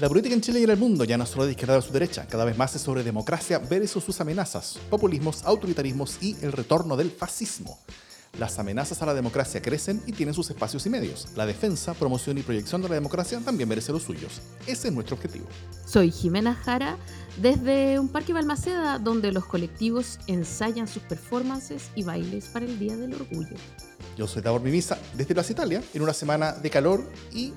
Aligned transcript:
La 0.00 0.08
política 0.08 0.34
en 0.34 0.40
Chile 0.40 0.58
y 0.58 0.64
en 0.64 0.70
el 0.70 0.76
mundo 0.76 1.04
ya 1.04 1.16
no 1.16 1.22
es 1.22 1.30
solo 1.30 1.44
de 1.44 1.52
izquierda 1.52 1.80
su 1.80 1.92
derecha, 1.92 2.26
cada 2.26 2.44
vez 2.44 2.58
más 2.58 2.74
es 2.74 2.82
sobre 2.82 3.04
democracia 3.04 3.60
versus 3.60 4.02
sus 4.02 4.20
amenazas, 4.20 4.80
populismos, 4.90 5.44
autoritarismos 5.44 6.18
y 6.20 6.36
el 6.42 6.50
retorno 6.50 6.96
del 6.96 7.12
fascismo. 7.12 7.78
Las 8.36 8.58
amenazas 8.58 9.00
a 9.00 9.06
la 9.06 9.14
democracia 9.14 9.62
crecen 9.62 10.02
y 10.04 10.12
tienen 10.12 10.34
sus 10.34 10.50
espacios 10.50 10.84
y 10.86 10.90
medios. 10.90 11.28
La 11.36 11.46
defensa, 11.46 11.94
promoción 11.94 12.36
y 12.38 12.42
proyección 12.42 12.82
de 12.82 12.88
la 12.88 12.96
democracia 12.96 13.38
también 13.38 13.68
merece 13.68 13.92
los 13.92 14.02
suyos. 14.02 14.42
Ese 14.66 14.88
es 14.88 14.94
nuestro 14.94 15.14
objetivo. 15.14 15.46
Soy 15.86 16.10
Jimena 16.10 16.56
Jara 16.56 16.96
desde 17.40 18.00
un 18.00 18.08
parque 18.08 18.32
Balmaceda 18.32 18.98
donde 18.98 19.30
los 19.30 19.44
colectivos 19.44 20.18
ensayan 20.26 20.88
sus 20.88 21.04
performances 21.04 21.90
y 21.94 22.02
bailes 22.02 22.46
para 22.46 22.64
el 22.64 22.80
Día 22.80 22.96
del 22.96 23.14
Orgullo. 23.14 23.54
Yo 24.18 24.26
soy 24.26 24.42
Davor 24.42 24.60
Mimisa 24.60 24.98
desde 25.16 25.34
Plaza 25.34 25.52
Italia 25.52 25.80
en 25.94 26.02
una 26.02 26.12
semana 26.12 26.50
de 26.50 26.68
calor 26.68 27.08
y 27.32 27.52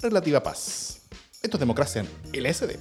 relativa 0.00 0.42
paz. 0.42 0.97
Esto 1.40 1.56
es 1.56 1.60
democracia 1.60 2.04
en 2.32 2.42
LSD. 2.42 2.76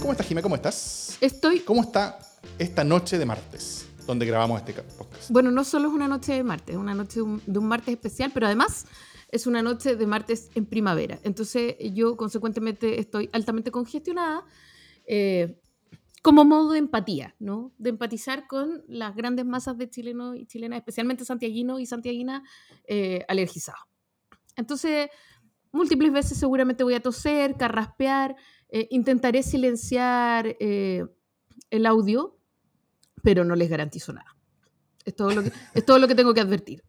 ¿Cómo 0.00 0.12
estás, 0.12 0.26
Jimena? 0.26 0.42
¿Cómo 0.42 0.54
estás? 0.54 1.16
Estoy. 1.22 1.60
¿Cómo 1.60 1.80
está 1.80 2.18
esta 2.58 2.84
noche 2.84 3.16
de 3.16 3.24
martes, 3.24 3.88
donde 4.06 4.26
grabamos 4.26 4.60
este 4.60 4.74
podcast? 4.74 5.30
Bueno, 5.30 5.50
no 5.50 5.64
solo 5.64 5.88
es 5.88 5.94
una 5.94 6.08
noche 6.08 6.34
de 6.34 6.44
martes, 6.44 6.74
es 6.74 6.80
una 6.80 6.94
noche 6.94 7.20
de 7.20 7.22
un, 7.22 7.42
de 7.46 7.58
un 7.58 7.66
martes 7.66 7.94
especial, 7.94 8.32
pero 8.34 8.46
además 8.46 8.84
es 9.30 9.46
una 9.46 9.62
noche 9.62 9.96
de 9.96 10.06
martes 10.06 10.50
en 10.54 10.66
primavera. 10.66 11.18
Entonces 11.22 11.76
yo 11.94 12.14
consecuentemente 12.18 13.00
estoy 13.00 13.30
altamente 13.32 13.70
congestionada 13.70 14.44
eh, 15.06 15.58
como 16.20 16.44
modo 16.44 16.72
de 16.72 16.80
empatía, 16.80 17.34
¿no? 17.38 17.72
De 17.78 17.88
empatizar 17.88 18.46
con 18.46 18.84
las 18.88 19.16
grandes 19.16 19.46
masas 19.46 19.78
de 19.78 19.88
chilenos 19.88 20.36
y 20.36 20.44
chilenas, 20.44 20.80
especialmente 20.80 21.24
santiaguinos 21.24 21.80
y 21.80 21.86
santiaguinas 21.86 22.42
eh, 22.86 23.24
alergizados. 23.26 23.88
Entonces, 24.58 25.08
múltiples 25.72 26.12
veces 26.12 26.36
seguramente 26.38 26.84
voy 26.84 26.94
a 26.94 27.00
toser, 27.00 27.56
carraspear, 27.56 28.36
eh, 28.68 28.86
intentaré 28.90 29.42
silenciar 29.42 30.54
eh, 30.60 31.06
el 31.70 31.86
audio, 31.86 32.36
pero 33.22 33.44
no 33.44 33.54
les 33.56 33.70
garantizo 33.70 34.12
nada. 34.12 34.36
Es 35.06 35.16
todo 35.16 35.30
lo 35.30 35.42
que, 35.42 35.52
es 35.74 35.86
todo 35.86 35.98
lo 35.98 36.06
que 36.06 36.14
tengo 36.14 36.34
que 36.34 36.40
advertir. 36.42 36.84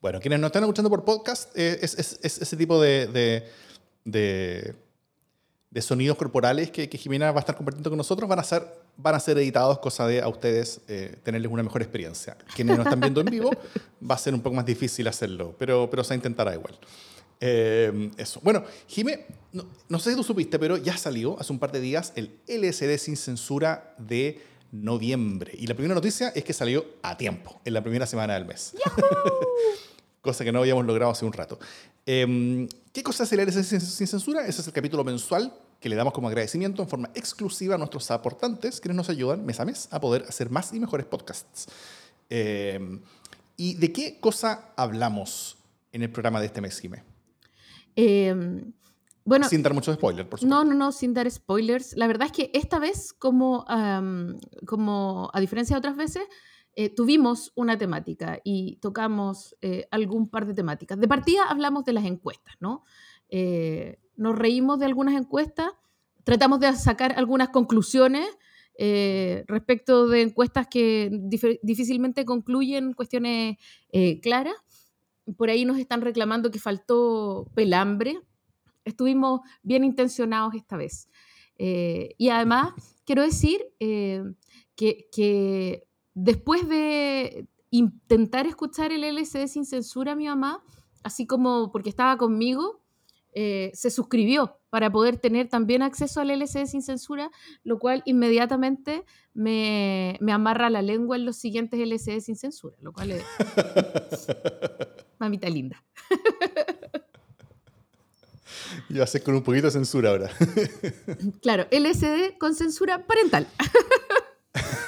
Bueno, 0.00 0.20
quienes 0.20 0.38
nos 0.40 0.48
están 0.48 0.62
escuchando 0.62 0.88
por 0.88 1.04
podcast, 1.04 1.50
eh, 1.58 1.78
es, 1.82 1.98
es- 1.98 2.20
es 2.22 2.40
ese 2.40 2.56
tipo 2.56 2.80
de, 2.80 3.06
de, 3.08 3.44
de- 4.04 4.74
de 5.70 5.82
sonidos 5.82 6.16
corporales 6.16 6.70
que, 6.70 6.88
que 6.88 6.96
Jimena 6.96 7.30
va 7.30 7.38
a 7.38 7.40
estar 7.40 7.56
compartiendo 7.56 7.90
con 7.90 7.98
nosotros 7.98 8.28
van 8.28 8.38
a 8.38 8.44
ser, 8.44 8.66
van 8.96 9.14
a 9.14 9.20
ser 9.20 9.36
editados, 9.38 9.78
cosa 9.78 10.06
de 10.06 10.22
a 10.22 10.28
ustedes 10.28 10.80
eh, 10.88 11.16
tenerles 11.22 11.50
una 11.52 11.62
mejor 11.62 11.82
experiencia. 11.82 12.36
Quienes 12.54 12.76
nos 12.76 12.86
están 12.86 13.00
viendo 13.00 13.20
en 13.20 13.26
vivo, 13.26 13.50
va 14.08 14.14
a 14.14 14.18
ser 14.18 14.34
un 14.34 14.40
poco 14.40 14.56
más 14.56 14.64
difícil 14.64 15.06
hacerlo, 15.08 15.54
pero, 15.58 15.88
pero 15.90 16.02
se 16.04 16.14
intentará 16.14 16.54
igual. 16.54 16.78
Eh, 17.40 18.10
eso. 18.16 18.40
Bueno, 18.42 18.64
Jimé, 18.86 19.26
no, 19.52 19.66
no 19.88 19.98
sé 19.98 20.10
si 20.10 20.16
tú 20.16 20.24
supiste, 20.24 20.58
pero 20.58 20.76
ya 20.76 20.96
salió 20.96 21.38
hace 21.38 21.52
un 21.52 21.58
par 21.58 21.70
de 21.70 21.80
días 21.80 22.12
el 22.16 22.40
LSD 22.48 22.96
sin 22.98 23.16
censura 23.16 23.94
de 23.98 24.40
noviembre. 24.72 25.52
Y 25.56 25.66
la 25.66 25.74
primera 25.74 25.94
noticia 25.94 26.30
es 26.30 26.44
que 26.44 26.52
salió 26.52 26.84
a 27.02 27.16
tiempo, 27.16 27.60
en 27.64 27.74
la 27.74 27.82
primera 27.82 28.06
semana 28.06 28.34
del 28.34 28.46
mes. 28.46 28.74
cosa 30.20 30.44
que 30.44 30.52
no 30.52 30.58
habíamos 30.58 30.84
logrado 30.84 31.12
hace 31.12 31.24
un 31.24 31.32
rato. 31.32 31.58
Eh, 32.10 32.66
¿Qué 32.90 33.02
cosa 33.02 33.24
es 33.24 33.32
el 33.34 33.46
LSD 33.46 33.62
sin, 33.64 33.80
sin 33.82 34.06
censura? 34.06 34.46
Ese 34.46 34.62
es 34.62 34.66
el 34.66 34.72
capítulo 34.72 35.04
mensual 35.04 35.52
que 35.78 35.90
le 35.90 35.94
damos 35.94 36.14
como 36.14 36.28
agradecimiento 36.28 36.80
en 36.80 36.88
forma 36.88 37.10
exclusiva 37.14 37.74
a 37.74 37.78
nuestros 37.78 38.10
aportantes, 38.10 38.80
quienes 38.80 38.96
nos 38.96 39.10
ayudan 39.10 39.44
mes 39.44 39.60
a 39.60 39.66
mes 39.66 39.88
a 39.90 40.00
poder 40.00 40.24
hacer 40.26 40.48
más 40.48 40.72
y 40.72 40.80
mejores 40.80 41.04
podcasts. 41.04 41.66
Eh, 42.30 42.98
¿Y 43.58 43.74
de 43.74 43.92
qué 43.92 44.18
cosa 44.20 44.72
hablamos 44.74 45.58
en 45.92 46.02
el 46.02 46.10
programa 46.10 46.40
de 46.40 46.46
este 46.46 46.62
mes, 46.62 46.80
Jimé? 46.80 47.04
Eh, 47.94 48.34
bueno, 49.24 49.46
Sin 49.46 49.62
dar 49.62 49.74
mucho 49.74 49.92
spoiler, 49.92 50.26
por 50.26 50.40
supuesto. 50.40 50.64
No, 50.64 50.64
no, 50.64 50.74
no, 50.74 50.92
sin 50.92 51.12
dar 51.12 51.30
spoilers. 51.30 51.94
La 51.94 52.06
verdad 52.06 52.28
es 52.28 52.32
que 52.32 52.50
esta 52.54 52.78
vez, 52.78 53.12
como, 53.12 53.66
am, 53.68 54.38
como 54.64 55.30
a 55.34 55.40
diferencia 55.40 55.76
de 55.76 55.78
otras 55.78 55.96
veces, 55.96 56.22
eh, 56.74 56.88
tuvimos 56.94 57.52
una 57.56 57.76
temática 57.76 58.40
y 58.44 58.76
tocamos 58.76 59.56
eh, 59.60 59.86
algún 59.90 60.28
par 60.28 60.46
de 60.46 60.54
temáticas. 60.54 60.98
De 60.98 61.08
partida 61.08 61.44
hablamos 61.48 61.84
de 61.84 61.92
las 61.92 62.04
encuestas, 62.04 62.54
¿no? 62.60 62.84
Eh, 63.30 63.98
nos 64.16 64.36
reímos 64.36 64.78
de 64.78 64.86
algunas 64.86 65.14
encuestas, 65.14 65.70
tratamos 66.24 66.60
de 66.60 66.72
sacar 66.74 67.14
algunas 67.16 67.48
conclusiones 67.48 68.26
eh, 68.78 69.44
respecto 69.48 70.06
de 70.06 70.22
encuestas 70.22 70.68
que 70.68 71.10
dif- 71.10 71.58
difícilmente 71.62 72.24
concluyen 72.24 72.92
cuestiones 72.92 73.56
eh, 73.90 74.20
claras. 74.20 74.54
Por 75.36 75.50
ahí 75.50 75.64
nos 75.64 75.78
están 75.78 76.00
reclamando 76.00 76.50
que 76.50 76.58
faltó 76.58 77.50
pelambre. 77.54 78.20
Estuvimos 78.84 79.40
bien 79.62 79.84
intencionados 79.84 80.54
esta 80.54 80.76
vez. 80.76 81.08
Eh, 81.58 82.14
y 82.18 82.28
además, 82.28 82.72
quiero 83.04 83.22
decir 83.22 83.60
que, 83.78 85.08
que 85.10 85.87
después 86.18 86.68
de 86.68 87.46
intentar 87.70 88.46
escuchar 88.46 88.92
el 88.92 89.04
LCD 89.04 89.46
sin 89.46 89.64
censura, 89.64 90.14
mi 90.14 90.26
mamá, 90.26 90.62
así 91.02 91.26
como 91.26 91.70
porque 91.70 91.90
estaba 91.90 92.16
conmigo, 92.16 92.82
eh, 93.34 93.70
se 93.74 93.90
suscribió 93.90 94.58
para 94.70 94.90
poder 94.90 95.18
tener 95.18 95.48
también 95.48 95.82
acceso 95.82 96.20
al 96.20 96.30
LCD 96.30 96.66
sin 96.66 96.82
censura, 96.82 97.30
lo 97.62 97.78
cual 97.78 98.02
inmediatamente 98.04 99.04
me, 99.32 100.16
me 100.20 100.32
amarra 100.32 100.70
la 100.70 100.82
lengua 100.82 101.16
en 101.16 101.24
los 101.24 101.36
siguientes 101.36 101.78
LCD 101.78 102.20
sin 102.20 102.36
censura, 102.36 102.76
lo 102.80 102.92
cual 102.92 103.12
es 103.12 103.24
mamita 105.18 105.48
linda. 105.48 105.84
Y 108.90 109.06
ser 109.06 109.22
con 109.22 109.34
un 109.34 109.42
poquito 109.42 109.66
de 109.66 109.70
censura 109.70 110.10
ahora. 110.10 110.30
Claro, 111.42 111.66
LSD 111.70 112.38
con 112.38 112.54
censura 112.54 113.06
parental. 113.06 113.46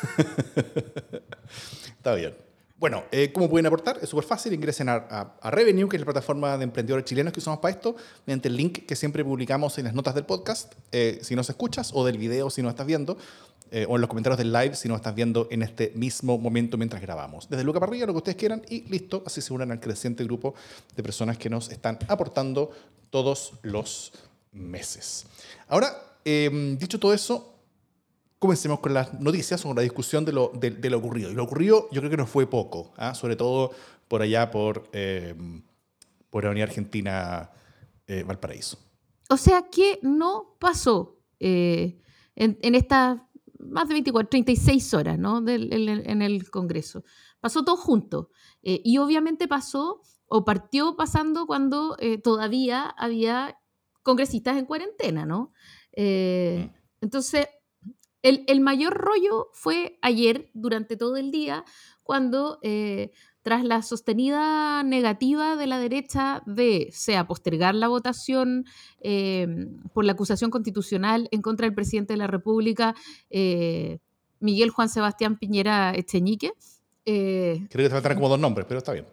Está 1.98 2.14
bien. 2.14 2.34
Bueno, 2.80 3.04
eh, 3.12 3.30
¿cómo 3.30 3.50
pueden 3.50 3.66
aportar? 3.66 3.98
Es 4.00 4.08
súper 4.08 4.24
fácil. 4.24 4.54
Ingresen 4.54 4.88
a, 4.88 5.34
Revenue, 5.44 5.86
que 5.86 5.96
es 5.96 6.00
la 6.00 6.06
plataforma 6.06 6.56
de 6.56 6.64
emprendedores 6.64 7.04
chilenos 7.04 7.30
que 7.30 7.38
usamos 7.38 7.60
para 7.60 7.74
esto, 7.74 7.94
mediante 8.24 8.48
el 8.48 8.56
link 8.56 8.86
que 8.86 8.96
siempre 8.96 9.22
publicamos 9.22 9.76
en 9.76 9.84
las 9.84 9.92
notas 9.92 10.14
del 10.14 10.24
podcast, 10.24 10.72
eh, 10.90 11.18
si 11.20 11.36
nos 11.36 11.50
escuchas, 11.50 11.90
o 11.92 12.06
del 12.06 12.16
video 12.16 12.48
si 12.48 12.62
no 12.62 12.70
estás 12.70 12.86
viendo, 12.86 13.18
eh, 13.70 13.84
o 13.86 13.96
en 13.96 14.00
los 14.00 14.08
comentarios 14.08 14.38
del 14.38 14.50
live 14.50 14.74
si 14.76 14.88
no 14.88 14.96
estás 14.96 15.14
viendo 15.14 15.46
en 15.50 15.60
este 15.62 15.92
mismo 15.94 16.38
momento 16.38 16.78
mientras 16.78 17.02
grabamos. 17.02 17.50
Desde 17.50 17.64
Luca 17.64 17.80
para 17.80 17.90
arriba, 17.90 18.06
lo 18.06 18.14
que 18.14 18.18
ustedes 18.18 18.38
quieran, 18.38 18.62
y 18.70 18.80
listo. 18.88 19.22
Así 19.26 19.42
se 19.42 19.52
unan 19.52 19.70
al 19.72 19.80
creciente 19.80 20.24
grupo 20.24 20.54
de 20.96 21.02
personas 21.02 21.36
que 21.36 21.50
nos 21.50 21.68
están 21.70 21.98
aportando 22.08 22.70
todos 23.10 23.52
los 23.60 24.12
meses. 24.52 25.26
Ahora, 25.68 26.02
dicho 26.24 26.98
todo 26.98 27.12
eso, 27.12 27.49
Comencemos 28.40 28.80
con 28.80 28.92
las 28.94 29.20
noticias, 29.20 29.62
con 29.62 29.76
la 29.76 29.82
discusión 29.82 30.24
de 30.24 30.32
lo, 30.32 30.50
de, 30.54 30.70
de 30.70 30.90
lo 30.90 30.98
ocurrido. 30.98 31.30
Y 31.30 31.34
lo 31.34 31.44
ocurrido 31.44 31.88
yo 31.92 32.00
creo 32.00 32.10
que 32.10 32.16
no 32.16 32.26
fue 32.26 32.46
poco, 32.48 32.92
¿ah? 32.96 33.14
sobre 33.14 33.36
todo 33.36 33.70
por 34.08 34.22
allá 34.22 34.50
por, 34.50 34.88
eh, 34.92 35.34
por 36.30 36.44
la 36.44 36.50
Unidad 36.50 36.68
Argentina 36.70 37.50
eh, 38.06 38.24
Valparaíso. 38.24 38.78
O 39.28 39.36
sea 39.36 39.68
que 39.70 39.98
no 40.02 40.56
pasó 40.58 41.18
eh, 41.38 42.00
en, 42.34 42.58
en 42.62 42.74
estas 42.74 43.20
más 43.58 43.86
de 43.88 43.92
24, 43.94 44.30
36 44.30 44.94
horas 44.94 45.18
¿no? 45.18 45.42
Del- 45.42 45.70
en, 45.72 45.88
el- 45.90 46.08
en 46.10 46.22
el 46.22 46.50
Congreso. 46.50 47.04
Pasó 47.40 47.62
todo 47.62 47.76
junto. 47.76 48.30
Eh, 48.62 48.80
y 48.84 48.96
obviamente 48.98 49.48
pasó 49.48 50.00
o 50.26 50.44
partió 50.46 50.96
pasando 50.96 51.46
cuando 51.46 51.94
eh, 52.00 52.16
todavía 52.18 52.84
había 52.96 53.58
congresistas 54.02 54.56
en 54.56 54.64
cuarentena, 54.64 55.26
¿no? 55.26 55.52
Eh, 55.92 56.70
entonces, 57.02 57.46
el, 58.22 58.44
el 58.46 58.60
mayor 58.60 58.94
rollo 58.94 59.48
fue 59.52 59.98
ayer, 60.02 60.50
durante 60.54 60.96
todo 60.96 61.16
el 61.16 61.30
día, 61.30 61.64
cuando 62.02 62.58
eh, 62.62 63.10
tras 63.42 63.64
la 63.64 63.82
sostenida 63.82 64.82
negativa 64.82 65.56
de 65.56 65.66
la 65.66 65.78
derecha 65.78 66.42
de, 66.46 66.88
sea, 66.92 67.26
postergar 67.26 67.74
la 67.74 67.88
votación 67.88 68.66
eh, 69.00 69.46
por 69.94 70.04
la 70.04 70.12
acusación 70.12 70.50
constitucional 70.50 71.28
en 71.30 71.40
contra 71.40 71.66
del 71.66 71.74
presidente 71.74 72.12
de 72.12 72.18
la 72.18 72.26
República, 72.26 72.94
eh, 73.30 73.98
Miguel 74.40 74.70
Juan 74.70 74.88
Sebastián 74.88 75.38
Piñera 75.38 75.94
Echeñique. 75.94 76.52
eh, 77.06 77.66
Creo 77.70 77.84
que 77.84 77.88
te 77.88 77.90
faltan 77.90 78.14
como 78.16 78.28
dos 78.28 78.38
nombres, 78.40 78.66
pero 78.68 78.78
está 78.78 78.92
bien. 78.92 79.06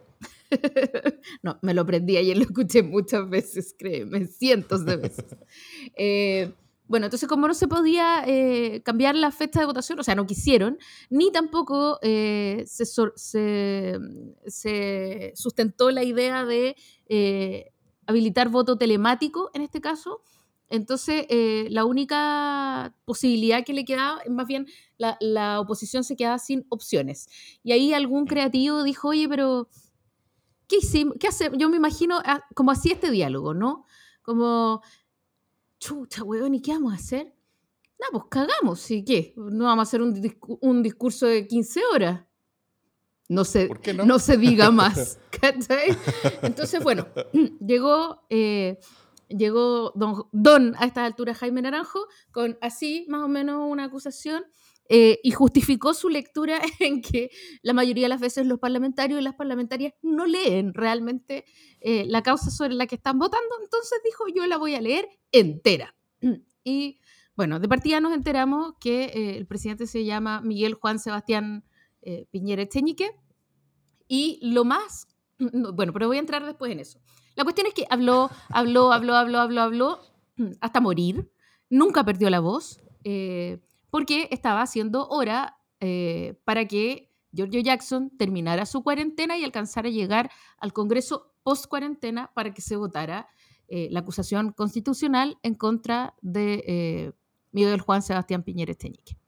no, 1.42 1.58
me 1.62 1.74
lo 1.74 1.82
aprendí 1.82 2.16
ayer, 2.16 2.36
lo 2.36 2.44
escuché 2.44 2.82
muchas 2.82 3.28
veces, 3.28 3.74
créeme, 3.78 4.26
cientos 4.26 4.84
de 4.84 4.96
veces. 4.96 5.24
Bueno, 6.88 7.06
entonces 7.06 7.28
como 7.28 7.46
no 7.46 7.54
se 7.54 7.68
podía 7.68 8.24
eh, 8.26 8.82
cambiar 8.82 9.14
la 9.14 9.30
fecha 9.30 9.60
de 9.60 9.66
votación, 9.66 10.00
o 10.00 10.02
sea, 10.02 10.14
no 10.14 10.26
quisieron, 10.26 10.78
ni 11.10 11.30
tampoco 11.30 11.98
eh, 12.02 12.64
se, 12.66 12.86
sor- 12.86 13.12
se- 13.16 13.98
se 14.46 15.32
sustentó 15.36 15.90
la 15.90 16.02
idea 16.02 16.44
de 16.46 16.76
eh, 17.08 17.72
habilitar 18.06 18.48
voto 18.48 18.78
telemático 18.78 19.50
en 19.54 19.62
este 19.62 19.80
caso. 19.80 20.22
Entonces, 20.70 21.24
la 21.70 21.86
única 21.86 22.94
posibilidad 23.06 23.64
que 23.64 23.72
le 23.72 23.86
quedaba, 23.86 24.20
más 24.28 24.46
bien, 24.46 24.66
la, 24.98 25.16
la 25.20 25.60
oposición 25.60 26.04
se 26.04 26.14
quedaba 26.14 26.38
sin 26.38 26.66
opciones. 26.68 27.28
Y 27.62 27.72
ahí 27.72 27.94
algún 27.94 28.26
creativo 28.26 28.82
dijo, 28.82 29.08
oye, 29.08 29.26
pero 29.30 29.68
¿qué 30.68 30.76
hicimos? 30.78 31.14
¿Qué 31.20 31.28
hacemos? 31.28 31.58
Yo 31.58 31.68
me 31.68 31.76
imagino 31.76 32.20
ah, 32.24 32.44
como 32.54 32.70
así 32.70 32.90
este 32.92 33.10
diálogo, 33.10 33.54
¿no? 33.54 33.84
Como, 34.22 34.82
chucha, 35.78 36.24
weón, 36.24 36.54
¿y 36.54 36.62
qué 36.62 36.72
vamos 36.72 36.92
a 36.92 36.96
hacer? 36.96 37.34
No, 37.98 38.06
pues 38.12 38.24
cagamos, 38.30 38.80
¿sí 38.80 39.04
qué? 39.04 39.34
No 39.36 39.64
vamos 39.64 39.80
a 39.80 39.88
hacer 39.88 40.02
un, 40.02 40.38
un 40.60 40.82
discurso 40.82 41.26
de 41.26 41.46
15 41.46 41.80
horas. 41.92 42.28
No 43.28 43.44
se, 43.44 43.68
no? 43.94 44.18
se 44.18 44.36
diga 44.38 44.70
más. 44.70 45.18
Entonces, 46.42 46.82
bueno, 46.82 47.06
llegó, 47.60 48.22
eh, 48.30 48.78
llegó 49.28 49.92
don, 49.94 50.26
don, 50.32 50.74
a 50.78 50.86
estas 50.86 51.04
alturas 51.04 51.36
Jaime 51.38 51.60
Naranjo 51.60 52.06
con 52.32 52.56
así 52.62 53.04
más 53.08 53.22
o 53.22 53.28
menos 53.28 53.70
una 53.70 53.84
acusación 53.84 54.44
eh, 54.88 55.20
y 55.22 55.30
justificó 55.30 55.94
su 55.94 56.08
lectura 56.08 56.60
en 56.80 57.02
que 57.02 57.30
la 57.62 57.72
mayoría 57.72 58.04
de 58.04 58.08
las 58.08 58.20
veces 58.20 58.46
los 58.46 58.58
parlamentarios 58.58 59.20
y 59.20 59.24
las 59.24 59.34
parlamentarias 59.34 59.94
no 60.02 60.26
leen 60.26 60.74
realmente 60.74 61.44
eh, 61.80 62.04
la 62.06 62.22
causa 62.22 62.50
sobre 62.50 62.74
la 62.74 62.86
que 62.86 62.94
están 62.96 63.18
votando, 63.18 63.54
entonces 63.62 64.00
dijo 64.04 64.24
yo 64.34 64.46
la 64.46 64.56
voy 64.56 64.74
a 64.74 64.80
leer 64.80 65.08
entera. 65.32 65.94
Y 66.64 67.00
bueno, 67.36 67.60
de 67.60 67.68
partida 67.68 68.00
nos 68.00 68.12
enteramos 68.12 68.74
que 68.80 69.36
el 69.36 69.46
presidente 69.46 69.86
se 69.86 70.04
llama 70.04 70.40
Miguel 70.40 70.74
Juan 70.74 70.98
Sebastián 70.98 71.64
eh, 72.02 72.26
Piñera 72.30 72.62
Echeñique. 72.62 73.10
Y 74.06 74.38
lo 74.42 74.64
más, 74.64 75.08
bueno, 75.38 75.92
pero 75.92 76.08
voy 76.08 76.16
a 76.16 76.20
entrar 76.20 76.44
después 76.44 76.72
en 76.72 76.80
eso. 76.80 77.00
La 77.34 77.44
cuestión 77.44 77.66
es 77.66 77.74
que 77.74 77.86
habló, 77.90 78.30
habló, 78.48 78.92
habló, 78.92 79.14
habló, 79.14 79.40
habló, 79.40 79.60
habló, 79.60 80.00
hasta 80.60 80.80
morir. 80.80 81.30
Nunca 81.70 82.04
perdió 82.04 82.30
la 82.30 82.40
voz, 82.40 82.80
eh, 83.04 83.60
porque 83.90 84.28
estaba 84.30 84.62
haciendo 84.62 85.08
hora 85.08 85.58
eh, 85.80 86.40
para 86.44 86.66
que 86.66 87.12
Giorgio 87.32 87.60
Jackson 87.60 88.10
terminara 88.16 88.66
su 88.66 88.82
cuarentena 88.82 89.36
y 89.36 89.44
alcanzara 89.44 89.88
a 89.88 89.92
llegar 89.92 90.30
al 90.58 90.72
Congreso 90.72 91.34
post 91.42 91.66
cuarentena 91.66 92.30
para 92.34 92.52
que 92.54 92.62
se 92.62 92.76
votara 92.76 93.28
la 93.70 94.00
acusación 94.00 94.52
constitucional 94.52 95.36
en 95.42 95.54
contra 95.54 96.14
de 96.22 97.12
Miguel 97.52 97.82
Juan 97.82 98.00
Sebastián 98.00 98.42
Piñera 98.42 98.72
Echeñique. 98.72 99.18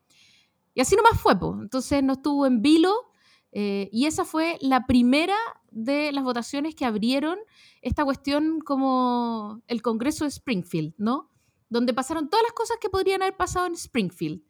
Y 0.74 0.80
así 0.80 0.96
nomás 0.96 1.20
fue. 1.20 1.34
Entonces 1.60 2.02
no 2.02 2.14
estuvo 2.14 2.46
en 2.46 2.62
vilo 2.62 3.10
eh, 3.52 3.88
y 3.92 4.06
esa 4.06 4.24
fue 4.24 4.58
la 4.60 4.86
primera 4.86 5.36
de 5.70 6.12
las 6.12 6.24
votaciones 6.24 6.74
que 6.74 6.84
abrieron 6.84 7.38
esta 7.82 8.04
cuestión 8.04 8.60
como 8.60 9.62
el 9.66 9.82
Congreso 9.82 10.24
de 10.24 10.28
Springfield, 10.28 10.94
¿no? 10.98 11.30
Donde 11.68 11.94
pasaron 11.94 12.28
todas 12.28 12.44
las 12.44 12.52
cosas 12.52 12.78
que 12.80 12.90
podrían 12.90 13.22
haber 13.22 13.36
pasado 13.36 13.66
en 13.66 13.74
Springfield. 13.74 14.42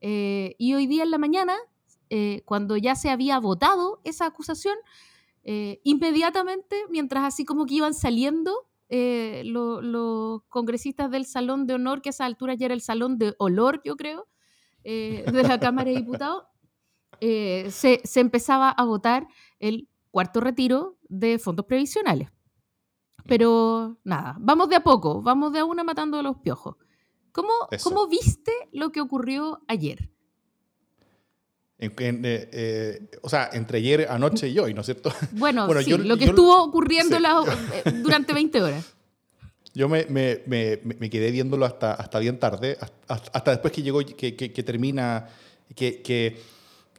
Eh, 0.00 0.54
y 0.58 0.74
hoy 0.74 0.86
día 0.86 1.02
en 1.02 1.10
la 1.10 1.18
mañana, 1.18 1.56
eh, 2.10 2.42
cuando 2.44 2.76
ya 2.76 2.94
se 2.94 3.10
había 3.10 3.38
votado 3.38 4.00
esa 4.04 4.26
acusación, 4.26 4.76
inmediatamente, 5.84 6.74
mientras 6.90 7.22
así 7.22 7.44
como 7.44 7.66
que 7.66 7.74
iban 7.74 7.94
saliendo 7.94 8.66
los 8.88 10.42
congresistas 10.48 11.08
del 11.08 11.24
Salón 11.24 11.68
de 11.68 11.74
Honor, 11.74 12.02
que 12.02 12.08
a 12.08 12.10
esa 12.10 12.24
altura 12.24 12.54
ya 12.54 12.66
era 12.66 12.74
el 12.74 12.80
Salón 12.80 13.16
de 13.16 13.36
Olor, 13.38 13.80
yo 13.84 13.96
creo, 13.96 14.26
eh, 14.88 15.24
de 15.32 15.42
la 15.42 15.58
Cámara 15.58 15.90
de 15.90 15.96
Diputados, 15.96 16.44
eh, 17.20 17.66
se, 17.72 18.00
se, 18.04 18.20
empezaba 18.20 18.70
a 18.70 18.84
votar 18.84 19.26
el 19.58 19.88
cuarto 20.12 20.40
retiro 20.40 20.96
de 21.08 21.40
fondos 21.40 21.66
previsionales. 21.66 22.30
Pero 23.26 23.98
nada, 24.04 24.36
vamos 24.38 24.68
de 24.68 24.76
a 24.76 24.84
poco, 24.84 25.22
vamos 25.22 25.52
de 25.52 25.58
a 25.58 25.64
una 25.64 25.82
matando 25.82 26.20
a 26.20 26.22
los 26.22 26.36
piojos. 26.36 26.76
¿Cómo, 27.36 27.52
¿cómo 27.82 28.08
viste 28.08 28.50
lo 28.72 28.90
que 28.90 29.02
ocurrió 29.02 29.60
ayer? 29.68 30.08
Eh, 31.78 33.10
o 33.20 33.28
sea, 33.28 33.50
entre 33.52 33.76
ayer, 33.76 34.06
anoche 34.08 34.48
y 34.48 34.58
hoy, 34.58 34.72
¿no 34.72 34.80
es 34.80 34.86
cierto? 34.86 35.12
Bueno, 35.32 35.68
sí, 35.82 35.90
lo 35.98 36.16
que 36.16 36.24
estuvo 36.24 36.64
ocurriendo 36.64 37.18
durante 38.02 38.32
20 38.32 38.62
horas. 38.62 38.94
Yo 39.74 39.86
me, 39.90 40.06
me, 40.06 40.40
me, 40.46 40.80
me, 40.82 41.10
quedé 41.10 41.30
viéndolo 41.30 41.66
hasta, 41.66 41.92
hasta 41.92 42.18
bien 42.20 42.40
tarde, 42.40 42.78
hasta, 43.06 43.50
después 43.50 43.70
que 43.70 43.82
llegó, 43.82 43.98
que, 43.98 44.34
que, 44.34 44.50
que 44.54 44.62
termina, 44.62 45.28
que, 45.74 46.00
que, 46.00 46.40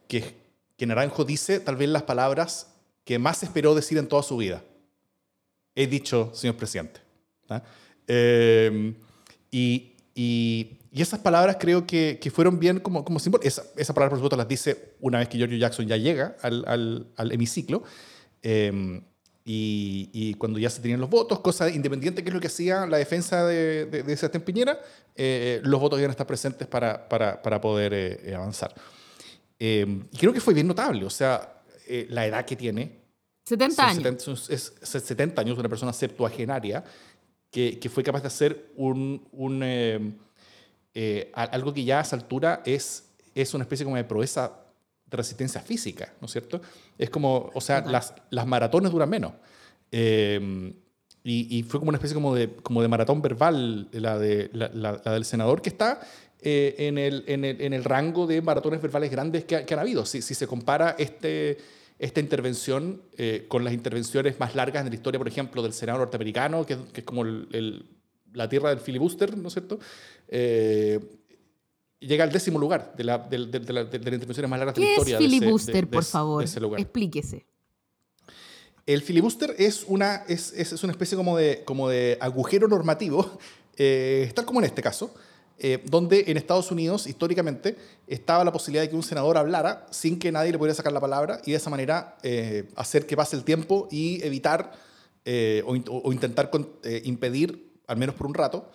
que, 0.06 0.86
Naranjo 0.86 1.24
dice 1.24 1.58
tal 1.58 1.74
vez 1.74 1.88
las 1.88 2.04
palabras 2.04 2.72
que 3.02 3.18
más 3.18 3.42
esperó 3.42 3.74
decir 3.74 3.98
en 3.98 4.06
toda 4.06 4.22
su 4.22 4.36
vida. 4.36 4.62
He 5.74 5.88
dicho, 5.88 6.30
señor 6.32 6.54
presidente. 6.54 7.00
¿ah? 7.48 7.60
Em, 8.06 8.94
y, 9.50 9.94
y, 10.20 10.78
y, 10.90 11.02
esas 11.02 11.20
palabras 11.20 11.58
creo 11.60 11.86
que, 11.86 12.18
que 12.20 12.30
fueron 12.30 12.58
bien 12.58 12.80
como, 12.80 13.04
como 13.04 13.18
símbolo. 13.18 13.44
Esa, 13.44 13.62
esa 13.76 13.94
palabra, 13.94 14.10
por 14.10 14.18
supuesto, 14.18 14.36
las 14.36 14.48
dice 14.48 14.94
una 15.00 15.18
vez 15.18 15.28
que 15.28 15.38
George 15.38 15.58
Jackson 15.58 15.86
ya 15.86 15.96
llega 15.96 16.36
al, 16.42 16.64
al, 16.66 17.06
al 17.16 17.32
hemiciclo. 17.32 17.84
Eh, 18.42 19.00
y, 19.50 20.34
cuando 20.34 20.58
ya 20.58 20.68
se 20.68 20.82
tenían 20.82 21.00
los 21.00 21.08
votos, 21.08 21.40
cosa 21.40 21.70
independiente 21.70 22.22
que 22.22 22.28
es 22.28 22.34
lo 22.34 22.40
que 22.40 22.48
hacía 22.48 22.86
la 22.86 22.98
defensa 22.98 23.46
de, 23.46 23.86
de, 23.86 24.02
de 24.02 24.16
Sebastián 24.16 24.42
Piñera, 24.42 24.78
eh, 25.14 25.60
los 25.64 25.80
votos 25.80 25.98
iban 25.98 26.10
a 26.10 26.12
estar 26.12 26.26
presentes 26.26 26.68
para, 26.68 27.08
para, 27.08 27.40
para 27.40 27.58
poder 27.58 27.94
eh, 27.94 28.34
avanzar. 28.34 28.74
Eh, 29.58 30.02
y 30.12 30.16
creo 30.18 30.34
que 30.34 30.40
fue 30.40 30.52
bien 30.52 30.66
notable, 30.66 31.04
o 31.04 31.10
sea, 31.10 31.62
la 32.10 32.26
edad 32.26 32.44
que 32.44 32.56
tiene. 32.56 32.98
70 33.46 33.88
años. 33.88 34.50
es, 34.50 34.74
70 34.82 35.40
años, 35.40 35.58
una 35.58 35.68
persona 35.70 35.94
septuagenaria 35.94 36.84
que, 37.50 37.78
que 37.78 37.88
fue 37.88 38.02
capaz 38.02 38.20
de 38.22 38.28
hacer 38.28 38.72
un, 38.76 39.26
un 39.32 40.18
algo 41.34 41.72
que 41.72 41.84
ya 41.84 41.98
a 41.98 42.02
esa 42.02 42.16
altura 42.16 42.62
es, 42.66 43.10
es 43.34 43.54
una 43.54 43.62
especie 43.62 43.84
como 43.84 43.96
de 43.96 44.04
proeza 44.04 44.52
de 45.10 45.16
resistencia 45.16 45.60
física, 45.60 46.12
¿no 46.20 46.26
es 46.26 46.32
cierto? 46.32 46.60
Es 46.98 47.10
como, 47.10 47.50
o 47.54 47.60
sea, 47.60 47.80
las, 47.80 48.14
las 48.30 48.46
maratones 48.46 48.92
duran 48.92 49.08
menos. 49.08 49.32
Eh, 49.90 50.74
y, 51.24 51.58
y, 51.58 51.62
fue 51.62 51.80
como 51.80 51.90
una 51.90 51.98
especie 51.98 52.14
como 52.14 52.34
de, 52.34 52.54
como 52.56 52.80
de 52.80 52.88
maratón 52.88 53.20
verbal 53.20 53.88
la, 53.92 54.18
de, 54.18 54.50
la, 54.52 54.70
la, 54.72 54.96
del 54.96 55.24
senador 55.24 55.60
que 55.60 55.68
está 55.68 56.00
eh, 56.40 56.74
en, 56.78 56.96
el, 56.96 57.24
en, 57.26 57.44
el, 57.44 57.60
en, 57.60 57.72
el, 57.72 57.84
rango 57.84 58.26
de 58.26 58.40
maratones 58.40 58.80
verbales 58.80 59.10
grandes 59.10 59.44
que, 59.44 59.64
que 59.64 59.74
han 59.74 59.80
habido. 59.80 60.06
Si, 60.06 60.22
si, 60.22 60.34
se 60.34 60.46
compara 60.46 60.94
este, 60.98 61.58
esta 61.98 62.20
intervención 62.20 63.02
eh, 63.16 63.46
con 63.48 63.64
las 63.64 63.72
intervenciones 63.72 64.38
más 64.38 64.54
largas 64.54 64.84
en 64.84 64.90
la 64.90 64.94
historia, 64.94 65.18
por 65.18 65.28
ejemplo, 65.28 65.62
del 65.62 65.72
Senado 65.72 65.98
norteamericano, 65.98 66.64
que, 66.64 66.76
que 66.92 67.00
es 67.00 67.06
como 67.06 67.22
el, 67.22 67.86
la 68.32 68.48
tierra 68.48 68.70
del 68.70 68.80
filibuster, 68.80 69.36
¿no 69.36 69.48
es 69.48 69.54
cierto? 69.54 69.78
llega 72.00 72.22
al 72.22 72.30
décimo 72.30 72.58
lugar 72.58 72.94
de, 72.96 73.04
la, 73.04 73.18
de, 73.18 73.46
de, 73.46 73.58
de, 73.58 73.72
la, 73.72 73.84
de 73.84 73.98
las 73.98 74.12
intervenciones 74.12 74.48
más 74.48 74.58
largas 74.58 74.74
de 74.74 74.80
la 74.82 74.90
historia. 74.90 75.18
¿Qué 75.18 75.24
es 75.24 75.30
filibuster, 75.30 75.88
por 75.88 76.04
favor? 76.04 76.44
Explíquese. 76.44 77.46
El 78.88 79.02
filibuster 79.02 79.54
es 79.58 79.84
una, 79.86 80.24
es, 80.28 80.52
es, 80.52 80.82
una 80.82 80.92
especie 80.92 81.14
como 81.14 81.36
de, 81.36 81.62
como 81.64 81.90
de 81.90 82.16
agujero 82.22 82.68
normativo, 82.68 83.38
eh, 83.76 84.32
tal 84.34 84.46
como 84.46 84.60
en 84.60 84.64
este 84.64 84.80
caso, 84.80 85.14
eh, 85.58 85.82
donde 85.84 86.24
en 86.28 86.36
Estados 86.36 86.70
Unidos, 86.70 87.06
históricamente, 87.06 87.76
estaba 88.06 88.44
la 88.44 88.52
posibilidad 88.52 88.82
de 88.82 88.90
que 88.90 88.96
un 88.96 89.02
senador 89.02 89.36
hablara 89.36 89.86
sin 89.90 90.18
que 90.18 90.32
nadie 90.32 90.52
le 90.52 90.58
pudiera 90.58 90.74
sacar 90.74 90.92
la 90.92 91.00
palabra 91.00 91.40
y 91.44 91.50
de 91.52 91.56
esa 91.56 91.70
manera 91.70 92.16
eh, 92.22 92.68
hacer 92.76 93.06
que 93.06 93.16
pase 93.16 93.36
el 93.36 93.44
tiempo 93.44 93.88
y 93.90 94.24
evitar 94.24 94.72
o, 95.66 95.76
o, 95.90 96.12
intentar 96.12 96.50
impedir, 97.04 97.74
al 97.86 97.98
menos 97.98 98.14
por 98.14 98.26
un 98.26 98.32
rato, 98.32 98.72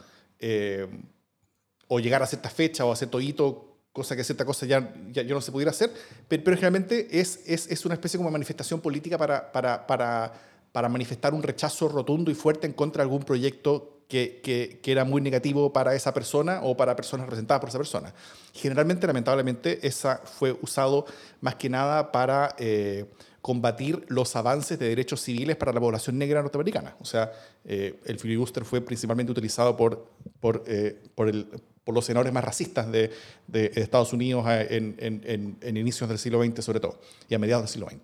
o 1.87 1.99
llegar 1.99 2.21
a 2.21 2.27
cierta 2.27 2.51
fecha 2.51 2.85
o 2.85 2.91
a 2.91 2.95
cierto 2.95 3.19
hito, 3.19 3.73
cosa 3.93 4.15
que 4.15 4.23
cierta 4.23 4.43
cosa 4.43 4.65
ya, 4.65 4.93
ya, 5.11 5.23
no 5.23 5.39
se 5.39 5.51
pudiera 5.51 5.69
hacer, 5.69 5.91
pero, 6.27 6.43
generalmente 6.55 7.19
es, 7.19 7.41
es, 7.45 7.67
es, 7.67 7.85
una 7.85 7.93
especie 7.93 8.17
como 8.17 8.31
manifestación 8.31 8.81
política 8.81 9.17
para, 9.19 9.51
para, 9.51 9.85
para, 9.85 10.33
para, 10.71 10.89
manifestar 10.89 11.33
un 11.33 11.43
rechazo 11.43 11.87
rotundo 11.87 12.31
y 12.31 12.33
fuerte 12.33 12.65
en 12.65 12.73
contra 12.73 13.03
de 13.03 13.03
algún 13.03 13.23
proyecto 13.23 13.92
que, 14.07 14.41
que, 14.43 14.79
que, 14.81 14.91
era 14.91 15.05
muy 15.05 15.21
negativo 15.21 15.73
para 15.73 15.95
esa 15.95 16.13
persona 16.13 16.59
o 16.63 16.77
para 16.77 16.95
personas 16.95 17.25
representadas 17.25 17.59
por 17.59 17.69
esa 17.69 17.79
persona. 17.79 18.13
Generalmente, 18.53 19.07
lamentablemente, 19.07 19.85
esa 19.87 20.17
fue 20.17 20.57
usado 20.61 21.05
más 21.41 21.55
que 21.55 21.69
nada 21.69 22.11
para... 22.11 22.55
Eh, 22.57 23.05
combatir 23.43 24.05
los 24.07 24.37
avances 24.37 24.79
de 24.79 24.87
derechos 24.87 25.19
civiles 25.19 25.57
para 25.57 25.73
la 25.73 25.81
población 25.81 26.17
negra 26.17 26.41
norteamericana. 26.41 26.95
O 27.01 27.05
sea, 27.05 27.29
eh, 27.65 27.99
el 28.05 28.17
filibuster 28.17 28.63
fue 28.63 28.79
principalmente 28.79 29.33
utilizado 29.33 29.75
por, 29.75 30.07
por, 30.39 30.63
eh, 30.65 30.97
por, 31.13 31.27
el, 31.27 31.47
por 31.83 31.93
los 31.93 32.05
senadores 32.05 32.31
más 32.31 32.41
racistas 32.41 32.89
de, 32.89 33.11
de 33.47 33.69
Estados 33.75 34.13
Unidos 34.13 34.45
eh, 34.47 34.67
en, 34.69 34.95
en, 34.97 35.57
en, 35.59 35.75
inicios 35.75 36.07
del 36.07 36.19
siglo 36.19 36.41
XX 36.41 36.63
sobre 36.63 36.79
todo, 36.79 37.01
y 37.27 37.35
a 37.35 37.39
mediados 37.39 37.63
del 37.63 37.69
siglo 37.69 37.89
XX. 37.89 37.99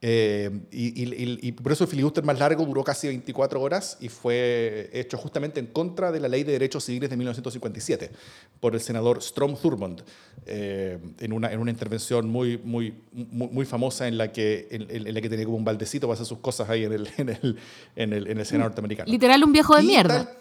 Eh, 0.00 0.48
y, 0.70 1.02
y, 1.02 1.38
y, 1.42 1.52
por 1.52 1.72
eso 1.72 1.82
el 1.82 1.90
filibuster 1.90 2.22
más 2.22 2.38
largo 2.38 2.64
duró 2.64 2.84
casi 2.84 3.08
24 3.08 3.60
horas 3.60 3.96
y 4.00 4.08
fue 4.08 4.88
hecho 4.92 5.18
justamente 5.18 5.58
en 5.58 5.66
contra 5.66 6.12
de 6.12 6.20
la 6.20 6.28
Ley 6.28 6.44
de 6.44 6.52
Derechos 6.52 6.84
Civiles 6.84 7.10
de 7.10 7.16
1957 7.16 8.12
por 8.60 8.74
el 8.74 8.80
senador 8.80 9.20
Strom 9.20 9.56
Thurmond 9.56 10.04
eh, 10.46 10.98
en, 11.18 11.32
una, 11.32 11.52
en 11.52 11.58
una 11.58 11.72
intervención 11.72 12.28
muy, 12.28 12.58
muy, 12.58 12.94
muy, 13.10 13.48
muy 13.48 13.66
famosa 13.66 14.06
en 14.06 14.18
la, 14.18 14.30
que, 14.30 14.68
en, 14.70 14.86
en, 14.88 15.12
la 15.12 15.20
que 15.20 15.28
tenía 15.28 15.44
como 15.44 15.56
un 15.56 15.64
baldecito 15.64 16.06
para 16.06 16.14
hacer 16.14 16.26
sus 16.26 16.38
cosas 16.38 16.70
ahí 16.70 16.84
en 16.84 16.92
el, 16.92 17.08
en 17.16 17.28
el, 17.30 17.58
en 17.96 18.12
el, 18.12 18.26
en 18.28 18.38
el 18.38 18.46
Senado 18.46 18.68
norteamericano. 18.68 19.10
Literal 19.10 19.42
un 19.42 19.52
viejo 19.52 19.74
de 19.74 19.82
mierda. 19.82 20.26
Tal, 20.26 20.36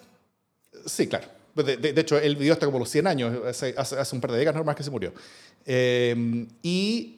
sí, 0.85 1.07
claro. 1.07 1.29
De, 1.55 1.77
de, 1.77 1.93
de, 1.93 2.01
hecho, 2.01 2.19
el 2.19 2.35
video 2.35 2.53
está 2.53 2.67
como 2.67 2.77
los 2.77 2.89
100 2.89 3.07
años, 3.07 3.33
hace, 3.43 3.73
hace 3.75 4.15
un 4.15 4.21
par 4.21 4.31
de 4.31 4.37
décadas 4.37 4.57
normal 4.57 4.75
que 4.75 4.83
se 4.83 4.91
murió. 4.91 5.11
Eh, 5.65 6.45
y, 6.61 7.15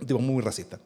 eh, 0.00 0.04
tipo, 0.06 0.18
muy 0.18 0.42
racista. 0.42 0.80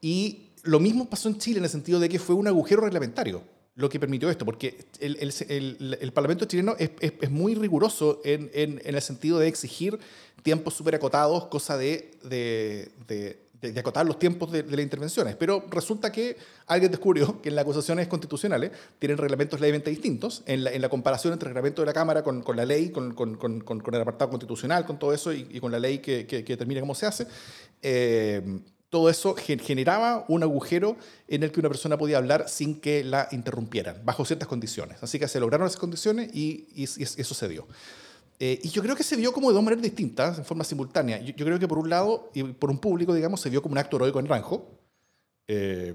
Y 0.00 0.50
lo 0.62 0.80
mismo 0.80 1.08
pasó 1.08 1.28
en 1.28 1.38
Chile 1.38 1.58
en 1.58 1.64
el 1.64 1.70
sentido 1.70 2.00
de 2.00 2.08
que 2.08 2.18
fue 2.18 2.34
un 2.34 2.46
agujero 2.46 2.82
reglamentario 2.82 3.42
lo 3.76 3.88
que 3.88 3.98
permitió 3.98 4.28
esto, 4.30 4.44
porque 4.44 4.84
el, 4.98 5.16
el, 5.20 5.98
el, 6.00 6.12
Parlamento 6.12 6.44
chileno 6.44 6.76
es, 6.78 6.90
es, 7.00 7.30
muy 7.30 7.54
riguroso 7.54 8.20
en, 8.24 8.50
en, 8.52 8.80
el 8.84 9.00
sentido 9.00 9.38
de 9.38 9.48
exigir 9.48 9.98
tiempos 10.42 10.74
súper 10.74 10.96
acotados, 10.96 11.46
cosa 11.46 11.78
de, 11.78 12.10
de, 12.24 13.38
de, 13.60 13.78
acotar 13.78 14.06
los 14.06 14.18
tiempos 14.18 14.50
de, 14.52 14.62
las 14.62 14.80
intervenciones. 14.80 15.36
Pero 15.36 15.64
resulta 15.70 16.10
que 16.10 16.36
alguien 16.66 16.90
descubrió 16.90 17.40
que 17.40 17.48
en 17.48 17.56
las 17.56 17.62
acusaciones 17.62 18.08
constitucionales 18.08 18.70
tienen 18.98 19.18
reglamentos 19.18 19.60
levemente 19.60 19.90
distintos, 19.90 20.42
en 20.46 20.64
la, 20.64 20.88
comparación 20.88 21.32
entre 21.32 21.48
el 21.48 21.54
reglamento 21.54 21.82
de 21.82 21.86
la 21.86 21.92
Cámara 21.92 22.22
con, 22.22 22.44
la 22.54 22.64
ley, 22.64 22.90
con, 22.90 23.14
con, 23.14 23.36
con, 23.36 23.94
el 23.94 24.00
apartado 24.00 24.30
constitucional, 24.30 24.86
con 24.86 24.98
todo 24.98 25.12
eso 25.12 25.32
y, 25.32 25.46
y 25.50 25.60
con 25.60 25.72
la 25.72 25.78
ley 25.78 25.98
que, 25.98 26.26
que, 26.26 26.44
que, 26.44 26.52
determina 26.54 26.80
cómo 26.80 26.94
se 26.94 27.06
hace. 27.06 27.26
Eh, 27.82 28.60
todo 28.90 29.08
eso 29.08 29.36
generaba 29.36 30.24
un 30.28 30.42
agujero 30.42 30.96
en 31.28 31.44
el 31.44 31.52
que 31.52 31.60
una 31.60 31.68
persona 31.68 31.96
podía 31.96 32.18
hablar 32.18 32.48
sin 32.48 32.80
que 32.80 33.04
la 33.04 33.28
interrumpieran, 33.30 34.04
bajo 34.04 34.24
ciertas 34.24 34.48
condiciones. 34.48 35.00
Así 35.00 35.18
que 35.20 35.28
se 35.28 35.38
lograron 35.38 35.68
esas 35.68 35.78
condiciones 35.78 36.34
y, 36.34 36.66
eso 36.74 37.34
se 37.34 37.48
dio. 37.48 37.68
Eh, 38.42 38.58
y 38.62 38.70
yo 38.70 38.80
creo 38.80 38.96
que 38.96 39.02
se 39.02 39.16
vio 39.16 39.34
como 39.34 39.50
de 39.50 39.54
dos 39.54 39.62
maneras 39.62 39.82
distintas, 39.82 40.38
en 40.38 40.46
forma 40.46 40.64
simultánea. 40.64 41.20
Yo, 41.20 41.44
creo 41.44 41.58
que 41.58 41.68
por 41.68 41.76
un 41.76 41.90
lado, 41.90 42.30
y 42.32 42.42
por 42.42 42.70
un 42.70 42.78
público, 42.78 43.12
digamos, 43.12 43.38
se 43.42 43.50
vio 43.50 43.60
como 43.60 43.72
un 43.72 43.78
acto 43.78 43.96
heroico 43.96 44.18
en 44.18 44.26
Ranjo, 44.26 44.66
eh, 45.46 45.94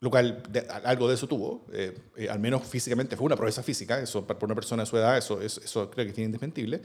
lo 0.00 0.08
cual 0.08 0.42
algo 0.84 1.08
de 1.08 1.14
eso 1.14 1.28
tuvo, 1.28 1.66
eh, 1.72 1.94
al 2.30 2.38
menos 2.38 2.62
físicamente, 2.66 3.16
fue 3.16 3.26
una 3.26 3.36
proeza 3.36 3.62
física, 3.62 4.00
eso 4.00 4.26
para 4.26 4.38
una 4.46 4.54
persona 4.54 4.84
de 4.84 4.86
su 4.86 4.96
edad, 4.96 5.18
eso, 5.18 5.42
eso, 5.42 5.60
eso 5.62 5.90
creo 5.90 6.06
que 6.06 6.12
es 6.12 6.18
indesmentible. 6.18 6.80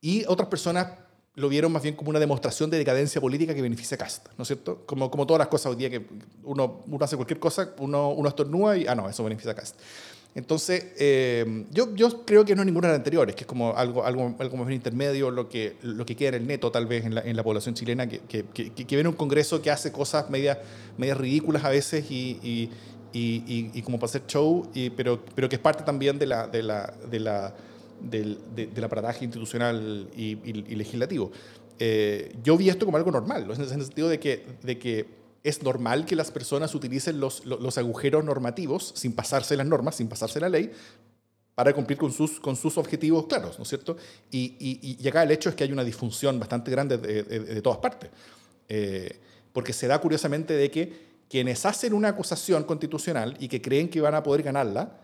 y 0.00 0.24
otras 0.26 0.48
personas 0.48 0.86
lo 1.34 1.48
vieron 1.48 1.70
más 1.70 1.82
bien 1.82 1.96
como 1.96 2.10
una 2.10 2.20
demostración 2.20 2.70
de 2.70 2.78
decadencia 2.78 3.20
política 3.20 3.54
que 3.54 3.60
beneficia 3.60 3.96
a 3.96 3.98
Cast, 3.98 4.28
¿no 4.38 4.42
es 4.42 4.48
cierto? 4.48 4.86
Como, 4.86 5.10
como 5.10 5.26
todas 5.26 5.40
las 5.40 5.48
cosas 5.48 5.72
hoy 5.72 5.76
día 5.76 5.90
que 5.90 6.06
uno, 6.44 6.82
uno 6.86 7.04
hace 7.04 7.16
cualquier 7.16 7.38
cosa, 7.38 7.74
uno, 7.78 8.10
uno 8.10 8.28
estornuda 8.28 8.76
y, 8.76 8.86
ah, 8.86 8.94
no, 8.94 9.08
eso 9.08 9.22
beneficia 9.22 9.52
a 9.52 9.54
Cast. 9.54 9.78
Entonces, 10.36 10.92
eh, 10.98 11.64
yo, 11.72 11.94
creo 12.26 12.44
que 12.44 12.54
no 12.54 12.60
es 12.60 12.66
ninguna 12.66 12.88
de 12.88 12.92
las 12.92 12.98
anteriores, 12.98 13.34
que 13.34 13.40
es 13.40 13.46
como 13.46 13.74
algo, 13.74 14.04
algo, 14.04 14.36
algo 14.38 14.56
más 14.58 14.66
bien 14.66 14.76
intermedio, 14.76 15.30
lo 15.30 15.48
que, 15.48 15.76
lo 15.82 16.04
que 16.04 16.14
queda 16.14 16.28
en 16.28 16.34
el 16.34 16.46
neto, 16.46 16.70
tal 16.70 16.86
vez, 16.86 17.06
en 17.06 17.14
la, 17.14 17.22
en 17.22 17.34
la 17.34 17.42
población 17.42 17.74
chilena, 17.74 18.06
que, 18.06 18.20
que, 18.20 18.44
que, 18.44 18.96
viene 18.96 19.08
un 19.08 19.14
Congreso 19.14 19.62
que 19.62 19.70
hace 19.70 19.90
cosas 19.90 20.28
medias, 20.28 20.58
medias 20.98 21.16
ridículas 21.16 21.64
a 21.64 21.70
veces 21.70 22.10
y, 22.10 22.38
y, 22.42 22.70
y, 23.14 23.70
y 23.72 23.82
como 23.82 23.98
para 23.98 24.10
hacer 24.10 24.26
show, 24.26 24.68
pero, 24.94 25.24
pero 25.34 25.48
que 25.48 25.56
es 25.56 25.62
parte 25.62 25.84
también 25.84 26.18
de 26.18 26.26
la, 26.26 26.46
de 26.46 26.62
la, 26.62 26.94
de 27.10 27.18
la 27.18 27.54
del, 28.00 28.38
del 28.54 28.84
aparataje 28.84 29.24
institucional 29.24 30.10
y, 30.16 30.34
legislativo. 30.74 31.32
Eh, 31.78 32.34
yo 32.42 32.56
vi 32.56 32.68
esto 32.68 32.84
como 32.84 32.98
algo 32.98 33.10
normal, 33.10 33.50
en 33.50 33.60
el 33.60 33.68
sentido 33.68 34.08
de 34.08 34.18
que, 34.18 34.44
de 34.62 34.78
que 34.78 35.06
es 35.46 35.62
normal 35.62 36.06
que 36.06 36.16
las 36.16 36.32
personas 36.32 36.74
utilicen 36.74 37.20
los, 37.20 37.46
los, 37.46 37.78
agujeros 37.78 38.24
normativos 38.24 38.92
sin 38.96 39.12
pasarse 39.12 39.56
las 39.56 39.66
normas, 39.66 39.94
sin 39.94 40.08
pasarse 40.08 40.40
la 40.40 40.48
ley, 40.48 40.72
para 41.54 41.72
cumplir 41.72 41.96
con 41.96 42.12
sus, 42.12 42.40
con 42.40 42.56
sus 42.56 42.76
objetivos 42.76 43.26
claros, 43.26 43.56
¿no 43.56 43.62
es 43.62 43.68
cierto? 43.68 43.96
Y, 44.30 44.56
y, 44.58 44.96
y 45.00 45.08
acá 45.08 45.22
el 45.22 45.30
hecho 45.30 45.48
es 45.48 45.54
que 45.54 45.62
hay 45.62 45.70
una 45.70 45.84
disfunción 45.84 46.40
bastante 46.40 46.72
grande 46.72 46.98
de, 46.98 47.22
de, 47.22 47.62
todas 47.62 47.78
partes, 47.78 48.10
eh, 48.68 49.20
porque 49.52 49.72
se 49.72 49.86
da 49.86 50.00
curiosamente 50.00 50.54
de 50.54 50.68
que 50.68 51.06
quienes 51.30 51.64
hacen 51.64 51.94
una 51.94 52.08
acusación 52.08 52.64
constitucional 52.64 53.36
y 53.38 53.46
que 53.46 53.62
creen 53.62 53.88
que 53.88 54.00
van 54.00 54.16
a 54.16 54.24
poder 54.24 54.42
ganarla, 54.42 54.98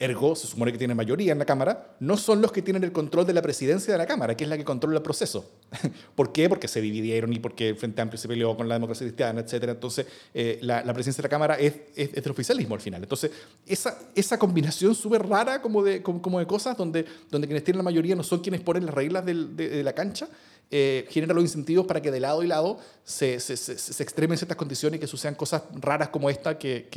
ergo 0.00 0.34
se 0.34 0.46
supone 0.46 0.72
que 0.72 0.78
tiene 0.78 0.94
mayoría 0.94 1.32
en 1.32 1.38
la 1.38 1.44
Cámara, 1.44 1.94
no 2.00 2.16
son 2.16 2.40
los 2.40 2.50
que 2.50 2.62
tienen 2.62 2.82
el 2.82 2.90
control 2.90 3.26
de 3.26 3.34
la 3.34 3.42
presidencia 3.42 3.92
de 3.92 3.98
la 3.98 4.06
Cámara, 4.06 4.34
que 4.34 4.44
es 4.44 4.50
la 4.50 4.56
que 4.56 4.64
controla 4.64 4.96
el 4.96 5.02
proceso. 5.02 5.50
¿Por 6.14 6.32
qué? 6.32 6.48
Porque 6.48 6.68
se 6.68 6.80
dividieron 6.80 7.30
y 7.34 7.38
porque 7.38 7.74
Frente 7.74 8.00
Amplio 8.00 8.18
se 8.18 8.26
peleó 8.26 8.56
con 8.56 8.66
la 8.66 8.76
democracia 8.76 9.06
cristiana, 9.06 9.42
etc. 9.42 9.64
Entonces, 9.68 10.06
eh, 10.32 10.58
la, 10.62 10.82
presidencia 10.94 11.20
de 11.20 11.26
la 11.26 11.28
Cámara 11.28 11.54
es, 11.56 11.74
es, 11.94 12.12
del 12.12 12.30
oficialismo 12.30 12.74
al 12.74 12.80
final. 12.80 13.02
Entonces, 13.02 13.30
esa, 13.66 13.98
esa 14.14 14.38
combinación 14.38 14.94
súper 14.94 15.28
rara 15.28 15.60
como 15.60 15.82
de, 15.82 16.02
como, 16.02 16.38
de 16.38 16.46
cosas 16.46 16.78
donde, 16.78 17.04
donde 17.30 17.46
quienes 17.46 17.62
tienen 17.62 17.78
la 17.78 17.84
mayoría 17.84 18.16
no 18.16 18.22
son 18.22 18.40
quienes 18.40 18.62
ponen 18.62 18.86
las 18.86 18.94
reglas 18.94 19.26
de, 19.26 19.84
la 19.84 19.92
cancha, 19.92 20.28
eh, 20.70 21.06
genera 21.10 21.34
los 21.34 21.44
incentivos 21.44 21.86
para 21.86 22.00
que 22.00 22.10
de 22.10 22.20
lado 22.20 22.42
y 22.42 22.46
lado 22.46 22.78
se, 23.04 23.38
se, 23.38 23.56
se, 23.56 24.02
extremen 24.02 24.38
ciertas 24.38 24.56
condiciones 24.56 24.96
y 24.96 25.00
que 25.00 25.06
sucedan 25.06 25.34
cosas 25.34 25.62
raras 25.74 26.08
como 26.08 26.30
esta 26.30 26.56
que 26.58 26.88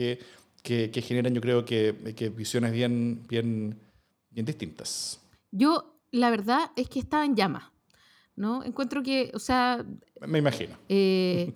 que, 0.63 1.01
generan, 1.01 1.35
yo 1.35 1.41
creo 1.41 1.65
que, 1.65 1.91
visiones 2.35 2.71
bien, 2.71 3.23
bien, 3.27 3.79
bien 4.29 4.45
distintas. 4.45 5.21
Yo, 5.51 5.99
la 6.11 6.29
verdad 6.29 6.71
es 6.75 6.89
que 6.89 6.99
estaba 6.99 7.25
en 7.25 7.35
llamas, 7.35 7.65
¿no? 8.35 8.63
Encuentro 8.63 9.03
que, 9.03 9.31
o 9.33 9.39
sea... 9.39 9.85
Me 10.25 10.39
imagino. 10.39 10.75
Eh, 10.87 11.53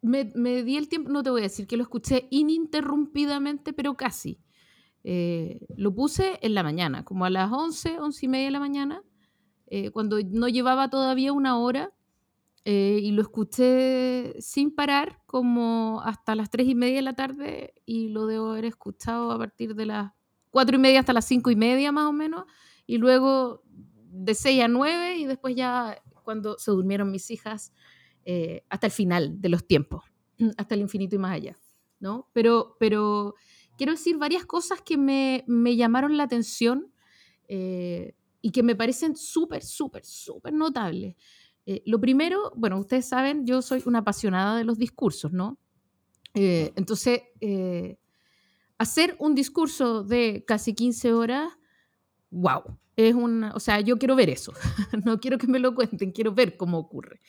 me, 0.00 0.30
me, 0.34 0.62
di 0.62 0.76
el 0.76 0.88
tiempo, 0.88 1.10
no 1.10 1.22
te 1.22 1.30
voy 1.30 1.40
a 1.40 1.44
decir 1.44 1.66
que 1.66 1.76
lo 1.76 1.82
escuché 1.82 2.28
ininterrumpidamente, 2.30 3.72
pero 3.72 3.96
casi. 3.96 4.38
Eh, 5.04 5.66
lo 5.76 5.92
puse 5.92 6.38
en 6.42 6.54
la 6.54 6.62
mañana, 6.62 7.04
como 7.04 7.24
a 7.24 7.30
las 7.30 7.50
11, 7.50 7.98
11 7.98 8.26
y 8.26 8.28
media 8.28 8.46
de 8.46 8.52
la 8.52 8.60
mañana, 8.60 9.02
eh, 9.66 9.90
cuando 9.90 10.18
no 10.30 10.48
llevaba 10.48 10.88
todavía 10.88 11.32
una 11.32 11.58
hora 11.58 11.92
eh, 12.64 13.00
y 13.02 13.10
lo 13.12 13.22
escuché 13.22 14.40
sin 14.40 14.74
parar 14.74 15.20
como 15.26 16.00
hasta 16.04 16.34
las 16.34 16.50
tres 16.50 16.68
y 16.68 16.74
media 16.74 16.96
de 16.96 17.02
la 17.02 17.14
tarde 17.14 17.74
y 17.84 18.08
lo 18.08 18.26
debo 18.26 18.52
haber 18.52 18.66
escuchado 18.66 19.32
a 19.32 19.38
partir 19.38 19.74
de 19.74 19.86
las 19.86 20.12
cuatro 20.50 20.76
y 20.76 20.78
media 20.78 21.00
hasta 21.00 21.12
las 21.12 21.24
cinco 21.24 21.50
y 21.50 21.56
media 21.56 21.90
más 21.90 22.06
o 22.06 22.12
menos 22.12 22.44
y 22.86 22.98
luego 22.98 23.62
de 23.66 24.34
seis 24.34 24.62
a 24.62 24.68
nueve 24.68 25.16
y 25.16 25.24
después 25.24 25.56
ya 25.56 26.00
cuando 26.22 26.56
se 26.58 26.70
durmieron 26.70 27.10
mis 27.10 27.30
hijas 27.30 27.72
eh, 28.24 28.64
hasta 28.68 28.86
el 28.86 28.92
final 28.92 29.40
de 29.40 29.48
los 29.48 29.66
tiempos, 29.66 30.04
hasta 30.56 30.74
el 30.74 30.82
infinito 30.82 31.16
y 31.16 31.18
más 31.18 31.32
allá, 31.32 31.56
¿no? 31.98 32.28
Pero, 32.32 32.76
pero 32.78 33.34
quiero 33.76 33.92
decir 33.92 34.16
varias 34.16 34.46
cosas 34.46 34.80
que 34.80 34.96
me, 34.96 35.44
me 35.48 35.74
llamaron 35.74 36.16
la 36.16 36.24
atención 36.24 36.92
eh, 37.48 38.14
y 38.40 38.50
que 38.50 38.62
me 38.62 38.76
parecen 38.76 39.16
súper, 39.16 39.64
súper, 39.64 40.04
súper 40.04 40.52
notables. 40.52 41.16
Eh, 41.66 41.82
lo 41.86 42.00
primero, 42.00 42.52
bueno, 42.56 42.78
ustedes 42.78 43.06
saben, 43.08 43.46
yo 43.46 43.62
soy 43.62 43.82
una 43.86 44.00
apasionada 44.00 44.56
de 44.56 44.64
los 44.64 44.78
discursos, 44.78 45.32
¿no? 45.32 45.58
Eh, 46.34 46.72
entonces, 46.76 47.22
eh, 47.40 47.98
hacer 48.78 49.16
un 49.18 49.34
discurso 49.34 50.02
de 50.02 50.44
casi 50.46 50.74
15 50.74 51.12
horas, 51.12 51.52
wow, 52.30 52.62
es 52.96 53.14
una, 53.14 53.54
o 53.54 53.60
sea, 53.60 53.80
yo 53.80 53.98
quiero 53.98 54.16
ver 54.16 54.30
eso, 54.30 54.52
no 55.04 55.20
quiero 55.20 55.38
que 55.38 55.46
me 55.46 55.60
lo 55.60 55.74
cuenten, 55.74 56.10
quiero 56.12 56.32
ver 56.32 56.56
cómo 56.56 56.78
ocurre. 56.78 57.20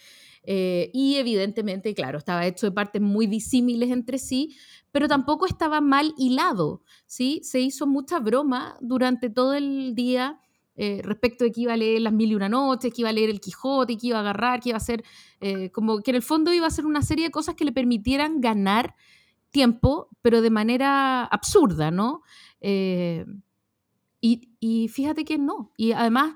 y 0.45 1.15
evidentemente, 1.15 1.93
claro, 1.93 2.17
estaba 2.17 2.45
hecho 2.45 2.65
de 2.65 2.73
partes 2.73 3.01
muy 3.01 3.27
disímiles 3.27 3.91
entre 3.91 4.17
sí, 4.17 4.57
pero 4.91 5.07
tampoco 5.07 5.45
estaba 5.45 5.79
mal 5.79 6.13
hilado, 6.17 6.81
¿sí? 7.05 7.39
Se 7.43 7.61
hizo 7.61 7.87
mucha 7.87 8.19
broma 8.19 8.75
durante 8.81 9.29
todo 9.29 9.53
el 9.53 9.95
día 9.95 10.41
eh, 10.75 11.01
respecto 11.03 11.43
de 11.43 11.51
que 11.51 11.61
iba 11.61 11.73
a 11.73 11.77
leer 11.77 12.01
Las 12.01 12.13
Mil 12.13 12.31
y 12.31 12.35
Una 12.35 12.49
Noches, 12.49 12.91
que 12.91 13.01
iba 13.01 13.09
a 13.09 13.13
leer 13.13 13.29
El 13.29 13.39
Quijote, 13.39 13.95
que 13.95 14.07
iba 14.07 14.17
a 14.17 14.21
agarrar, 14.21 14.59
que 14.59 14.69
iba 14.69 14.77
a 14.77 14.77
hacer, 14.77 15.03
eh, 15.39 15.69
como 15.71 15.99
que 16.01 16.11
en 16.11 16.15
el 16.15 16.23
fondo 16.23 16.51
iba 16.51 16.65
a 16.65 16.69
hacer 16.69 16.85
una 16.85 17.03
serie 17.03 17.25
de 17.25 17.31
cosas 17.31 17.55
que 17.55 17.65
le 17.65 17.71
permitieran 17.71 18.41
ganar 18.41 18.95
tiempo, 19.51 20.09
pero 20.23 20.41
de 20.41 20.49
manera 20.49 21.25
absurda, 21.25 21.91
¿no? 21.91 22.23
Eh, 22.59 23.25
y, 24.19 24.87
fíjate 24.87 25.25
que 25.25 25.37
no. 25.37 25.73
Y 25.75 25.91
además 25.91 26.33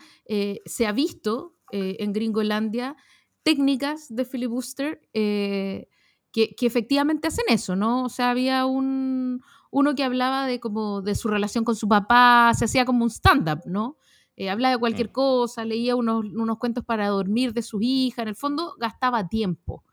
se 0.66 0.86
ha 0.86 0.92
visto 0.92 1.56
en 1.72 2.12
Gringolandia 2.12 2.98
técnicas 3.44 4.14
de 4.14 4.26
filibuster 4.26 5.00
que, 5.14 5.88
que, 6.34 6.66
efectivamente 6.66 7.30
hacen 7.30 7.46
eso, 7.48 7.78
¿no? 7.78 8.04
O 8.04 8.10
sea, 8.10 8.32
había 8.32 8.66
un, 8.66 9.42
uno 9.72 9.96
que 9.96 10.04
hablaba 10.04 10.46
de 10.46 10.60
como 10.60 11.02
de 11.02 11.16
su 11.16 11.30
relación 11.30 11.64
con 11.64 11.76
su 11.76 11.88
papá, 11.88 12.52
se 12.56 12.66
hacía 12.66 12.84
como 12.84 13.06
un 13.06 13.10
stand-up, 13.10 13.62
¿no? 13.66 13.98
Eh, 14.40 14.52
hablaba 14.52 14.76
de 14.76 14.80
cualquier 14.80 15.10
mm. 15.10 15.14
cosa, 15.14 15.66
leía 15.66 15.96
unos, 15.96 16.24
unos, 16.24 16.60
cuentos 16.60 16.86
para 16.86 17.08
dormir 17.08 17.54
de 17.54 17.64
sus 17.64 17.82
hijas, 17.82 18.20
en 18.20 18.28
el 18.30 18.36
fondo 18.36 18.76
gastaba 18.80 19.28
tiempo, 19.28 19.84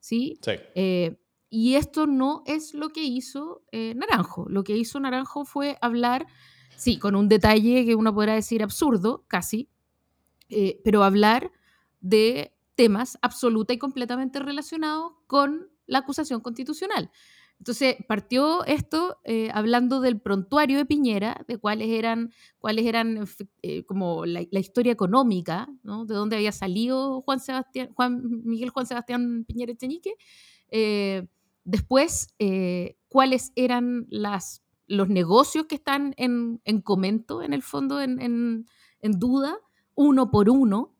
¿sí? 0.00 0.38
sí. 0.42 0.52
Eh, 0.74 1.18
y 1.50 1.74
esto 1.74 2.06
no 2.06 2.42
es 2.46 2.72
lo 2.72 2.88
que 2.90 3.02
hizo 3.02 3.62
eh, 3.72 3.94
Naranjo. 3.94 4.48
Lo 4.48 4.64
que 4.64 4.74
hizo 4.74 4.98
Naranjo 5.00 5.44
fue 5.44 5.76
hablar, 5.82 6.26
sí, 6.76 6.98
con 6.98 7.14
un 7.14 7.28
detalle 7.28 7.84
que 7.84 7.94
uno 7.94 8.14
podrá 8.14 8.34
decir 8.34 8.62
absurdo, 8.62 9.24
casi, 9.28 9.68
pero 10.82 11.04
hablar 11.04 11.52
de 12.00 12.52
temas 12.74 13.18
absoluta 13.22 13.72
y 13.72 13.78
completamente 13.78 14.40
relacionados 14.40 15.12
con 15.26 15.70
la 15.86 15.98
acusación 15.98 16.40
constitucional. 16.40 17.10
Entonces 17.60 17.96
partió 18.08 18.64
esto 18.64 19.18
eh, 19.22 19.50
hablando 19.52 20.00
del 20.00 20.18
prontuario 20.18 20.78
de 20.78 20.86
Piñera, 20.86 21.44
de 21.46 21.58
cuáles 21.58 21.90
eran, 21.90 22.32
cuáles 22.58 22.86
eran 22.86 23.28
eh, 23.60 23.84
como 23.84 24.24
la, 24.24 24.40
historia 24.50 24.92
económica, 24.92 25.68
¿no? 25.82 26.06
de 26.06 26.14
dónde 26.14 26.36
había 26.36 26.52
salido 26.52 27.20
Juan, 27.20 27.38
Miguel 28.44 28.70
Juan 28.70 28.86
Sebastián 28.86 29.44
Piñera 29.44 29.72
Echenique. 29.72 30.14
Eh, 30.70 31.28
después, 31.64 32.34
cuáles 33.08 33.52
eran 33.56 34.06
las, 34.08 34.62
los 34.86 35.10
negocios 35.10 35.66
que 35.66 35.74
están 35.74 36.14
en, 36.16 36.62
en 36.64 36.80
comento, 36.80 37.42
en 37.42 37.52
el 37.52 37.62
fondo, 37.62 38.00
en, 38.00 38.22
en, 38.22 38.66
en 39.02 39.18
duda, 39.18 39.58
uno 39.94 40.30
por 40.30 40.48
uno. 40.48 40.96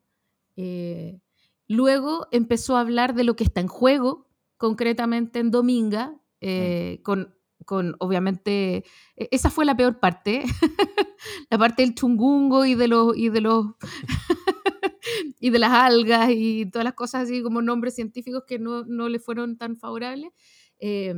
luego 1.68 2.28
empezó 2.32 2.76
a 2.76 2.80
hablar 2.80 3.14
de 3.14 3.24
lo 3.24 3.34
que 3.34 3.44
está 3.44 3.62
en 3.62 3.68
juego, 3.68 4.26
concretamente 4.58 5.38
en 5.38 5.50
Dominga, 5.50 6.19
eh, 6.40 7.00
con, 7.02 7.34
con 7.66 7.96
obviamente, 8.00 8.84
e- 9.16 9.28
esa 9.30 9.50
fue 9.50 9.64
la 9.64 9.76
peor 9.76 10.00
parte, 10.00 10.42
la 11.50 11.58
parte 11.58 11.82
del 11.82 11.94
chungungo 11.94 12.64
y 12.64 12.74
de 12.74 12.88
los, 12.88 13.16
y 13.16 13.28
de 13.30 13.40
los 13.40 13.66
y 15.40 15.50
de 15.50 15.58
las 15.58 15.72
algas 15.72 16.30
y 16.32 16.66
todas 16.66 16.84
las 16.84 16.94
cosas 16.94 17.24
así 17.24 17.42
como 17.42 17.62
nombres 17.62 17.94
científicos 17.94 18.44
que 18.46 18.58
no, 18.58 18.84
no 18.84 19.08
le 19.08 19.18
fueron 19.18 19.56
tan 19.56 19.76
favorables. 19.76 20.30
Eh, 20.78 21.14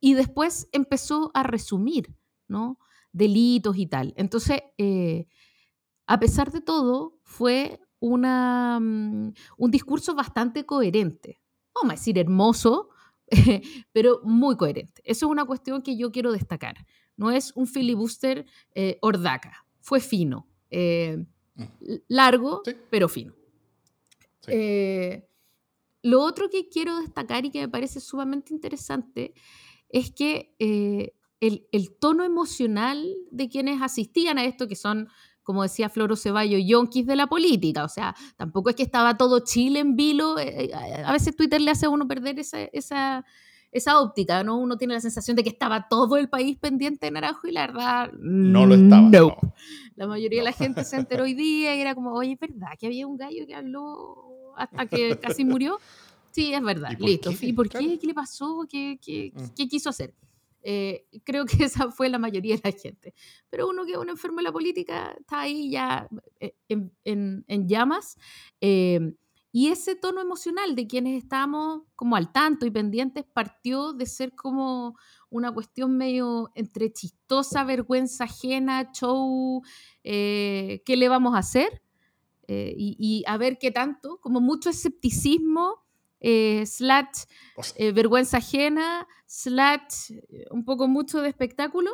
y 0.00 0.14
después 0.14 0.68
empezó 0.72 1.30
a 1.34 1.42
resumir, 1.42 2.14
¿no? 2.48 2.78
Delitos 3.12 3.76
y 3.78 3.86
tal. 3.86 4.12
Entonces, 4.16 4.60
eh, 4.78 5.26
a 6.06 6.18
pesar 6.20 6.52
de 6.52 6.60
todo, 6.60 7.18
fue 7.24 7.80
una, 8.00 8.78
mm, 8.80 9.32
un 9.58 9.70
discurso 9.70 10.14
bastante 10.14 10.64
coherente. 10.66 11.40
Vamos 11.74 11.92
a 11.92 11.96
decir 11.96 12.18
hermoso, 12.18 12.90
pero 13.92 14.20
muy 14.24 14.56
coherente. 14.56 15.02
Eso 15.04 15.26
es 15.26 15.30
una 15.32 15.44
cuestión 15.44 15.82
que 15.82 15.96
yo 15.96 16.12
quiero 16.12 16.32
destacar. 16.32 16.76
No 17.16 17.30
es 17.30 17.52
un 17.56 17.66
filibuster 17.66 18.46
eh, 18.74 18.98
ordaca, 19.02 19.66
fue 19.80 20.00
fino. 20.00 20.46
eh, 20.70 21.24
largo, 22.08 22.62
Sí. 22.64 22.72
pero 22.90 23.08
fino. 23.08 23.34
Sí. 24.40 24.50
Eh, 24.52 25.28
lo 26.02 26.20
otro 26.22 26.50
que 26.50 26.68
quiero 26.68 26.98
destacar 27.00 27.44
y 27.46 27.50
que 27.50 27.60
me 27.60 27.68
parece 27.68 28.00
sumamente 28.00 28.52
interesante 28.52 29.32
es 29.88 30.10
que 30.12 30.54
el, 31.40 31.66
el 31.72 31.96
tono 31.98 32.24
emocional 32.24 33.06
de 33.30 33.48
quienes 33.48 33.80
asistían 33.82 34.38
a 34.38 34.44
esto, 34.44 34.68
que 34.68 34.76
son, 34.76 35.08
como 35.46 35.62
decía 35.62 35.88
Floro 35.88 36.16
Ceballo, 36.16 36.58
yonkis 36.58 37.06
de 37.06 37.14
la 37.14 37.28
política, 37.28 37.84
o 37.84 37.88
sea, 37.88 38.14
tampoco 38.36 38.68
es 38.70 38.74
que 38.76 38.82
estaba 38.82 39.16
todo 39.16 39.38
Chile 39.44 39.78
en 39.78 39.94
vilo, 39.94 40.38
eh, 40.40 40.64
eh, 40.64 41.02
a 41.04 41.12
veces 41.12 41.36
Twitter 41.36 41.60
le 41.60 41.70
hace 41.70 41.86
a 41.86 41.88
uno 41.88 42.08
perder 42.08 42.38
esa, 42.40 42.60
esa, 42.72 43.24
esa 43.70 44.00
óptica, 44.00 44.42
¿no? 44.42 44.58
Uno 44.58 44.76
tiene 44.76 44.94
la 44.94 45.00
sensación 45.00 45.36
de 45.36 45.44
que 45.44 45.50
estaba 45.50 45.86
todo 45.88 46.16
el 46.16 46.28
país 46.28 46.56
pendiente 46.58 47.06
de 47.06 47.12
Naranjo 47.12 47.46
y 47.46 47.52
la 47.52 47.66
verdad... 47.68 48.10
No 48.18 48.66
lo 48.66 48.74
estaba. 48.74 49.02
no. 49.02 49.10
no. 49.10 49.36
La 49.94 50.06
mayoría 50.08 50.40
de 50.40 50.44
la 50.46 50.52
gente 50.52 50.82
se 50.84 50.96
enteró 50.96 51.22
hoy 51.22 51.34
día 51.34 51.74
y 51.76 51.80
era 51.80 51.94
como, 51.94 52.12
oye, 52.12 52.32
¿es 52.32 52.40
verdad 52.40 52.70
que 52.78 52.86
había 52.86 53.06
un 53.06 53.16
gallo 53.16 53.46
que 53.46 53.54
habló 53.54 54.52
hasta 54.56 54.86
que 54.86 55.16
casi 55.18 55.44
murió? 55.44 55.78
Sí, 56.32 56.52
es 56.52 56.62
verdad. 56.62 56.90
¿Y 56.90 56.96
por 56.96 57.08
Listo. 57.08 57.30
qué? 57.30 57.46
¿Y 57.46 57.52
por 57.52 57.68
Claro. 57.68 57.86
qué? 57.86 57.98
¿Qué 57.98 58.06
le 58.08 58.14
pasó? 58.14 58.66
¿Qué, 58.68 58.98
qué, 59.00 59.32
Mm. 59.34 59.54
qué 59.56 59.68
quiso 59.68 59.88
hacer? 59.90 60.12
Eh, 60.68 61.06
creo 61.24 61.44
que 61.46 61.58
esa 61.64 61.90
fue 61.92 62.08
la 62.08 62.18
mayoría 62.18 62.56
de 62.56 62.62
la 62.64 62.72
gente. 62.76 63.14
Pero 63.50 63.68
uno 63.68 63.84
que 63.84 63.92
es 63.92 63.98
un 63.98 64.08
enfermo 64.10 64.38
de 64.38 64.42
la 64.44 64.52
política 64.52 65.14
está 65.18 65.40
ahí 65.42 65.70
ya 65.70 66.08
eh, 66.40 66.54
en, 66.68 66.92
en- 67.04 67.44
en 67.48 67.68
llamas. 67.68 68.16
eh, 68.60 69.14
y 69.52 69.68
ese 69.68 69.94
tono 69.96 70.20
emocional 70.20 70.74
de 70.76 70.86
quienes 70.86 71.22
estábamos 71.22 71.82
como 71.94 72.14
al 72.16 72.30
tanto 72.30 72.66
y 72.66 72.70
pendientes 72.70 73.24
partió 73.24 73.94
de 73.94 74.04
ser 74.04 74.34
como 74.34 74.96
una 75.30 75.50
cuestión 75.52 75.96
medio 75.96 76.50
entre 76.54 76.92
chistosa, 76.92 77.64
vergüenza 77.64 78.24
ajena, 78.24 78.90
show, 78.92 79.62
eh, 80.04 80.82
¿qué 80.84 80.96
le 80.98 81.08
vamos 81.08 81.34
a 81.34 81.38
hacer? 81.38 81.80
Eh, 82.48 82.74
y, 82.76 82.96
y 82.98 83.24
a 83.26 83.36
ver 83.38 83.58
qué 83.58 83.70
tanto, 83.72 84.18
como 84.20 84.40
mucho 84.40 84.70
escepticismo, 84.70 85.85
eh, 86.28 86.64
slash 86.66 87.24
eh, 87.76 87.92
vergüenza 87.92 88.38
ajena, 88.38 89.06
slash 89.26 90.10
eh, 90.10 90.46
un 90.50 90.64
poco 90.64 90.88
mucho 90.88 91.20
de 91.22 91.28
espectáculo. 91.28 91.90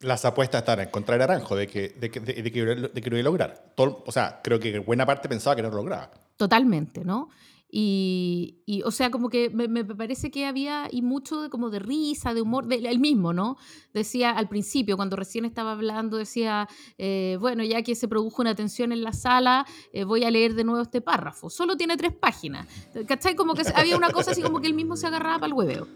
las 0.00 0.24
apuestas 0.24 0.60
están 0.62 0.80
en 0.80 0.90
contra 0.90 1.14
de 1.14 1.20
Naranjo, 1.20 1.56
de 1.56 1.66
que, 1.66 1.88
de 2.00 2.10
que, 2.10 2.20
de, 2.20 2.32
de 2.42 2.52
que, 2.52 2.64
de 2.94 3.00
que 3.02 3.10
lo 3.10 3.16
iba 3.16 3.22
a 3.22 3.30
lograr. 3.30 3.72
Todo- 3.74 4.02
o 4.06 4.12
sea, 4.12 4.40
creo 4.42 4.58
que 4.60 4.78
buena 4.78 5.04
parte 5.06 5.28
pensaba 5.28 5.56
que 5.56 5.62
no 5.62 5.70
lo 5.70 5.76
lograba. 5.76 6.10
Totalmente, 6.36 7.04
¿no? 7.04 7.28
Y, 7.76 8.62
y, 8.66 8.82
o 8.82 8.92
sea, 8.92 9.10
como 9.10 9.30
que 9.30 9.50
me, 9.50 9.66
me 9.66 9.84
parece 9.84 10.30
que 10.30 10.46
había 10.46 10.86
y 10.90 11.02
mucho 11.02 11.42
de, 11.42 11.50
como 11.50 11.70
de 11.70 11.80
risa, 11.80 12.32
de 12.32 12.40
humor, 12.40 12.66
de, 12.66 12.76
el 12.76 13.00
mismo, 13.00 13.32
¿no? 13.32 13.56
Decía 13.92 14.30
al 14.30 14.48
principio, 14.48 14.96
cuando 14.96 15.16
recién 15.16 15.44
estaba 15.44 15.72
hablando, 15.72 16.16
decía, 16.16 16.68
eh, 16.98 17.36
bueno, 17.40 17.64
ya 17.64 17.82
que 17.82 17.96
se 17.96 18.06
produjo 18.06 18.42
una 18.42 18.54
tensión 18.54 18.92
en 18.92 19.02
la 19.02 19.12
sala, 19.12 19.66
eh, 19.92 20.04
voy 20.04 20.22
a 20.24 20.30
leer 20.30 20.54
de 20.54 20.62
nuevo 20.62 20.82
este 20.82 21.00
párrafo. 21.00 21.50
Solo 21.50 21.76
tiene 21.76 21.96
tres 21.96 22.12
páginas. 22.12 22.68
¿Cachai? 23.08 23.34
Como 23.34 23.54
que 23.54 23.62
había 23.74 23.96
una 23.96 24.10
cosa 24.10 24.30
así 24.30 24.42
como 24.42 24.60
que 24.60 24.68
él 24.68 24.74
mismo 24.74 24.96
se 24.96 25.08
agarraba 25.08 25.40
para 25.40 25.46
el 25.48 25.54
hueveo. 25.54 25.88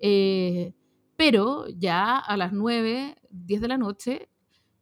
Eh, 0.00 0.72
pero 1.16 1.66
ya 1.68 2.18
a 2.18 2.36
las 2.36 2.52
9, 2.52 3.16
10 3.30 3.60
de 3.60 3.68
la 3.68 3.78
noche, 3.78 4.28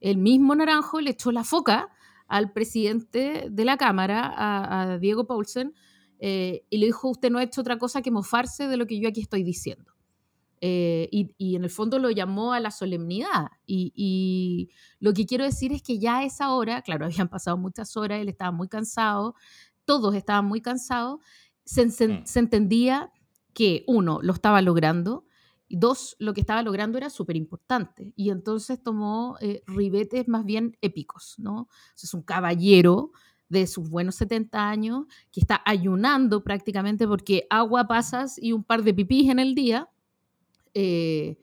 el 0.00 0.18
mismo 0.18 0.54
Naranjo 0.54 1.00
le 1.00 1.10
echó 1.10 1.32
la 1.32 1.44
foca 1.44 1.88
al 2.26 2.52
presidente 2.52 3.46
de 3.50 3.64
la 3.64 3.76
Cámara, 3.76 4.26
a, 4.26 4.82
a 4.82 4.98
Diego 4.98 5.26
Paulsen, 5.26 5.74
eh, 6.24 6.64
y 6.70 6.78
le 6.78 6.86
dijo, 6.86 7.08
usted 7.10 7.30
no 7.30 7.38
ha 7.38 7.42
hecho 7.42 7.60
otra 7.62 7.78
cosa 7.78 8.00
que 8.02 8.10
mofarse 8.12 8.68
de 8.68 8.76
lo 8.76 8.86
que 8.86 9.00
yo 9.00 9.08
aquí 9.08 9.20
estoy 9.22 9.42
diciendo. 9.42 9.92
Eh, 10.64 11.08
y, 11.10 11.34
y 11.38 11.56
en 11.56 11.64
el 11.64 11.70
fondo 11.70 11.98
lo 11.98 12.08
llamó 12.10 12.52
a 12.52 12.60
la 12.60 12.70
solemnidad. 12.70 13.48
Y, 13.66 13.92
y 13.96 14.70
lo 15.00 15.12
que 15.12 15.26
quiero 15.26 15.44
decir 15.44 15.72
es 15.72 15.82
que 15.82 15.98
ya 15.98 16.18
a 16.18 16.24
esa 16.24 16.54
hora, 16.54 16.82
claro, 16.82 17.06
habían 17.06 17.28
pasado 17.28 17.56
muchas 17.58 17.96
horas, 17.96 18.20
él 18.20 18.28
estaba 18.28 18.52
muy 18.52 18.68
cansado, 18.68 19.34
todos 19.84 20.14
estaban 20.14 20.44
muy 20.46 20.60
cansados, 20.60 21.18
se, 21.64 21.90
se- 21.90 22.08
Mm. 22.08 22.22
se 22.26 22.38
entendía 22.38 23.10
que 23.54 23.82
uno, 23.88 24.20
lo 24.22 24.32
estaba 24.32 24.62
logrando, 24.62 25.26
y 25.68 25.76
dos, 25.78 26.16
lo 26.20 26.34
que 26.34 26.40
estaba 26.42 26.62
logrando 26.62 26.98
era 26.98 27.10
súper 27.10 27.34
importante. 27.36 28.12
Y 28.14 28.30
entonces 28.30 28.82
tomó 28.82 29.36
eh, 29.40 29.62
ribetes 29.66 30.28
más 30.28 30.44
bien 30.44 30.76
épicos, 30.82 31.34
¿no? 31.38 31.62
O 31.62 31.68
sea, 31.96 32.06
es 32.06 32.14
un 32.14 32.22
caballero 32.22 33.10
de 33.52 33.66
sus 33.68 33.88
buenos 33.90 34.16
70 34.16 34.68
años 34.68 35.04
que 35.30 35.40
está 35.40 35.62
ayunando 35.66 36.42
prácticamente 36.42 37.06
porque 37.06 37.46
agua 37.50 37.86
pasas 37.86 38.38
y 38.42 38.52
un 38.52 38.64
par 38.64 38.82
de 38.82 38.94
pipís 38.94 39.30
en 39.30 39.38
el 39.38 39.54
día. 39.54 39.88
eh, 40.74 41.38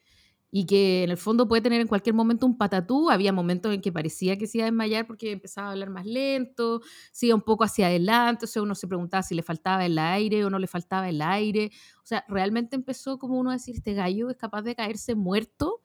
y 0.52 0.66
que 0.66 1.04
en 1.04 1.12
el 1.12 1.18
fondo 1.18 1.48
puede 1.48 1.62
tener 1.62 1.80
en 1.82 1.88
cualquier 1.88 2.16
momento 2.16 2.46
un 2.46 2.58
patatú. 2.58 3.10
Había 3.12 3.32
momentos 3.34 3.74
en 3.74 3.82
que 3.82 3.92
parecía 3.92 4.38
que 4.38 4.48
se 4.48 4.58
iba 4.60 4.66
a 4.66 4.72
desmayar 4.72 5.06
porque 5.08 5.32
empezaba 5.34 5.68
a 5.68 5.72
hablar 5.72 5.92
más 5.92 6.06
lento, 6.08 6.82
se 7.12 7.28
iba 7.28 7.36
un 7.36 7.42
poco 7.44 7.64
hacia 7.64 7.88
adelante, 7.88 8.46
o 8.46 8.48
sea, 8.48 8.62
uno 8.64 8.74
se 8.76 8.88
preguntaba 8.88 9.22
si 9.24 9.36
le 9.36 9.44
faltaba 9.44 9.86
el 9.86 10.00
aire 10.00 10.44
o 10.46 10.50
no 10.50 10.58
le 10.60 10.68
faltaba 10.68 11.08
el 11.10 11.22
aire. 11.22 11.72
O 12.04 12.06
sea, 12.06 12.26
realmente 12.28 12.76
empezó 12.76 13.20
como 13.20 13.40
uno 13.40 13.52
a 13.52 13.54
decir, 13.54 13.76
este 13.76 13.94
gallo 13.94 14.30
es 14.32 14.38
capaz 14.38 14.64
de 14.64 14.76
caerse 14.76 15.16
muerto 15.16 15.82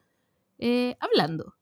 eh, 0.59 0.97
hablando. 0.99 1.54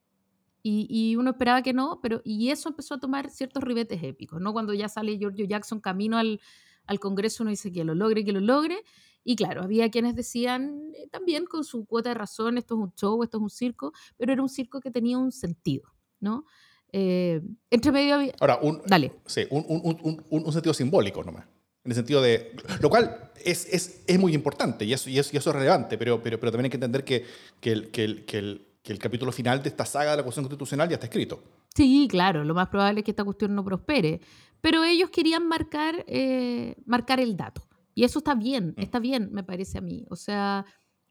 Y, 0.66 0.88
y 0.90 1.18
uno 1.18 1.32
esperaba 1.32 1.62
que 1.62 1.74
no, 1.74 2.00
pero 2.02 2.22
y 2.24 2.50
eso 2.50 2.70
empezó 2.70 2.96
a 2.96 3.00
tomar 3.00 3.30
ciertos 3.30 3.62
ribetes 3.62 4.02
épicos, 4.02 4.40
¿no? 4.40 4.54
Cuando 4.54 4.74
ya 4.74 4.88
sale 4.88 5.18
Giorgio 5.18 5.46
Jackson 5.46 5.82
camino 5.82 6.18
al, 6.18 6.40
al 6.88 7.00
Congreso, 7.00 7.44
uno 7.44 7.50
dice 7.52 7.72
que 7.72 7.84
lo 7.84 7.94
logre, 7.94 8.24
que 8.24 8.32
lo 8.32 8.40
logre. 8.40 8.78
Y 9.26 9.36
claro, 9.36 9.64
había 9.64 9.92
quienes 9.92 10.16
decían 10.16 10.92
eh, 10.96 11.08
también 11.12 11.46
con 11.46 11.64
su 11.64 11.86
cuota 11.86 12.10
de 12.10 12.16
razón, 12.16 12.58
esto 12.58 12.76
es 12.76 12.82
un 12.82 12.94
show, 12.96 13.22
esto 13.24 13.38
es 13.38 13.44
un 13.44 13.50
circo, 13.50 13.94
pero 14.18 14.34
era 14.34 14.42
un 14.42 14.50
circo 14.50 14.80
que 14.80 14.90
tenía 14.90 15.18
un 15.18 15.32
sentido, 15.32 15.94
¿no? 16.20 16.46
Eh, 16.92 17.42
entre 17.70 17.92
medio 17.92 18.16
había... 18.16 18.34
Ahora, 18.40 18.60
un, 18.62 18.82
Dale. 18.86 19.14
sí, 19.26 19.46
un, 19.50 19.66
un, 19.68 19.82
un, 20.02 20.24
un, 20.30 20.46
un 20.46 20.54
sentido 20.54 20.74
simbólico 20.74 21.24
nomás. 21.24 21.46
En 21.84 21.92
el 21.92 21.96
sentido 21.96 22.22
de. 22.22 22.56
Lo 22.82 22.90
cual 22.90 23.32
es, 23.44 23.68
es, 23.74 24.04
es 24.08 24.18
muy 24.20 24.34
importante 24.34 24.86
y 24.86 24.94
eso, 24.94 25.10
y 25.10 25.20
eso, 25.20 25.32
y 25.34 25.38
eso 25.38 25.50
es 25.50 25.56
relevante, 25.56 25.98
pero, 25.98 26.22
pero, 26.24 26.40
pero 26.40 26.52
también 26.52 26.66
hay 26.66 26.70
que 26.70 26.78
entender 26.78 27.04
que, 27.04 27.26
que, 27.60 27.72
el, 27.74 27.92
que, 27.92 28.04
el, 28.06 28.26
que, 28.26 28.38
el, 28.38 28.68
que 28.84 28.92
el 28.94 29.00
capítulo 29.00 29.32
final 29.32 29.64
de 29.64 29.70
esta 29.70 29.86
saga 29.86 30.12
de 30.12 30.18
la 30.18 30.24
cuestión 30.24 30.44
constitucional 30.46 30.90
ya 30.90 30.96
está 30.96 31.06
escrito. 31.08 31.42
Sí, 31.74 32.08
claro, 32.10 32.44
lo 32.44 32.54
más 32.54 32.68
probable 32.68 33.00
es 33.00 33.06
que 33.06 33.12
esta 33.12 33.24
cuestión 33.24 33.56
no 33.56 33.64
prospere, 33.64 34.20
pero 34.62 34.84
ellos 34.84 35.10
querían 35.10 35.48
marcar, 35.48 36.04
eh, 36.08 36.76
marcar 36.86 37.20
el 37.20 37.36
dato. 37.38 37.64
Y 37.96 38.04
eso 38.04 38.20
está 38.20 38.36
bien, 38.36 38.76
Mm. 38.78 38.82
está 38.82 39.00
bien, 39.00 39.30
me 39.32 39.44
parece 39.44 39.78
a 39.78 39.82
mí. 39.82 40.06
O 40.10 40.16
sea, 40.16 40.66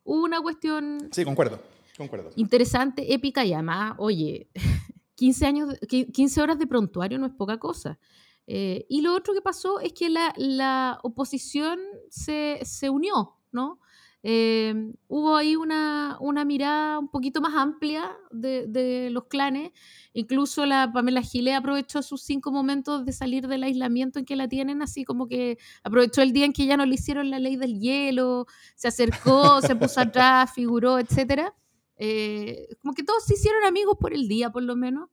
una 0.05 0.41
cuestión 0.43 1.09
Sí, 1.13 1.25
concuerdo. 1.25 1.59
Concuerdo. 1.97 2.31
interesante, 2.37 3.13
épica 3.15 3.45
y 3.45 3.53
además, 3.55 3.95
oye, 3.99 4.49
15, 5.15 5.47
años, 5.47 5.69
de- 5.71 5.81
qui- 5.81 6.13
15 6.13 6.43
horas 6.43 6.59
de 6.59 6.67
prontuario 6.67 7.19
no 7.19 7.27
es 7.27 7.33
poca 7.33 7.59
cosa. 7.59 7.99
Eh, 8.47 8.85
y 8.89 9.01
lo 9.03 9.15
otro 9.15 9.33
que 9.35 9.41
pasó 9.41 9.81
es 9.81 9.93
que 9.93 10.11
la, 10.11 10.35
la 10.37 10.99
oposición 11.05 11.79
se, 12.11 12.59
se 12.65 12.91
unió, 12.91 13.37
¿no? 13.53 13.79
Eh, 14.25 14.93
hubo 15.09 15.37
ahí 15.37 15.57
una, 15.57 16.17
una 16.21 16.45
mirada 16.45 16.99
un 17.01 17.09
poquito 17.09 17.41
más 17.41 17.55
amplia 17.55 18.17
de, 18.31 18.67
de 18.69 19.11
los 19.11 19.25
clanes. 19.25 19.73
Incluso 20.13 20.65
la 20.67 20.93
Pamela 20.93 21.23
Giles 21.23 21.57
aprovechó 21.57 22.03
sus 22.03 22.23
cinco 22.23 22.53
momentos 22.53 23.05
de 23.05 23.13
salir 23.13 23.49
del 23.49 23.65
aislamiento 23.65 24.19
en 24.21 24.25
que 24.25 24.37
la 24.37 24.49
tienen, 24.49 24.81
así 24.83 25.05
como 25.05 25.27
que 25.27 25.59
aprovechó 25.83 26.23
el 26.23 26.33
día 26.33 26.45
en 26.45 26.53
que 26.53 26.67
ya 26.67 26.77
no 26.77 26.87
le 26.87 26.95
hicieron 26.95 27.31
la 27.31 27.39
ley 27.41 27.57
del 27.57 27.81
hielo, 27.81 28.47
se 28.77 28.89
acercó, 28.89 29.61
se 29.61 29.75
puso 29.75 30.01
atrás, 30.01 30.53
figuró, 30.55 30.99
etcétera. 30.99 31.55
Eh, 31.97 32.69
como 32.81 32.95
que 32.95 33.03
todos 33.03 33.25
se 33.25 33.35
hicieron 33.35 33.65
amigos 33.65 33.97
por 34.01 34.13
el 34.15 34.29
día, 34.29 34.51
por 34.51 34.63
lo 34.63 34.77
menos, 34.77 35.09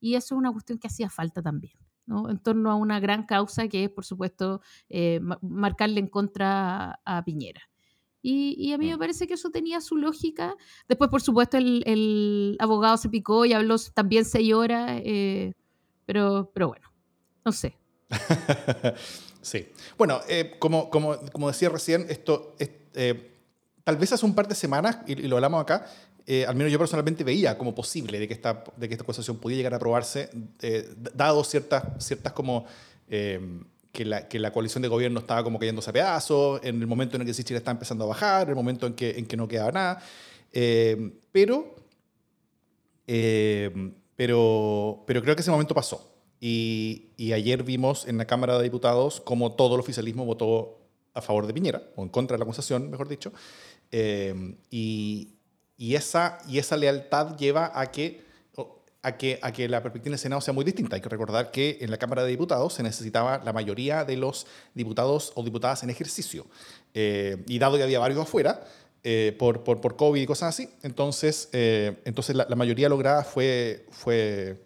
y 0.00 0.14
eso 0.14 0.34
es 0.34 0.38
una 0.38 0.52
cuestión 0.52 0.78
que 0.78 0.88
hacía 0.88 1.08
falta 1.10 1.42
también, 1.42 1.74
¿no? 2.06 2.28
En 2.30 2.38
torno 2.38 2.70
a 2.70 2.74
una 2.76 3.00
gran 3.00 3.24
causa 3.24 3.68
que 3.68 3.84
es, 3.84 3.90
por 3.90 4.04
supuesto, 4.04 4.60
eh, 4.88 5.20
ma- 5.22 5.38
marcarle 5.42 6.00
en 6.00 6.08
contra 6.08 6.92
a, 7.04 7.18
a 7.18 7.24
Piñera. 7.24 7.62
Y, 8.26 8.56
y 8.58 8.72
a 8.72 8.78
mí 8.78 8.86
me 8.88 8.96
Mm. 8.96 8.98
parece 8.98 9.26
que 9.26 9.34
eso 9.34 9.50
tenía 9.50 9.82
su 9.82 9.98
lógica. 9.98 10.56
Después, 10.88 11.10
por 11.10 11.20
supuesto, 11.20 11.58
el, 11.58 11.82
el 11.86 12.56
abogado 12.58 12.96
se 12.96 13.10
picó 13.10 13.44
y 13.44 13.52
habló 13.52 13.76
también 13.92 14.24
seis 14.24 14.54
horas, 14.54 14.98
eh, 15.04 15.52
pero, 16.06 16.50
pero 16.54 16.68
bueno, 16.68 16.90
no 17.44 17.52
sé. 17.52 17.76
sí. 19.42 19.66
Bueno, 19.98 20.20
eh, 20.26 20.56
como, 20.58 20.88
como, 20.88 21.18
como 21.32 21.48
decía 21.48 21.68
recién, 21.68 22.06
esto, 22.08 22.56
es- 22.58 22.70
tal 23.84 23.96
vez 23.98 24.12
hace 24.12 24.24
un 24.24 24.34
par 24.34 24.48
de 24.48 24.54
semanas, 24.54 25.00
y, 25.06 25.16
lo 25.16 25.36
hablamos 25.36 25.60
acá, 25.60 25.86
al 26.48 26.56
menos 26.56 26.72
yo 26.72 26.78
personalmente 26.78 27.24
veía 27.24 27.58
como 27.58 27.74
posible 27.74 28.18
de 28.18 28.26
que 28.26 28.32
esta, 28.32 28.64
de 28.78 28.88
que 28.88 28.94
esta 28.94 29.02
acusación 29.04 29.36
pudiera 29.36 29.58
llegar 29.58 29.74
a 29.74 29.76
aprobarse, 29.76 30.30
dado 31.14 31.44
ciertas, 31.44 31.84
ciertas 32.02 32.32
como 32.32 32.64
que 33.94 34.04
la, 34.04 34.28
que 34.28 34.40
la, 34.40 34.52
coalición 34.52 34.82
de 34.82 34.88
gobierno 34.88 35.20
estaba 35.20 35.44
como 35.44 35.58
cayéndose 35.58 35.88
a 35.88 35.92
pedazos, 35.92 36.60
en 36.64 36.80
el 36.80 36.86
momento 36.86 37.16
en 37.16 37.22
el 37.22 37.26
que 37.28 37.44
Chile 37.44 37.58
está 37.58 37.70
empezando 37.70 38.04
a 38.04 38.08
bajar, 38.08 38.42
en 38.42 38.48
el 38.50 38.56
momento 38.56 38.86
en 38.86 38.94
que, 38.94 39.12
en 39.12 39.24
que 39.24 39.36
no 39.36 39.46
quedaba 39.46 39.70
nada. 39.70 40.02
Eh, 40.52 41.12
pero, 41.30 41.76
eh, 43.06 43.92
pero, 44.16 45.04
pero 45.06 45.22
creo 45.22 45.36
que 45.36 45.42
ese 45.42 45.50
momento 45.52 45.74
pasó. 45.74 46.10
Y, 46.40 47.12
y, 47.16 47.32
ayer 47.32 47.62
vimos 47.62 48.06
en 48.06 48.18
la 48.18 48.26
Cámara 48.26 48.58
de 48.58 48.64
Diputados 48.64 49.22
cómo 49.22 49.52
todo 49.52 49.76
el 49.76 49.80
oficialismo 49.80 50.26
votó 50.26 50.80
a 51.14 51.22
favor 51.22 51.46
de 51.46 51.54
Piñera, 51.54 51.80
o 51.94 52.02
en 52.02 52.08
contra 52.08 52.34
de 52.34 52.40
la 52.40 52.44
acusación, 52.44 52.90
mejor 52.90 53.08
dicho. 53.08 53.32
Eh, 53.92 54.56
y, 54.70 55.36
y, 55.78 55.94
esa, 55.94 56.38
y 56.48 56.58
esa 56.58 56.76
lealtad 56.76 57.38
lleva 57.38 57.70
a 57.72 57.92
que 57.92 58.24
a 59.04 59.18
que, 59.18 59.38
a 59.42 59.52
que 59.52 59.68
la 59.68 59.82
perspectiva 59.82 60.12
del 60.12 60.18
Senado 60.18 60.40
sea 60.40 60.54
muy 60.54 60.64
distinta. 60.64 60.96
Hay 60.96 61.02
que 61.02 61.10
recordar 61.10 61.50
que 61.50 61.76
en 61.82 61.90
la 61.90 61.98
Cámara 61.98 62.24
de 62.24 62.30
Diputados 62.30 62.72
se 62.72 62.82
necesitaba 62.82 63.42
la 63.44 63.52
mayoría 63.52 64.04
de 64.04 64.16
los 64.16 64.46
diputados 64.72 65.30
o 65.34 65.44
diputadas 65.44 65.82
en 65.82 65.90
ejercicio. 65.90 66.46
Eh, 66.94 67.44
y 67.46 67.58
dado 67.58 67.76
que 67.76 67.82
había 67.82 67.98
varios 67.98 68.18
afuera, 68.20 68.64
eh, 69.02 69.36
por, 69.38 69.62
por, 69.62 69.82
por, 69.82 69.96
COVID 69.96 70.22
y 70.22 70.24
cosas 70.24 70.48
así, 70.54 70.70
entonces, 70.82 71.50
eh, 71.52 72.00
entonces 72.06 72.34
la, 72.34 72.46
mayoría 72.56 72.88
lograda 72.88 73.24
fue, 73.24 73.84
fue, 73.90 74.62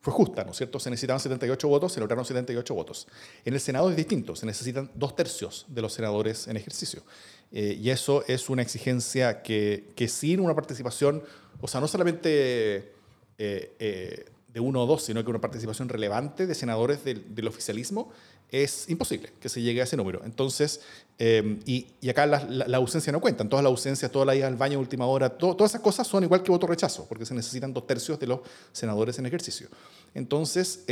fue 0.00 0.14
justa, 0.14 0.44
¿no 0.44 0.52
es 0.52 0.56
cierto? 0.56 0.80
Se 0.80 0.88
necesitaban 0.88 1.20
78 1.20 1.68
votos, 1.68 1.92
se 1.92 2.00
lograron 2.00 2.24
78 2.24 2.74
votos. 2.74 3.06
En 3.44 3.52
el 3.52 3.60
Senado 3.60 3.90
es 3.90 3.96
distinto, 3.96 4.34
se 4.34 4.46
necesitan 4.46 4.90
dos 4.94 5.14
tercios 5.14 5.66
de 5.68 5.82
los 5.82 5.92
senadores 5.92 6.48
en 6.48 6.56
ejercicio. 6.56 7.02
y 7.50 7.90
eso 7.90 8.24
es 8.26 8.48
una 8.48 8.62
exigencia 8.62 9.42
que, 9.42 9.90
que 9.94 10.08
sin 10.08 10.40
una 10.40 10.54
participación, 10.54 11.22
o 11.60 11.68
sea, 11.68 11.82
no 11.82 11.88
solamente 11.88 12.97
eh, 13.40 13.72
eh, 13.78 14.24
de 14.52 14.58
uno 14.58 14.82
o 14.82 14.86
dos, 14.86 15.04
sino 15.04 15.22
que 15.22 15.30
una 15.30 15.40
participación 15.40 15.88
relevante 15.88 16.44
de 16.44 16.54
senadores 16.56 17.04
del, 17.04 17.46
oficialismo, 17.46 18.10
es 18.50 18.88
imposible 18.88 19.30
que 19.40 19.48
se 19.48 19.62
llegue 19.62 19.80
a 19.80 19.84
ese 19.84 19.96
número. 19.96 20.22
Entonces, 20.24 20.80
eh, 21.20 21.60
y, 21.64 21.86
y, 22.00 22.08
acá 22.08 22.26
la, 22.26 22.44
la, 22.48 22.76
ausencia 22.78 23.12
no 23.12 23.20
cuentan, 23.20 23.48
todas 23.48 23.62
las 23.62 23.70
ausencias, 23.70 24.10
toda 24.10 24.24
la 24.24 24.34
ida 24.34 24.48
al 24.48 24.56
baño 24.56 24.80
última 24.80 25.06
hora, 25.06 25.28
todas 25.28 25.70
esas 25.70 25.82
cosas 25.82 26.08
son 26.08 26.24
igual 26.24 26.42
que 26.42 26.50
voto 26.50 26.66
rechazo, 26.66 27.06
porque 27.06 27.26
se 27.26 27.34
necesitan 27.34 27.72
dos 27.72 27.86
tercios 27.86 28.18
de 28.18 28.26
los 28.26 28.40
senadores 28.72 29.18
en 29.20 29.26
ejercicio. 29.26 29.68
Entonces, 30.14 30.84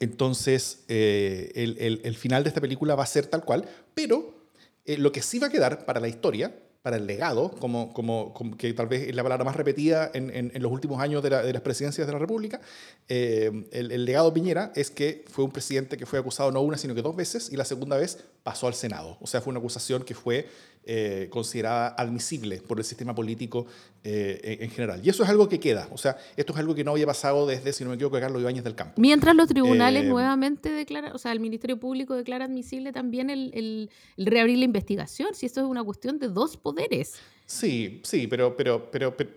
entonces 0.00 0.84
el, 0.88 2.16
final 2.18 2.42
de 2.42 2.48
esta 2.48 2.62
película 2.62 2.96
va 2.96 3.04
a 3.04 3.06
ser 3.06 3.26
tal 3.26 3.44
cual, 3.44 3.68
pero 3.94 4.34
lo 4.86 5.12
que 5.12 5.22
sí 5.22 5.38
va 5.38 5.46
a 5.46 5.50
quedar 5.50 5.84
para 5.84 6.00
la 6.00 6.08
historia 6.08 6.52
para 6.84 6.98
el 6.98 7.06
legado, 7.06 7.50
como, 7.50 7.94
como, 7.94 8.34
que 8.58 8.74
tal 8.74 8.88
vez 8.88 9.08
es 9.08 9.14
la 9.14 9.22
palabra 9.22 9.42
más 9.42 9.56
repetida 9.56 10.10
en, 10.12 10.28
en, 10.28 10.62
los 10.62 10.70
últimos 10.70 11.00
años 11.00 11.22
de, 11.22 11.30
las 11.30 11.62
presidencias 11.62 12.06
de 12.06 12.12
la 12.12 12.18
República, 12.18 12.60
eh, 13.08 13.50
el, 13.72 13.90
el, 13.90 14.04
legado 14.04 14.34
Piñera 14.34 14.70
es 14.74 14.90
que 14.90 15.24
fue 15.30 15.46
un 15.46 15.50
presidente 15.50 15.96
que 15.96 16.04
fue 16.04 16.18
acusado 16.18 16.52
no 16.52 16.60
una, 16.60 16.76
sino 16.76 16.94
que 16.94 17.00
dos 17.00 17.16
veces, 17.16 17.50
y 17.50 17.56
la 17.56 17.64
segunda 17.64 17.96
vez 17.96 18.22
pasó 18.44 18.68
al 18.68 18.74
Senado. 18.74 19.16
O 19.20 19.26
sea, 19.26 19.40
fue 19.40 19.50
una 19.50 19.58
acusación 19.58 20.04
que 20.04 20.14
fue 20.14 20.46
eh, 20.84 21.28
considerada 21.30 21.88
admisible 21.96 22.60
por 22.60 22.78
el 22.78 22.84
sistema 22.84 23.14
político 23.14 23.66
eh, 24.04 24.58
en 24.60 24.70
general. 24.70 25.00
Y 25.02 25.08
eso 25.08 25.22
es 25.22 25.30
algo 25.30 25.48
que 25.48 25.58
queda. 25.58 25.88
O 25.90 25.96
sea, 25.96 26.18
esto 26.36 26.52
es 26.52 26.58
algo 26.58 26.74
que 26.74 26.84
no 26.84 26.90
había 26.90 27.06
pasado 27.06 27.46
desde, 27.46 27.72
si 27.72 27.84
no 27.84 27.90
me 27.90 27.96
equivoco, 27.96 28.20
Carlos 28.20 28.42
Ibáñez 28.42 28.62
del 28.62 28.74
Campo. 28.74 29.00
Mientras 29.00 29.34
los 29.34 29.48
tribunales 29.48 30.04
nuevamente 30.04 30.70
declaran, 30.70 31.12
o 31.14 31.18
sea, 31.18 31.32
el 31.32 31.40
Ministerio 31.40 31.80
Público 31.80 32.14
declara 32.14 32.44
admisible 32.44 32.92
también 32.92 33.30
el, 33.30 33.50
el, 33.54 33.90
el 34.18 34.26
reabrir 34.26 34.58
la 34.58 34.66
investigación, 34.66 35.34
si 35.34 35.46
esto 35.46 35.60
es 35.60 35.66
una 35.66 35.82
cuestión 35.82 36.18
de 36.18 36.28
dos 36.28 36.58
poderes 36.58 36.74
poderes. 36.74 37.14
Sí, 37.46 38.00
sí, 38.02 38.26
pero, 38.26 38.56
pero, 38.56 38.90
pero, 38.90 39.16
pero, 39.16 39.30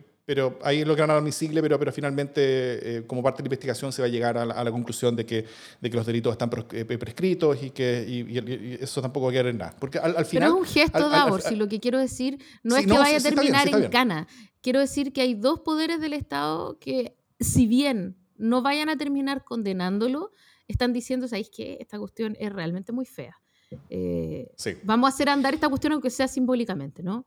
ahí 0.63 0.82
lo 0.82 0.88
lograron 0.88 1.16
admisible, 1.16 1.62
pero, 1.62 1.80
pero 1.80 1.92
finalmente, 1.92 2.98
eh, 2.98 3.08
como 3.08 3.24
parte 3.24 3.38
de 3.38 3.44
la 3.44 3.48
investigación, 3.48 3.94
se 3.94 4.02
va 4.02 4.08
a 4.08 4.12
llegar 4.12 4.38
a 4.38 4.46
la, 4.46 4.72
conclusión 4.72 5.16
de 5.16 5.26
que, 5.26 5.46
de 5.80 5.90
que 5.90 5.96
los 5.96 6.06
delitos 6.06 6.34
están 6.34 6.50
eh, 6.72 6.86
prescritos 6.86 7.63
y 7.63 7.70
que 7.70 8.06
y, 8.08 8.78
eso 8.84 9.02
tampoco 9.02 9.28
va 9.28 9.32
a 9.32 9.34
quedar 9.34 9.48
en 9.48 9.58
nada. 9.58 9.76
Porque 9.80 10.00
al, 10.00 10.26
final. 10.26 10.28
Pero 10.32 10.46
es 10.48 10.54
un 10.54 10.66
gesto, 10.66 11.10
Davor, 11.10 11.42
si 11.42 11.56
lo 11.56 11.68
que 11.68 11.80
quiero 11.80 11.98
decir 11.98 12.40
no 12.63 12.76
es 12.76 12.86
que 12.86 12.98
vaya 12.98 13.18
a 13.18 13.22
terminar 13.22 13.68
en 13.68 13.90
cana. 13.90 14.28
Quiero 14.62 14.80
decir 14.82 15.13
que 15.13 15.22
hay 15.22 15.34
dos 15.34 15.62
poderes 15.62 16.02
del 16.02 16.13
Estado 16.13 16.78
que, 16.80 17.16
si 17.40 17.68
bien 17.68 18.18
no 18.36 18.62
vayan 18.62 18.90
a 18.90 18.98
terminar 18.98 19.46
condenándolo, 19.46 20.32
están 20.68 20.92
diciendo, 20.92 21.28
¿sabéis 21.28 21.50
qué? 21.50 21.78
Esta 21.80 21.98
cuestión 21.98 22.36
es 22.40 22.52
realmente 22.52 22.92
muy 22.92 23.06
fea. 23.06 23.40
Eh, 23.90 24.50
vamos 24.84 25.10
a 25.10 25.13
hacer 25.13 25.30
andar 25.30 25.54
esta 25.54 25.70
cuestión 25.70 25.94
aunque 25.94 26.10
sea 26.10 26.28
simbólicamente, 26.28 27.04
¿no? 27.04 27.26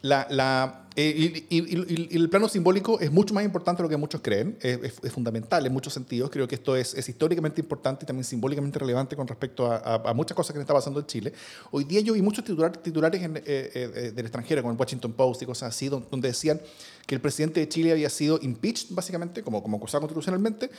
La, 0.00 0.28
la, 0.30 0.86
eh, 0.94 1.44
y, 1.50 2.16
el 2.16 2.30
plano 2.30 2.48
simbólico 2.48 3.00
es 3.00 3.10
mucho 3.10 3.34
más 3.34 3.44
importante 3.44 3.82
de 3.82 3.84
lo 3.84 3.88
que 3.88 3.96
muchos 3.96 4.20
creen, 4.20 4.56
es, 4.62 4.92
fundamental 5.12 5.66
en 5.66 5.72
muchos 5.72 5.92
sentidos. 5.92 6.30
Creo 6.30 6.46
que 6.46 6.54
esto 6.54 6.76
es, 6.76 6.94
es, 6.94 7.08
históricamente 7.08 7.60
importante 7.60 8.04
y 8.04 8.06
también 8.06 8.24
simbólicamente 8.24 8.78
relevante 8.78 9.16
con 9.16 9.26
respecto 9.26 9.66
a, 9.70 10.12
muchas 10.14 10.36
cosas 10.36 10.54
que 10.54 10.60
está 10.60 10.72
pasando 10.72 11.00
en 11.00 11.06
Chile. 11.06 11.32
Hoy 11.72 11.82
día 11.82 12.00
yo 12.00 12.12
vi 12.12 12.22
muchos 12.22 12.44
titulares, 12.44 12.80
titulares 12.80 13.20
eh, 13.24 14.12
del 14.14 14.24
extranjero, 14.24 14.62
como 14.62 14.72
el 14.72 14.78
Washington 14.78 15.12
Post 15.12 15.42
y 15.42 15.46
cosas 15.46 15.74
así, 15.74 15.88
donde, 15.88 16.28
decían 16.28 16.60
que 17.04 17.16
el 17.16 17.20
presidente 17.20 17.58
de 17.58 17.68
Chile 17.68 17.90
había 17.90 18.10
sido 18.10 18.38
impeached, 18.40 18.88
básicamente, 18.90 19.42
como, 19.42 19.62
como 19.62 19.78
acusado 19.78 20.02
constitucionalmente, 20.02 20.70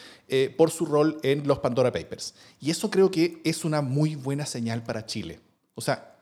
por 0.56 0.72
su 0.72 0.86
rol 0.86 1.20
en 1.24 1.46
los 1.46 1.60
Pandora 1.60 1.92
Papers. 1.92 2.36
Y 2.62 2.72
eso 2.72 2.90
creo 2.90 3.12
que 3.12 3.42
es 3.44 3.66
una 3.66 3.82
muy 3.82 4.16
buena 4.16 4.46
señal 4.46 4.84
para 4.84 5.06
Chile. 5.06 5.40
O 5.76 5.82
sea, 5.82 6.16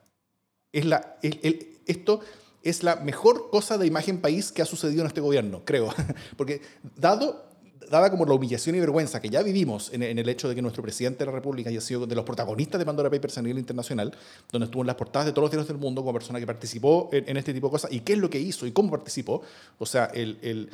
es 0.71 0.85
la, 0.85 1.17
el, 1.21 1.77
esto 1.85 2.21
es 2.69 2.83
la 2.83 2.97
mejor 2.97 3.49
cosa 3.49 3.77
de 3.77 3.87
imagen 3.87 4.19
país 4.19 4.51
que 4.51 4.61
ha 4.61 4.65
sucedido 4.65 5.01
en 5.01 5.07
este 5.07 5.21
gobierno, 5.21 5.61
creo. 5.65 5.93
Porque 6.37 6.61
dado, 6.95 7.45
dada 7.89 8.09
como 8.09 8.25
la 8.25 8.33
humillación 8.33 8.75
y 8.75 8.79
vergüenza 8.79 9.21
que 9.21 9.29
ya 9.29 9.41
vivimos 9.41 9.91
en, 9.93 10.03
el 10.03 10.29
hecho 10.29 10.49
de 10.49 10.55
que 10.55 10.61
nuestro 10.61 10.83
presidente 10.83 11.19
de 11.19 11.25
la 11.27 11.31
República 11.31 11.69
haya 11.69 11.81
sido 11.81 12.05
de 12.05 12.15
los 12.15 12.25
protagonistas 12.25 12.79
de 12.79 12.85
Pandora 12.85 13.09
Papers 13.09 13.37
a 13.37 13.41
nivel 13.41 13.59
internacional, 13.59 14.13
donde 14.51 14.65
estuvo 14.65 14.81
en 14.81 14.87
las 14.87 14.95
portadas 14.95 15.25
de 15.25 15.31
todos 15.31 15.43
los 15.43 15.51
diarios 15.51 15.67
del 15.67 15.77
mundo 15.77 16.01
como 16.01 16.13
persona 16.13 16.39
que 16.39 16.47
participó 16.47 17.09
en, 17.11 17.37
este 17.37 17.53
tipo 17.53 17.67
de 17.67 17.71
cosas 17.71 17.91
y 17.91 18.01
qué 18.01 18.13
es 18.13 18.19
lo 18.19 18.29
que 18.29 18.39
hizo 18.39 18.65
y 18.65 18.71
cómo 18.71 18.91
participó, 18.91 19.41
o 19.79 19.85
sea, 19.85 20.05
el, 20.05 20.37
el 20.41 20.69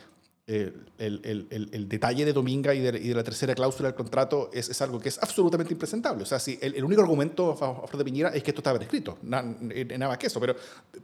el, 0.45 0.85
el, 0.97 1.87
detalle 1.87 2.25
de 2.25 2.33
Dominga 2.33 2.73
y 2.73 2.81
de, 2.81 3.15
la 3.15 3.23
tercera 3.23 3.55
cláusula 3.55 3.89
del 3.89 3.95
contrato 3.95 4.49
es, 4.53 4.81
algo 4.81 4.99
que 4.99 5.09
es 5.09 5.17
absolutamente 5.21 5.73
impresentable. 5.73 6.23
O 6.23 6.25
sea, 6.25 6.39
si 6.39 6.59
el, 6.61 6.83
único 6.83 7.01
argumento 7.01 7.57
a 7.61 7.97
de 7.97 8.03
Piñera 8.03 8.29
es 8.29 8.43
que 8.43 8.51
esto 8.51 8.59
estaba 8.59 8.77
escrito, 8.79 9.17
nada, 9.21 9.43
nada 9.43 10.09
más 10.09 10.17
que 10.17 10.27
eso, 10.27 10.39
pero, 10.39 10.53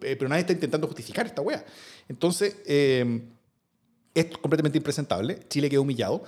eh, 0.01 0.15
pero 0.17 0.27
nadie 0.27 0.41
está 0.41 0.53
intentando 0.53 0.87
justificar 0.87 1.25
esta 1.25 1.41
wea. 1.41 1.63
Entonces, 2.09 2.57
eh, 2.65 3.21
es 4.13 4.25
completamente 4.37 4.77
impresentable. 4.77 5.39
Chile 5.47 5.69
quedó 5.69 5.83
humillado, 5.83 6.23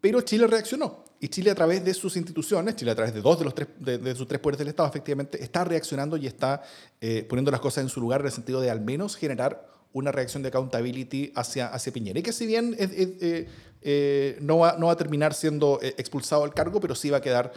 pero 0.00 0.22
Chile 0.22 0.46
reaccionó. 0.46 1.04
Y 1.20 1.28
Chile 1.28 1.50
a 1.50 1.54
través 1.54 1.84
de 1.84 1.94
sus 1.94 2.16
instituciones, 2.16 2.76
Chile 2.76 2.90
a 2.90 2.94
través 2.94 3.14
de 3.14 3.20
dos 3.22 3.38
de, 3.38 3.44
los 3.44 3.54
tres, 3.54 3.68
de, 3.78 4.14
sus 4.14 4.28
tres 4.28 4.40
poderes 4.40 4.58
del 4.58 4.68
Estado, 4.68 4.88
efectivamente, 4.88 5.42
está 5.42 5.64
reaccionando 5.64 6.16
y 6.16 6.26
está 6.26 6.62
eh, 7.00 7.24
poniendo 7.28 7.50
las 7.50 7.60
cosas 7.60 7.84
en 7.84 7.88
su 7.88 8.00
lugar 8.00 8.20
en 8.20 8.26
el 8.26 8.32
sentido 8.32 8.60
de 8.60 8.70
al 8.70 8.80
menos 8.80 9.16
generar 9.16 9.73
una 9.94 10.10
reacción 10.10 10.42
de 10.42 10.48
accountability 10.48 11.32
hacia, 11.36 11.68
hacia 11.68 11.92
Piñera. 11.92 12.18
Y 12.18 12.22
que 12.22 12.32
si 12.32 12.46
bien 12.46 12.76
eh, 12.78 13.48
eh, 13.80 14.38
no, 14.40 14.58
va, 14.58 14.76
no 14.76 14.86
va 14.86 14.92
a 14.92 14.96
terminar 14.96 15.34
siendo 15.34 15.78
eh, 15.80 15.94
expulsado 15.96 16.42
del 16.42 16.52
cargo, 16.52 16.80
pero 16.80 16.96
sí 16.96 17.10
va 17.10 17.18
a 17.18 17.20
quedar, 17.20 17.52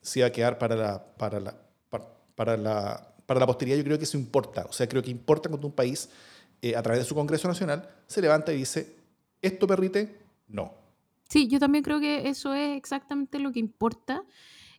sí 0.00 0.20
va 0.20 0.26
a 0.26 0.32
quedar 0.32 0.58
para, 0.58 0.74
la, 0.74 1.04
para, 1.18 1.38
la, 1.38 1.54
para, 2.34 2.56
la, 2.56 3.14
para 3.26 3.40
la 3.40 3.46
posteridad. 3.46 3.76
Yo 3.76 3.84
creo 3.84 3.98
que 3.98 4.04
eso 4.04 4.16
importa. 4.16 4.66
O 4.68 4.72
sea, 4.72 4.88
creo 4.88 5.02
que 5.02 5.10
importa 5.10 5.50
cuando 5.50 5.66
un 5.66 5.74
país, 5.74 6.08
a 6.74 6.82
través 6.82 7.02
de 7.02 7.04
su 7.04 7.14
Congreso 7.14 7.46
Nacional, 7.48 7.86
se 8.06 8.22
levanta 8.22 8.52
y 8.54 8.56
dice, 8.56 8.96
¿esto 9.42 9.66
permite? 9.66 10.18
No. 10.48 10.72
Sí, 11.28 11.48
yo 11.48 11.58
también 11.58 11.84
creo 11.84 12.00
que 12.00 12.28
eso 12.28 12.54
es 12.54 12.78
exactamente 12.78 13.38
lo 13.38 13.52
que 13.52 13.60
importa. 13.60 14.24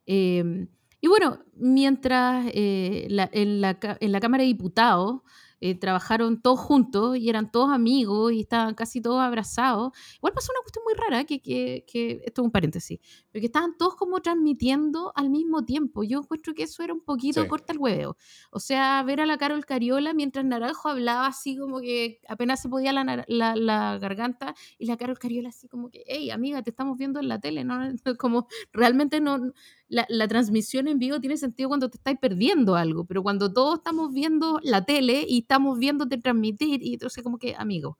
y 0.07 1.07
bueno, 1.07 1.45
mientras 1.53 2.49
en, 2.51 3.15
la, 3.15 3.29
en 3.31 4.11
la 4.11 4.19
Cámara 4.19 4.41
de 4.41 4.47
Diputados 4.47 5.21
eh, 5.59 5.75
trabajaron 5.75 6.41
todos 6.41 6.59
juntos 6.59 7.17
y 7.17 7.29
eran 7.29 7.51
todos 7.51 7.71
amigos 7.71 8.31
y 8.31 8.41
estaban 8.41 8.75
casi 8.75 9.01
todos 9.01 9.21
abrazados. 9.21 9.91
Igual 10.17 10.33
pasó 10.33 10.51
una 10.51 10.61
cuestión 10.61 10.83
muy 10.85 10.93
rara, 10.93 11.23
que, 11.23 11.41
que, 11.41 11.85
que 11.87 12.21
esto 12.25 12.41
es 12.41 12.45
un 12.45 12.51
paréntesis, 12.51 12.99
pero 13.31 13.41
que 13.41 13.47
estaban 13.47 13.77
todos 13.77 13.95
como 13.95 14.21
transmitiendo 14.21 15.11
al 15.15 15.29
mismo 15.29 15.65
tiempo. 15.65 16.03
Yo 16.03 16.19
encuentro 16.19 16.53
que 16.53 16.63
eso 16.63 16.83
era 16.83 16.93
un 16.93 17.01
poquito 17.01 17.47
corta 17.47 17.73
el 17.73 17.79
huevo. 17.79 18.17
O 18.51 18.59
sea, 18.59 19.03
ver 19.03 19.21
a 19.21 19.25
la 19.25 19.37
Carol 19.37 19.65
Cariola 19.65 20.13
mientras 20.13 20.45
Naranjo 20.45 20.89
hablaba 20.89 21.27
así 21.27 21.57
como 21.57 21.79
que 21.79 22.19
apenas 22.27 22.61
se 22.61 22.69
podía 22.69 22.93
la, 22.93 23.25
la, 23.27 23.55
la 23.55 23.97
garganta 23.99 24.55
y 24.77 24.85
la 24.85 24.97
Carol 24.97 25.19
Cariola 25.19 25.49
así 25.49 25.67
como 25.67 25.89
que, 25.89 26.03
hey, 26.07 26.31
amiga, 26.31 26.61
te 26.61 26.69
estamos 26.69 26.97
viendo 26.97 27.19
en 27.19 27.27
la 27.27 27.39
tele, 27.39 27.63
¿no? 27.63 27.77
Como 28.17 28.47
realmente 28.71 29.21
no 29.21 29.53
la, 29.89 30.27
transmisión 30.27 30.87
en 30.87 30.99
vivo 30.99 31.19
tiene 31.21 31.37
sentido 31.37 31.69
cuando 31.69 31.89
te 31.89 31.97
estáis 31.97 32.17
perdiendo 32.19 32.75
algo, 32.75 33.05
pero 33.05 33.23
cuando 33.23 33.51
todos 33.53 33.77
estamos 33.79 34.13
viendo 34.13 34.59
la 34.63 34.85
tele 34.85 35.25
y 35.27 35.39
estamos 35.39 35.79
viéndote 35.79 36.17
transmitir, 36.17 36.81
y 36.83 36.93
entonces 36.93 37.23
como 37.23 37.37
que, 37.39 37.55
amigo, 37.57 37.97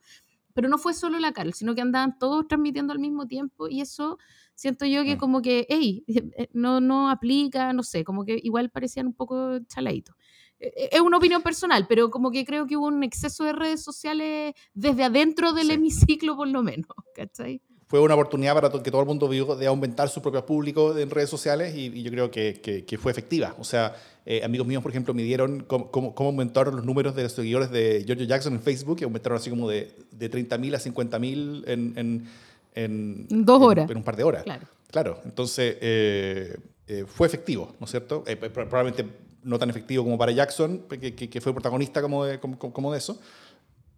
Pero 0.53 0.69
no 0.69 0.77
fue 0.79 0.93
solo 0.93 1.19
la 1.19 1.33
Carol, 1.33 1.53
sino 1.53 1.75
que 1.75 1.81
andaban 1.81 2.17
todos 2.19 2.47
transmitiendo 2.47 2.91
al 2.93 2.99
mismo 2.99 3.27
tiempo 3.27 3.67
y 3.69 3.81
eso 3.81 4.17
siento 4.55 4.85
yo 4.85 5.03
que 5.03 5.15
Mm. 5.15 5.19
como 5.19 5.41
que, 5.41 5.65
hey, 5.69 6.03
no, 6.53 6.81
no 6.81 7.09
aplica, 7.11 7.73
no 7.73 7.83
sé, 7.83 8.03
como 8.03 8.25
que 8.25 8.39
igual 8.43 8.69
parecían 8.71 9.07
un 9.07 9.13
poco 9.13 9.59
chaladitos. 9.67 10.15
Eh, 10.59 10.73
eh, 10.75 10.89
Es 10.93 11.01
una 11.01 11.17
opinión 11.17 11.43
personal, 11.43 11.85
pero 11.87 12.09
como 12.09 12.31
que 12.31 12.45
creo 12.45 12.65
que 12.67 12.75
hubo 12.77 12.87
un 12.87 13.03
exceso 13.03 13.43
de 13.43 13.53
redes 13.53 13.83
sociales 13.83 14.53
desde 14.73 15.03
adentro 15.03 15.53
del 15.53 15.67
Sí. 15.67 15.73
hemiciclo, 15.73 16.35
por 16.35 16.47
lo 16.47 16.63
menos, 16.63 16.87
¿cachai? 17.15 17.61
Fue 17.87 18.01
una 18.01 18.15
oportunidad 18.15 18.53
para 18.53 18.69
que 18.69 18.91
todo 18.91 18.99
el 19.01 19.07
mundo 19.07 19.29
vio 19.29 19.55
de 19.55 19.65
aumentar 19.65 20.09
su 20.09 20.21
propio 20.21 20.45
público 20.45 20.97
en 20.97 21.09
redes 21.09 21.29
sociales 21.29 21.73
y, 21.73 21.85
y 21.87 22.03
yo 22.03 22.11
creo 22.11 22.29
que, 22.29 22.59
que- 22.61 22.83
que 22.83 22.97
fue 22.97 23.11
efectiva. 23.13 23.55
O 23.59 23.63
sea, 23.63 23.95
eh, 24.25 24.41
amigos 24.43 24.67
míos, 24.67 24.83
por 24.83 24.91
ejemplo, 24.91 25.13
midieron 25.13 25.61
cómo, 25.61 25.89
cómo- 25.89 26.13
cómo 26.13 26.29
aumentaron 26.29 26.75
los 26.75 26.83
números 26.85 27.15
de 27.15 27.23
los 27.23 27.31
seguidores 27.31 27.71
de 27.71 28.03
Giorgio 28.05 28.25
Jackson 28.25 28.53
en 28.53 28.61
Facebook, 28.61 28.97
que 28.97 29.05
aumentaron 29.05 29.37
así 29.37 29.49
como 29.49 29.69
de, 29.69 29.93
de 30.11 30.29
30.000 30.29 30.75
a 30.75 30.79
50.000 30.79 31.63
en, 31.65 31.93
en, 31.97 32.27
en, 32.75 33.27
En 33.29 33.45
dos 33.45 33.57
en- 33.61 33.63
horas. 33.67 33.89
En, 33.89 33.95
un 33.97 34.03
par 34.03 34.17
de 34.17 34.23
horas. 34.23 34.43
Claro. 34.43 34.67
Claro, 34.91 35.21
entonces 35.25 35.77
eh, 35.81 36.57
eh, 36.87 37.05
fue 37.07 37.27
efectivo, 37.27 37.73
¿no 37.79 37.85
es 37.85 37.91
cierto? 37.91 38.23
Eh, 38.27 38.35
pro- 38.35 38.51
probablemente 38.67 39.05
no 39.43 39.57
tan 39.59 39.69
efectivo 39.69 40.03
como 40.03 40.17
para 40.17 40.33
Jackson, 40.33 40.83
que, 40.89 41.15
que- 41.15 41.29
que 41.29 41.39
fue 41.41 41.53
protagonista 41.53 42.01
como 42.01 42.25
de, 42.25 42.37
como, 42.39 42.57
como- 42.59 42.91
de 42.91 42.97
eso. 42.97 43.17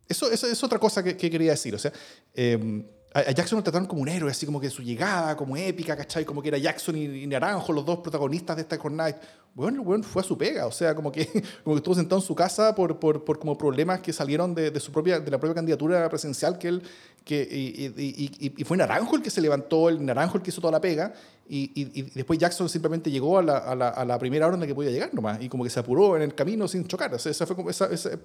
Eso, 0.08 0.32
eso 0.32 0.46
es 0.48 0.64
otra 0.64 0.78
cosa 0.80 1.04
que, 1.04 1.16
que 1.18 1.30
quería 1.30 1.52
decir. 1.52 1.74
O 1.76 1.80
sea, 1.80 1.92
eh, 2.36 2.84
a, 3.14 3.32
Jackson 3.32 3.58
lo 3.58 3.64
trataron 3.64 3.88
como 3.88 4.02
un 4.02 4.08
héroe, 4.10 4.30
así 4.32 4.46
como 4.46 4.60
que 4.60 4.70
su 4.70 4.84
llegada, 4.84 5.36
como 5.36 5.58
épica, 5.58 5.96
¿cachai? 5.98 6.26
Como 6.26 6.42
que 6.42 6.50
era 6.50 6.58
Jackson 6.58 6.96
y, 6.96 7.26
Naranjo, 7.28 7.74
los 7.74 7.86
dos 7.86 8.00
protagonistas 8.00 8.56
de 8.56 8.62
esta 8.64 8.78
jornada. 8.78 9.20
Bueno, 9.56 9.96
el 9.96 10.04
fue 10.04 10.22
a 10.22 10.26
su 10.26 10.38
pega, 10.38 10.68
o 10.68 10.72
sea, 10.72 10.94
como 10.94 11.12
que, 11.12 11.26
como 11.64 11.76
que 11.76 11.80
estuvo 11.80 11.96
sentado 11.96 12.22
en 12.22 12.26
su 12.28 12.36
casa 12.36 12.76
por, 12.76 13.00
por, 13.00 13.26
por 13.26 13.40
como 13.40 13.58
problemas 13.58 14.00
que 14.00 14.14
salieron 14.14 14.54
de, 14.54 14.70
de 14.70 14.80
su 14.80 14.92
propia, 14.92 15.20
de 15.20 15.32
la 15.32 15.40
propia 15.40 15.56
candidatura 15.56 16.08
presidencial 16.08 16.58
que 16.60 16.68
él, 16.68 16.84
que, 17.26 17.48
y, 17.52 17.86
y- 17.98 18.26
y- 18.40 18.54
y 18.58 18.64
fue 18.64 18.78
Naranjo 18.78 19.16
el 19.16 19.22
que 19.24 19.30
se 19.32 19.42
levantó, 19.42 19.90
el 19.90 20.06
Naranjo 20.06 20.38
el 20.38 20.44
que 20.44 20.52
hizo 20.52 20.62
toda 20.62 20.72
la 20.72 20.80
pega, 20.82 21.14
y, 21.52 22.04
después 22.14 22.38
Jackson 22.38 22.70
simplemente 22.70 23.10
llegó 23.10 23.40
a 23.40 23.44
la, 23.44 23.58
a, 23.58 23.74
la, 23.76 23.90
a 23.90 24.06
la 24.06 24.20
primera 24.20 24.46
hora 24.46 24.54
en 24.54 24.62
la 24.62 24.68
que 24.68 24.76
podía 24.76 24.92
llegar 24.92 25.12
nomás, 25.16 25.42
y 25.42 25.50
como 25.50 25.64
que 25.64 25.72
se 25.72 25.80
apuró 25.80 26.16
en 26.16 26.22
el 26.22 26.36
camino 26.36 26.68
sin 26.68 26.88
chocar, 26.88 27.12
o 27.14 27.18
sea, 27.18 27.32
esa, 27.32 27.48
fue 27.48 27.56
como, 27.56 27.72
esa, 27.72 27.88
esa, 27.88 28.20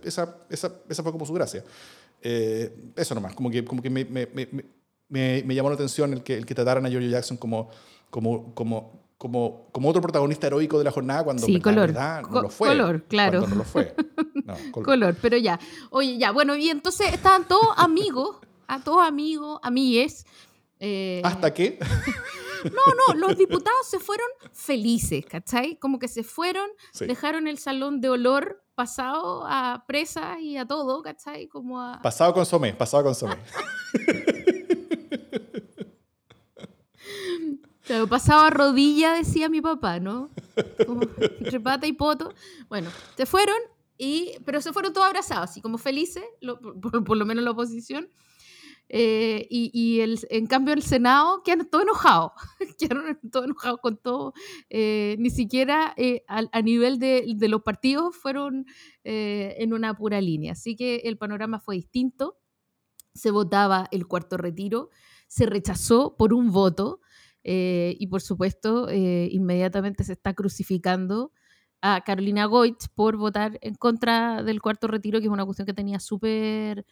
esa, 0.50 0.72
esa 0.88 1.02
fue 1.02 1.10
como 1.10 1.24
su 1.24 1.32
gracia. 1.32 1.64
Eh, 2.26 2.74
eso 2.96 3.14
nomás, 3.14 3.34
como 3.34 3.50
que, 3.50 3.62
como 3.64 3.82
que 3.82 3.90
me, 3.90 4.04
me, 4.06 4.26
me, 5.10 5.54
llamó 5.54 5.68
la 5.68 5.74
atención 5.74 6.12
el 6.14 6.22
que, 6.22 6.34
el 6.38 6.46
que 6.46 6.54
trataran 6.54 6.86
a 6.86 6.88
Giorgio 6.88 7.10
Jackson 7.10 7.36
como, 7.36 7.68
como, 8.08 8.54
como, 8.54 9.04
como, 9.18 9.68
como 9.72 9.88
otro 9.90 10.00
protagonista 10.00 10.46
heroico 10.46 10.78
de 10.78 10.84
la 10.84 10.90
jornada 10.90 11.22
cuando 11.22 11.44
Sí, 11.44 11.60
color. 11.60 11.88
verdad 11.88 12.22
no 12.22 12.28
Co- 12.30 12.42
lo 12.42 12.48
fue. 12.48 12.68
color, 12.68 13.02
claro. 13.04 13.40
Cuando 13.40 13.56
no 13.56 13.62
lo 13.62 13.68
fue. 13.68 13.94
No, 14.44 14.54
color. 14.72 14.84
color, 14.86 15.16
pero 15.22 15.36
ya. 15.38 15.58
Oye, 15.90 16.18
ya, 16.18 16.30
bueno, 16.30 16.54
y 16.56 16.68
entonces 16.68 17.12
estaban 17.14 17.48
todos 17.48 17.66
amigos, 17.78 18.36
a 18.66 18.82
todos 18.82 19.02
amigos, 19.06 19.58
amigues. 19.62 20.26
eh, 20.80 21.22
Hasta 21.24 21.54
que 21.54 21.78
no, 22.64 23.14
no, 23.14 23.14
los 23.26 23.38
diputados 23.38 23.86
se 23.88 23.98
fueron 23.98 24.26
felices, 24.52 25.24
¿cachai? 25.26 25.76
Como 25.78 25.98
que 25.98 26.08
se 26.08 26.24
fueron, 26.24 26.68
Sí. 26.92 27.06
dejaron 27.06 27.48
el 27.48 27.56
salón 27.58 28.00
de 28.02 28.10
olor 28.10 28.63
pasado 28.74 29.44
a 29.46 29.84
presa 29.86 30.40
y 30.40 30.56
a 30.56 30.66
todo, 30.66 31.02
¿cachai? 31.02 31.46
Como 31.48 31.80
a... 31.80 32.00
pasado 32.02 32.32
con 32.34 32.44
Somé, 32.46 32.72
pasado 32.74 33.04
con 33.04 33.14
Somé. 33.14 33.36
Claro, 37.86 38.06
pasado 38.08 38.44
a 38.44 38.50
rodilla, 38.50 39.12
decía 39.12 39.50
mi 39.50 39.60
papá, 39.60 40.00
¿no? 40.00 40.30
Como 40.86 41.02
entre 41.18 41.60
pata 41.60 41.86
y 41.86 41.92
poto. 41.92 42.32
Bueno, 42.70 42.88
se 43.14 43.26
fueron, 43.26 43.56
y, 43.98 44.32
pero 44.46 44.62
se 44.62 44.72
fueron 44.72 44.94
todos 44.94 45.06
abrazados, 45.06 45.50
así 45.50 45.60
como 45.60 45.76
felices, 45.76 46.24
lo- 46.40 46.58
por, 46.58 47.04
por 47.04 47.16
lo 47.18 47.26
menos 47.26 47.44
la 47.44 47.50
oposición. 47.50 48.08
Eh, 48.90 49.46
y 49.50 50.00
el, 50.00 50.20
en 50.28 50.46
cambio 50.46 50.74
el 50.74 50.82
Senado 50.82 51.42
quedaron 51.44 51.68
todos 51.70 51.84
enojados, 51.84 52.32
quedaron 52.78 53.18
todos 53.30 53.46
enojados 53.46 53.80
con 53.80 53.96
todo, 53.96 54.34
eh, 54.68 55.16
ni 55.18 55.30
siquiera 55.30 55.94
eh, 55.96 56.22
a, 56.28 56.62
nivel 56.62 56.98
de, 56.98 57.24
de 57.34 57.48
los 57.48 57.62
partidos 57.62 58.14
fueron 58.16 58.66
en 59.02 59.72
una 59.72 59.94
pura 59.94 60.20
línea. 60.20 60.52
Así 60.52 60.76
que 60.76 60.96
el 61.04 61.18
panorama 61.18 61.60
fue 61.60 61.76
distinto, 61.76 62.38
se 63.14 63.30
votaba 63.30 63.86
el 63.90 64.06
cuarto 64.06 64.36
retiro, 64.36 64.90
se 65.28 65.46
rechazó 65.46 66.16
por 66.16 66.32
un 66.32 66.50
voto 66.50 67.00
y 67.42 68.06
por 68.06 68.22
supuesto 68.22 68.90
inmediatamente 68.90 70.04
se 70.04 70.14
está 70.14 70.32
crucificando 70.32 71.32
a 71.82 72.00
Carolina 72.00 72.46
Goich 72.46 72.88
por 72.94 73.18
votar 73.18 73.58
en 73.60 73.74
contra 73.74 74.42
del 74.42 74.62
cuarto 74.62 74.86
retiro, 74.86 75.20
que 75.20 75.26
es 75.26 75.32
una 75.32 75.44
cuestión 75.44 75.66
que 75.66 75.74
tenía 75.74 76.00
súper 76.00 76.86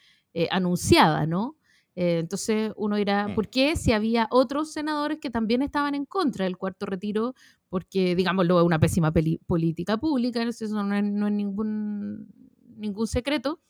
anunciada, 0.50 1.26
¿no? 1.26 1.56
Eh, 1.94 2.18
entonces 2.20 2.72
uno 2.76 2.96
dirá, 2.96 3.28
Mm. 3.28 3.34
¿por 3.34 3.48
qué 3.48 3.76
si 3.76 3.92
había 3.92 4.26
otros 4.30 4.72
senadores 4.72 5.18
que 5.18 5.30
también 5.30 5.62
estaban 5.62 5.94
en 5.94 6.06
contra 6.06 6.44
del 6.44 6.56
cuarto 6.56 6.86
retiro? 6.86 7.34
Porque, 7.68 8.14
digámoslo, 8.14 8.58
es 8.60 8.66
una 8.66 8.78
pésima 8.78 9.12
política 9.46 9.96
pública, 9.98 10.42
eso 10.42 10.84
no 10.84 10.94
es, 10.94 11.04
no 11.04 11.26
es 11.26 11.32
ningún, 11.32 12.28
ningún 12.76 13.06
secreto. 13.06 13.60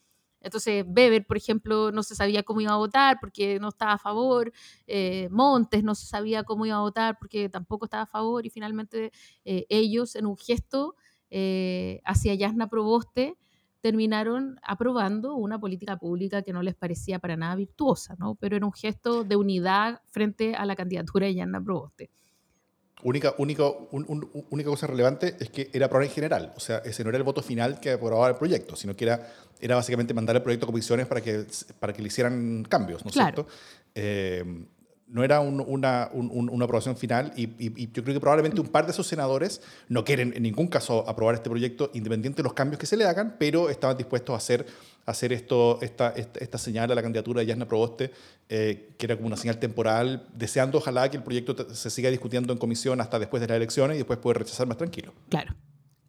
Entonces, 0.41 0.85
Weber, 0.89 1.25
por 1.25 1.37
ejemplo, 1.37 1.93
no 1.93 2.03
se 2.03 2.17
sabía 2.17 2.43
cómo 2.43 2.61
iba 2.61 2.73
a 2.73 2.77
votar 2.77 3.19
porque 3.21 3.61
no 3.61 3.69
estaba 3.69 3.93
a 3.93 3.99
favor. 3.99 4.53
eh, 4.89 5.29
Montes 5.31 5.85
no 5.85 5.95
se 5.95 6.07
sabía 6.07 6.43
cómo 6.43 6.67
iba 6.67 6.77
a 6.77 6.81
votar 6.81 7.17
porque 7.19 7.49
tampoco 7.49 7.85
estaba 7.87 8.03
a 8.05 8.07
favor. 8.07 8.45
Y 8.45 8.51
finalmente 8.51 9.13
eh, 9.45 9.67
ellos, 9.69 10.17
en 10.17 10.27
un 10.27 10.37
gesto 10.37 10.97
eh, 11.31 12.01
hacia 12.05 12.35
Yasna 12.35 12.69
Proboste, 12.69 13.37
terminaron 13.83 14.59
aprobando 14.63 15.35
una 15.35 15.59
política 15.59 15.97
pública 15.99 16.41
que 16.43 16.53
no 16.53 16.63
les 16.63 16.75
parecía 16.75 17.19
para 17.19 17.37
nada 17.37 17.57
virtuosa, 17.57 18.15
¿no? 18.19 18.37
Pero 18.37 18.57
era 18.57 18.65
un 18.65 18.73
gesto 18.73 19.25
de 19.25 19.37
unidad 19.37 20.01
frente 20.09 20.55
a 20.55 20.65
la 20.65 20.77
candidatura 20.77 21.27
de 21.27 21.35
Yasna 21.35 21.61
Proboste. 21.63 22.09
Única, 23.03 23.35
única, 23.39 23.65
un- 23.91 24.05
un- 24.07 24.31
única 24.51 24.71
cosa 24.71 24.87
relevante 24.87 25.37
es 25.41 25.51
que 25.51 25.69
era 25.73 25.87
aprobar 25.87 26.05
en 26.07 26.13
general. 26.13 26.53
O 26.57 26.61
sea, 26.61 26.79
ese 26.79 27.03
no 27.03 27.09
era 27.11 27.19
el 27.19 27.25
voto 27.25 27.43
final 27.43 27.81
que 27.81 27.91
aprobaba 27.91 28.29
el 28.29 28.37
proyecto, 28.37 28.77
sino 28.77 28.95
que 28.95 29.05
era, 29.05 29.29
era 29.61 29.75
básicamente 29.75 30.15
mandar 30.15 30.37
el 30.37 30.43
proyecto 30.43 30.67
a 30.67 30.69
comisiones 30.69 31.09
para 31.09 31.21
que, 31.21 31.45
para 31.81 31.93
que 31.93 32.01
le 32.01 32.07
hicieran 32.07 32.63
cambios, 32.69 33.05
¿no 33.05 33.09
es 33.09 33.15
Claro. 33.15 33.43
cierto? 33.43 33.53
Eh, 33.97 34.67
no 35.13 35.23
era 35.23 35.41
un- 35.41 35.61
una, 35.67 36.09
un- 36.13 36.31
un- 36.33 36.49
una 36.51 36.65
aprobación 36.65 36.97
final 36.97 37.33
y, 37.37 37.43
y- 37.59 37.91
yo 37.93 38.03
creo 38.03 38.15
que 38.15 38.21
probablemente 38.21 38.61
un 38.61 38.69
par 38.69 38.87
de 38.87 38.93
esos 38.93 39.07
senadores 39.07 39.61
no 39.89 40.05
quieren 40.05 40.33
en 40.35 40.43
ningún 40.43 40.69
caso 40.69 41.09
aprobar 41.09 41.35
este 41.35 41.51
proyecto 41.51 41.91
independiente 41.93 42.39
de 42.39 42.45
los 42.45 42.55
cambios 42.55 42.79
que 42.81 42.87
se 42.87 42.97
le 42.97 43.05
hagan, 43.05 43.37
pero 43.39 43.69
estaban 43.69 43.97
dispuestos 43.97 44.33
a 44.33 44.37
hacer, 44.39 44.67
a 45.05 45.11
hacer 45.11 45.33
esto, 45.35 45.79
esta, 45.83 46.11
esta, 46.17 46.57
señal 46.59 46.91
a 46.91 46.95
la 46.95 47.03
candidatura 47.03 47.41
de 47.41 47.47
Yasna 47.47 47.69
Proboste, 47.69 48.11
eh, 48.49 48.95
que 48.99 49.07
era 49.07 49.15
como 49.17 49.27
una 49.27 49.37
señal 49.37 49.59
temporal, 49.59 50.27
deseando 50.35 50.79
ojalá 50.79 51.11
que 51.11 51.19
el 51.19 51.23
proyecto 51.23 51.75
se 51.75 51.91
siga 51.91 52.11
discutiendo 52.11 52.53
en 52.53 52.59
comisión 52.59 53.01
hasta 53.01 53.19
después 53.19 53.41
de 53.43 53.49
las 53.49 53.57
elecciones 53.57 53.97
y 53.97 53.99
después 53.99 54.19
poder 54.19 54.39
rechazar 54.39 54.67
más 54.67 54.79
tranquilo. 54.79 55.13
Claro. 55.29 55.55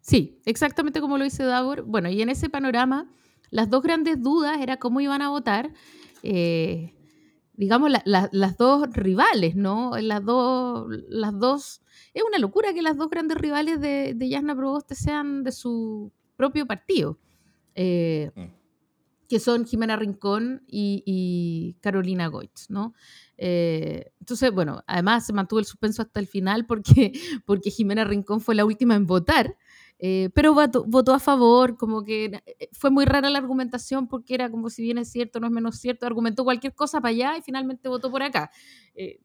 Sí, 0.00 0.40
exactamente 0.46 1.00
como 1.00 1.18
lo 1.18 1.24
dice 1.24 1.44
Davor. 1.44 1.82
Bueno, 1.82 2.08
y 2.08 2.20
en 2.22 2.28
ese 2.30 2.48
panorama, 2.50 3.06
las 3.50 3.68
dos 3.70 3.82
grandes 3.82 4.22
dudas 4.22 4.58
era 4.60 4.78
cómo 4.78 5.00
iban 5.00 5.20
a 5.22 5.28
votar, 5.28 5.72
eh, 6.22 6.94
digamos, 7.56 7.90
la- 7.90 8.02
la- 8.04 8.28
las 8.32 8.56
dos 8.56 8.88
rivales, 8.92 9.56
¿no? 9.56 9.92
Las 10.00 10.24
dos, 10.24 10.86
las 11.08 11.38
dos... 11.38 11.82
Es 12.14 12.22
una 12.26 12.38
locura 12.38 12.72
que 12.74 12.82
las 12.82 12.96
dos 12.96 13.10
grandes 13.10 13.38
rivales 13.38 13.80
de, 13.80 14.14
de 14.14 14.28
Yasna 14.28 14.56
Proboste 14.56 14.94
sean 14.94 15.42
de 15.44 15.52
su 15.52 16.12
propio 16.36 16.66
partido, 16.66 17.18
eh, 17.74 18.30
Mm. 18.36 18.42
que 19.28 19.40
son 19.40 19.64
Jimena 19.66 19.96
Rincón 19.96 20.62
y, 20.68 21.02
y 21.06 21.74
Carolina 21.80 22.26
Goitz, 22.28 22.68
¿no? 22.70 22.92
Eh, 23.38 24.12
entonces, 24.20 24.52
bueno, 24.52 24.82
además 24.86 25.26
se 25.26 25.32
mantuvo 25.32 25.58
el 25.60 25.64
suspenso 25.64 26.02
hasta 26.02 26.20
el 26.20 26.26
final 26.26 26.66
porque, 26.66 27.12
porque 27.46 27.70
Jimena 27.70 28.04
Rincón 28.04 28.40
fue 28.40 28.54
la 28.54 28.64
última 28.64 28.94
en 28.94 29.06
votar, 29.06 29.56
eh, 29.98 30.30
pero 30.34 30.52
votó, 30.54 30.84
votó 30.86 31.14
a 31.14 31.18
favor, 31.20 31.76
como 31.76 32.02
que 32.04 32.24
eh, 32.46 32.68
fue 32.72 32.90
muy 32.90 33.04
rara 33.04 33.30
la 33.30 33.38
argumentación 33.38 34.08
porque 34.08 34.34
era 34.34 34.50
como 34.50 34.68
si 34.70 34.82
bien 34.82 34.98
es 34.98 35.10
cierto, 35.10 35.40
no 35.40 35.46
es 35.46 35.52
menos 35.52 35.76
cierto, 35.78 36.04
argumentó 36.06 36.44
cualquier 36.44 36.74
cosa 36.74 37.00
para 37.00 37.10
allá 37.10 37.36
y 37.38 37.42
finalmente 37.42 37.88
votó 37.88 38.10
por 38.10 38.22
acá. 38.22 38.50
Eh, 38.94 39.20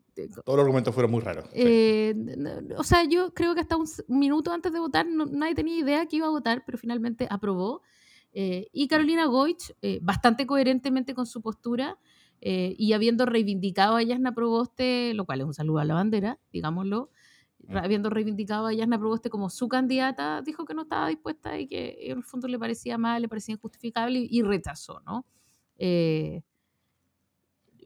Todos 0.46 0.58
los 0.58 0.60
argumentos 0.60 0.94
fueron 0.94 1.12
muy 1.12 1.22
raros. 1.22 1.46
sí. 1.46 1.54
eh, 1.56 2.10
n- 2.16 2.76
o 2.78 2.84
sea, 2.84 3.04
yo 3.04 3.34
creo 3.34 3.56
que 3.56 3.62
hasta 3.62 3.78
un, 3.78 3.88
minuto 4.08 4.52
antes 4.52 4.72
de 4.72 4.80
votar 4.80 5.08
no- 5.08 5.26
nadie 5.26 5.56
tenía 5.56 5.78
idea 5.78 6.06
que 6.06 6.18
iba 6.18 6.28
a 6.28 6.32
votar, 6.32 6.64
pero 6.66 6.78
finalmente 6.78 7.28
aprobó. 7.30 7.82
Eh, 8.32 8.68
y 8.72 8.88
Carolina 8.88 9.26
Goich, 9.26 9.74
eh, 9.82 10.00
bastante 10.04 10.46
coherentemente 10.46 11.16
con 11.16 11.26
su 11.26 11.42
postura 11.42 11.98
y 12.42 12.94
habiendo 12.94 13.26
reivindicado 13.26 13.98
a 13.98 14.02
Yasna 14.02 14.34
Proboste, 14.34 15.14
lo 15.14 15.26
cual 15.26 15.42
es 15.42 15.46
un 15.48 15.54
saludo 15.54 15.80
a 15.80 15.84
la 15.84 15.96
bandera, 15.96 16.40
digámoslo. 16.54 17.10
Habiendo 17.70 18.10
reivindicado 18.10 18.68
a 18.68 18.74
Yasna 18.74 18.98
Proboste 18.98 19.30
como 19.30 19.50
su 19.50 19.68
candidata, 19.68 20.42
dijo 20.42 20.66
que 20.66 20.74
no 20.74 20.84
estaba 20.84 21.08
dispuesta 21.10 21.60
y 21.60 21.68
que 21.68 21.98
en 22.12 22.18
el 22.18 22.24
fondo 22.24 22.48
le 22.48 22.58
parecía 22.58 22.98
mal, 22.98 23.22
le 23.22 23.28
parecía 23.30 23.54
injustificable 23.54 24.20
y, 24.20 24.28
y 24.32 24.42
rechazó, 24.42 25.02
¿no? 25.06 25.26
Eh, 25.78 26.42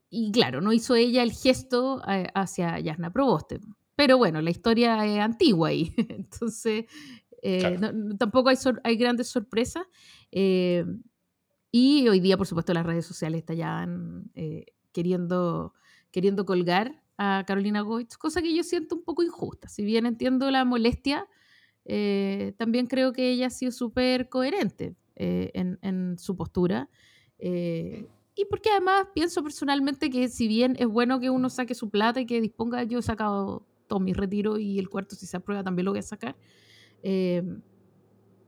y 0.10 0.32
claro, 0.32 0.62
no 0.62 0.72
hizo 0.74 0.96
ella 0.96 1.24
el 1.24 1.32
gesto 1.32 2.02
eh, 2.08 2.28
hacia 2.36 2.80
Yasna 2.80 3.12
Proboste. 3.12 3.60
Pero 3.96 4.18
bueno, 4.18 4.42
la 4.42 4.50
historia 4.52 5.06
es 5.06 5.20
antigua 5.20 5.70
ahí. 5.70 5.94
Entonces, 6.10 6.86
eh, 7.42 7.60
Claro. 7.60 7.80
no- 7.80 7.92
no- 7.92 8.18
tampoco 8.18 8.50
hay, 8.50 8.56
sor- 8.56 8.82
hay 8.84 8.96
grandes 8.96 9.28
sorpresas. 9.28 9.84
Eh, 10.32 10.86
y 11.72 12.08
hoy 12.08 12.20
día, 12.20 12.38
por 12.38 12.46
supuesto, 12.48 12.74
las 12.74 12.86
redes 12.86 13.06
sociales 13.06 13.40
están 13.40 14.30
eh, 14.36 14.66
queriendo, 14.92 15.74
queriendo 16.12 16.46
colgar 16.46 17.03
Carolina 17.46 17.82
Goitz, 17.82 18.18
cosa 18.18 18.42
que 18.42 18.56
yo 18.56 18.64
siento 18.64 18.96
un 18.96 19.04
poco 19.04 19.24
injusta. 19.24 19.68
Si 19.68 19.84
bien 19.84 20.06
entiendo 20.06 20.50
la 20.52 20.66
molestia, 20.66 21.28
eh, 21.86 22.54
también 22.58 22.88
creo 22.88 23.14
que 23.14 23.32
ella 23.32 23.48
ha 23.48 23.50
sido 23.50 23.72
súper 23.72 24.30
coherente 24.30 24.96
eh, 25.16 25.52
en, 25.54 26.18
su 26.18 26.36
postura. 26.36 26.90
Eh, 27.40 28.08
y 28.36 28.46
porque 28.46 28.70
además 28.72 29.08
pienso 29.14 29.44
personalmente 29.44 30.10
que 30.10 30.28
si 30.30 30.48
bien 30.48 30.76
es 30.80 30.88
bueno 30.88 31.20
que 31.20 31.30
uno 31.30 31.50
saque 31.50 31.76
su 31.76 31.90
plata 31.90 32.22
y 32.22 32.26
que 32.26 32.42
disponga, 32.42 32.84
yo 32.84 33.00
he 33.00 33.04
sacado 33.04 33.66
todo 33.88 34.00
mi 34.00 34.14
retiro 34.14 34.58
y 34.58 34.80
el 34.80 34.90
cuarto 34.90 35.16
si 35.16 35.26
se 35.26 35.38
aprueba 35.38 35.64
también 35.64 35.86
lo 35.86 35.92
voy 35.92 36.00
a 36.00 36.04
sacar. 36.04 36.36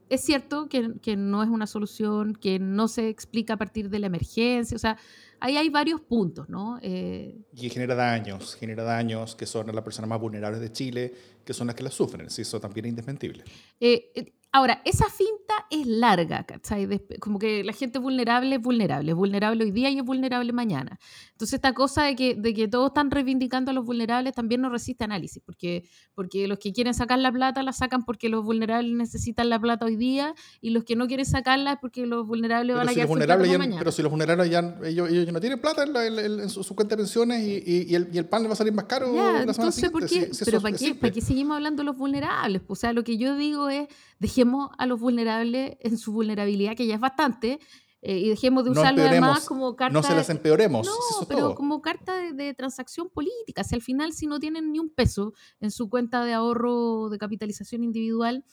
Es 0.08 0.20
cierto 0.22 0.68
que, 0.68 0.94
que, 1.02 1.16
no 1.16 1.42
es 1.42 1.48
una 1.48 1.66
solución, 1.66 2.34
que 2.34 2.58
no 2.58 2.88
se 2.88 3.08
explica 3.08 3.54
a 3.54 3.56
partir 3.56 3.90
de 3.90 3.98
la 3.98 4.06
emergencia, 4.06 4.74
o 4.74 4.78
sea, 4.78 4.98
ahí 5.40 5.56
hay 5.56 5.68
varios 5.68 6.00
puntos, 6.00 6.48
¿no? 6.48 6.78
Eh, 6.82 7.36
y 7.54 7.70
genera 7.70 7.94
daños, 7.94 8.54
genera 8.56 8.84
daños 8.84 9.34
que 9.34 9.46
son 9.46 9.66
las 9.74 9.84
personas 9.84 10.08
más 10.08 10.20
vulnerables 10.20 10.60
de 10.60 10.72
Chile, 10.72 11.14
que 11.44 11.52
son 11.52 11.66
las 11.66 11.76
que 11.76 11.82
las 11.82 11.94
sufren, 11.94 12.30
si 12.30 12.42
eso 12.42 12.60
también 12.60 12.86
es 12.86 12.90
indesmentible. 12.90 13.44
Eh, 13.80 14.12
eh 14.14 14.32
Ahora, 14.56 14.80
esa 14.86 15.10
finta 15.10 15.66
es 15.70 15.86
larga, 15.86 16.44
¿cachai? 16.44 16.88
como 17.20 17.38
que 17.38 17.62
la 17.62 17.74
gente 17.74 17.98
vulnerable 17.98 18.56
es 18.56 18.62
vulnerable, 18.62 19.10
es 19.12 19.14
vulnerable 19.14 19.62
hoy 19.62 19.70
día 19.70 19.90
y 19.90 19.98
es 19.98 20.02
vulnerable 20.02 20.50
mañana. 20.54 20.98
Entonces, 21.32 21.56
esta 21.56 21.74
cosa 21.74 22.04
de 22.04 22.16
que, 22.16 22.34
de 22.34 22.54
que 22.54 22.66
todos 22.66 22.86
están 22.86 23.10
reivindicando 23.10 23.70
a 23.70 23.74
los 23.74 23.84
vulnerables 23.84 24.32
también 24.32 24.62
no 24.62 24.70
resiste 24.70 25.04
análisis, 25.04 25.42
porque, 25.44 25.86
porque 26.14 26.48
los 26.48 26.58
que 26.58 26.72
quieren 26.72 26.94
sacar 26.94 27.18
la 27.18 27.30
plata 27.30 27.62
la 27.62 27.74
sacan 27.74 28.06
porque 28.06 28.30
los 28.30 28.46
vulnerables 28.46 28.96
necesitan 28.96 29.50
la 29.50 29.60
plata 29.60 29.84
hoy 29.84 29.96
día 29.96 30.34
y 30.62 30.70
los 30.70 30.84
que 30.84 30.96
no 30.96 31.06
quieren 31.06 31.26
sacarla 31.26 31.72
es 31.72 31.78
porque 31.78 32.06
los 32.06 32.26
vulnerables 32.26 32.76
van 32.76 32.88
a 32.88 32.94
quedar 32.94 33.08
vulnerables 33.08 33.58
mañana. 33.58 33.78
Pero 33.78 33.92
si 33.92 34.00
los 34.00 34.10
vulnerables 34.10 34.48
ya 34.48 34.74
ellos, 34.84 35.10
ellos 35.10 35.30
no 35.34 35.40
tienen 35.40 35.60
plata 35.60 35.84
en, 35.84 36.48
su, 36.48 36.74
cuenta 36.74 36.96
de 36.96 37.02
pensiones 37.02 37.42
y, 37.42 37.62
y, 37.90 37.94
el, 37.94 38.08
y, 38.10 38.16
el, 38.16 38.24
pan 38.24 38.40
les 38.40 38.48
va 38.48 38.54
a 38.54 38.56
salir 38.56 38.72
más 38.72 38.86
caro 38.86 39.12
la 39.12 39.42
entonces, 39.42 39.90
¿por 39.90 40.06
qué? 40.06 40.30
pero 40.46 40.62
¿para 40.62 40.74
qué, 40.74 40.94
¿para 40.94 41.12
qué 41.12 41.20
seguimos 41.20 41.56
hablando 41.56 41.82
de 41.82 41.84
los 41.84 41.98
vulnerables? 41.98 42.62
o 42.66 42.74
sea, 42.74 42.94
lo 42.94 43.04
que 43.04 43.18
yo 43.18 43.36
digo 43.36 43.68
es, 43.68 43.86
dejemos 44.18 44.70
a 44.78 44.86
los 44.86 45.00
vulnerables 45.00 45.76
en 45.80 45.98
su 45.98 46.12
vulnerabilidad, 46.12 46.76
que 46.76 46.86
ya 46.86 46.94
es 46.94 47.00
bastante, 47.00 47.58
eh, 48.02 48.18
y 48.18 48.28
dejemos 48.28 48.64
de 48.64 48.70
usarlo 48.70 49.02
además 49.02 49.46
como 49.46 49.74
carta. 49.74 49.92
No 49.92 50.02
se 50.02 50.14
las 50.14 50.30
empeoremos. 50.30 50.86
No, 50.86 51.26
pero 51.26 51.54
como 51.54 51.82
carta 51.82 52.14
de, 52.32 52.54
transacción 52.54 53.08
política. 53.10 53.64
Si 53.64 53.74
al 53.74 53.82
final, 53.82 54.12
si 54.12 54.26
no 54.26 54.38
tienen 54.38 54.70
ni 54.70 54.78
un 54.78 54.90
peso 54.90 55.32
en 55.60 55.70
su 55.70 55.88
cuenta 55.88 56.24
de 56.24 56.32
ahorro 56.32 57.08
de 57.08 57.18
capitalización 57.18 57.82
individual, 57.82 58.44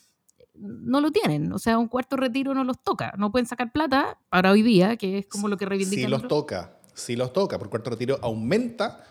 no 0.55 1.01
lo 1.01 1.11
tienen. 1.11 1.51
O 1.53 1.59
sea, 1.59 1.77
un 1.77 1.87
cuarto 1.87 2.15
retiro 2.15 2.53
no 2.53 2.63
los 2.63 2.81
toca. 2.81 3.13
No 3.17 3.31
pueden 3.31 3.45
sacar 3.45 3.71
plata 3.71 4.19
para 4.29 4.51
hoy 4.51 4.63
día, 4.63 4.97
que 4.97 5.19
es 5.19 5.27
como 5.27 5.47
lo 5.47 5.57
que 5.57 5.65
reivindican. 5.65 6.05
Sí 6.05 6.09
los 6.09 6.27
toca, 6.27 6.79
sí 6.95 7.15
los 7.15 7.31
toca. 7.31 7.59
Por 7.59 7.69
cuarto 7.69 7.91
retiro 7.91 8.17
aumenta, 8.23 9.03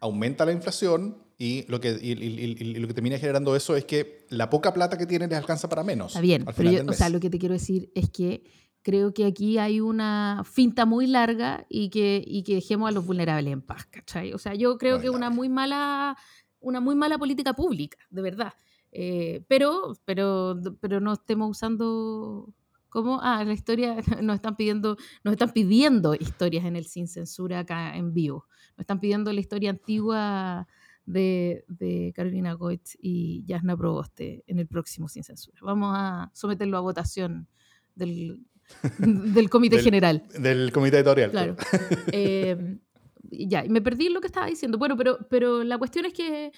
aumenta 0.00 0.44
la 0.44 0.52
inflación 0.52 1.22
y 1.42 1.66
lo, 1.66 1.80
que, 1.80 1.90
lo 1.90 2.86
que 2.86 2.94
termina 2.94 3.18
generando 3.18 3.56
eso 3.56 3.74
es 3.74 3.84
que 3.84 4.26
la 4.28 4.48
poca 4.48 4.72
plata 4.72 4.96
que 4.96 5.06
tienen 5.06 5.28
les 5.28 5.40
alcanza 5.40 5.68
para 5.68 5.82
menos. 5.82 6.12
Está 6.12 6.20
bien, 6.20 6.44
pero 6.56 6.70
yo, 6.70 6.84
o 6.88 6.92
sea, 6.92 7.08
lo 7.08 7.18
que 7.18 7.30
te 7.30 7.40
quiero 7.40 7.54
decir 7.54 7.90
es 7.96 8.10
que 8.10 8.44
creo 8.82 9.12
que 9.12 9.26
aquí 9.26 9.58
hay 9.58 9.80
una 9.80 10.44
finta 10.44 10.86
muy 10.86 11.08
larga 11.08 11.66
y 11.68 11.90
que, 11.90 12.22
y 12.24 12.44
que 12.44 12.54
dejemos 12.54 12.88
a 12.88 12.92
los 12.92 13.04
vulnerables 13.04 13.52
en 13.52 13.60
paz, 13.60 13.86
¿cachai? 13.86 14.32
O 14.32 14.38
sea, 14.38 14.54
yo 14.54 14.78
creo 14.78 15.00
que 15.00 15.08
es 15.08 15.12
una 15.12 15.30
muy 15.30 15.48
mala, 15.48 16.16
una 16.60 16.78
muy 16.78 16.94
mala 16.94 17.18
política 17.18 17.54
pública, 17.54 17.98
de 18.08 18.22
verdad. 18.22 18.52
Eh, 18.92 19.44
pero, 19.48 19.96
pero, 20.04 20.60
pero 20.80 21.00
no 21.00 21.14
estemos 21.14 21.50
usando 21.50 22.54
¿Cómo? 22.88 23.20
Ah, 23.22 23.42
la 23.42 23.54
historia, 23.54 23.96
nos 24.22 24.36
están 24.36 24.54
pidiendo, 24.54 24.96
nos 25.24 25.32
están 25.32 25.50
pidiendo 25.52 26.14
historias 26.14 26.66
en 26.66 26.76
el 26.76 26.84
Sin 26.84 27.08
Censura 27.08 27.60
acá 27.60 27.96
en 27.96 28.14
vivo. 28.14 28.46
Nos 28.76 28.82
están 28.84 29.00
pidiendo 29.00 29.32
la 29.32 29.40
historia 29.40 29.70
antigua 29.70 30.68
de, 31.06 32.12
Carolina 32.14 32.54
Goetz 32.54 32.96
y 33.00 33.44
Jasna 33.48 33.76
Proboste 33.76 34.44
en 34.46 34.58
el 34.58 34.66
próximo 34.66 35.08
Sin 35.08 35.24
Censura. 35.24 35.58
Vamos 35.62 35.94
a 35.96 36.30
someterlo 36.34 36.76
a 36.76 36.80
votación 36.80 37.48
del, 37.94 38.44
del 38.98 39.50
Comité 39.50 39.80
General. 39.80 40.22
Del 40.38 40.72
Comité 40.72 40.98
Editorial. 40.98 41.30
Claro. 41.30 41.56
eh, 42.12 42.78
ya, 43.22 43.64
me 43.68 43.80
perdí 43.80 44.08
lo 44.08 44.20
que 44.20 44.26
estaba 44.26 44.46
diciendo. 44.46 44.78
Bueno, 44.78 44.96
pero, 44.96 45.18
pero 45.28 45.64
la 45.64 45.78
cuestión 45.78 46.04
es 46.04 46.12
que, 46.12 46.52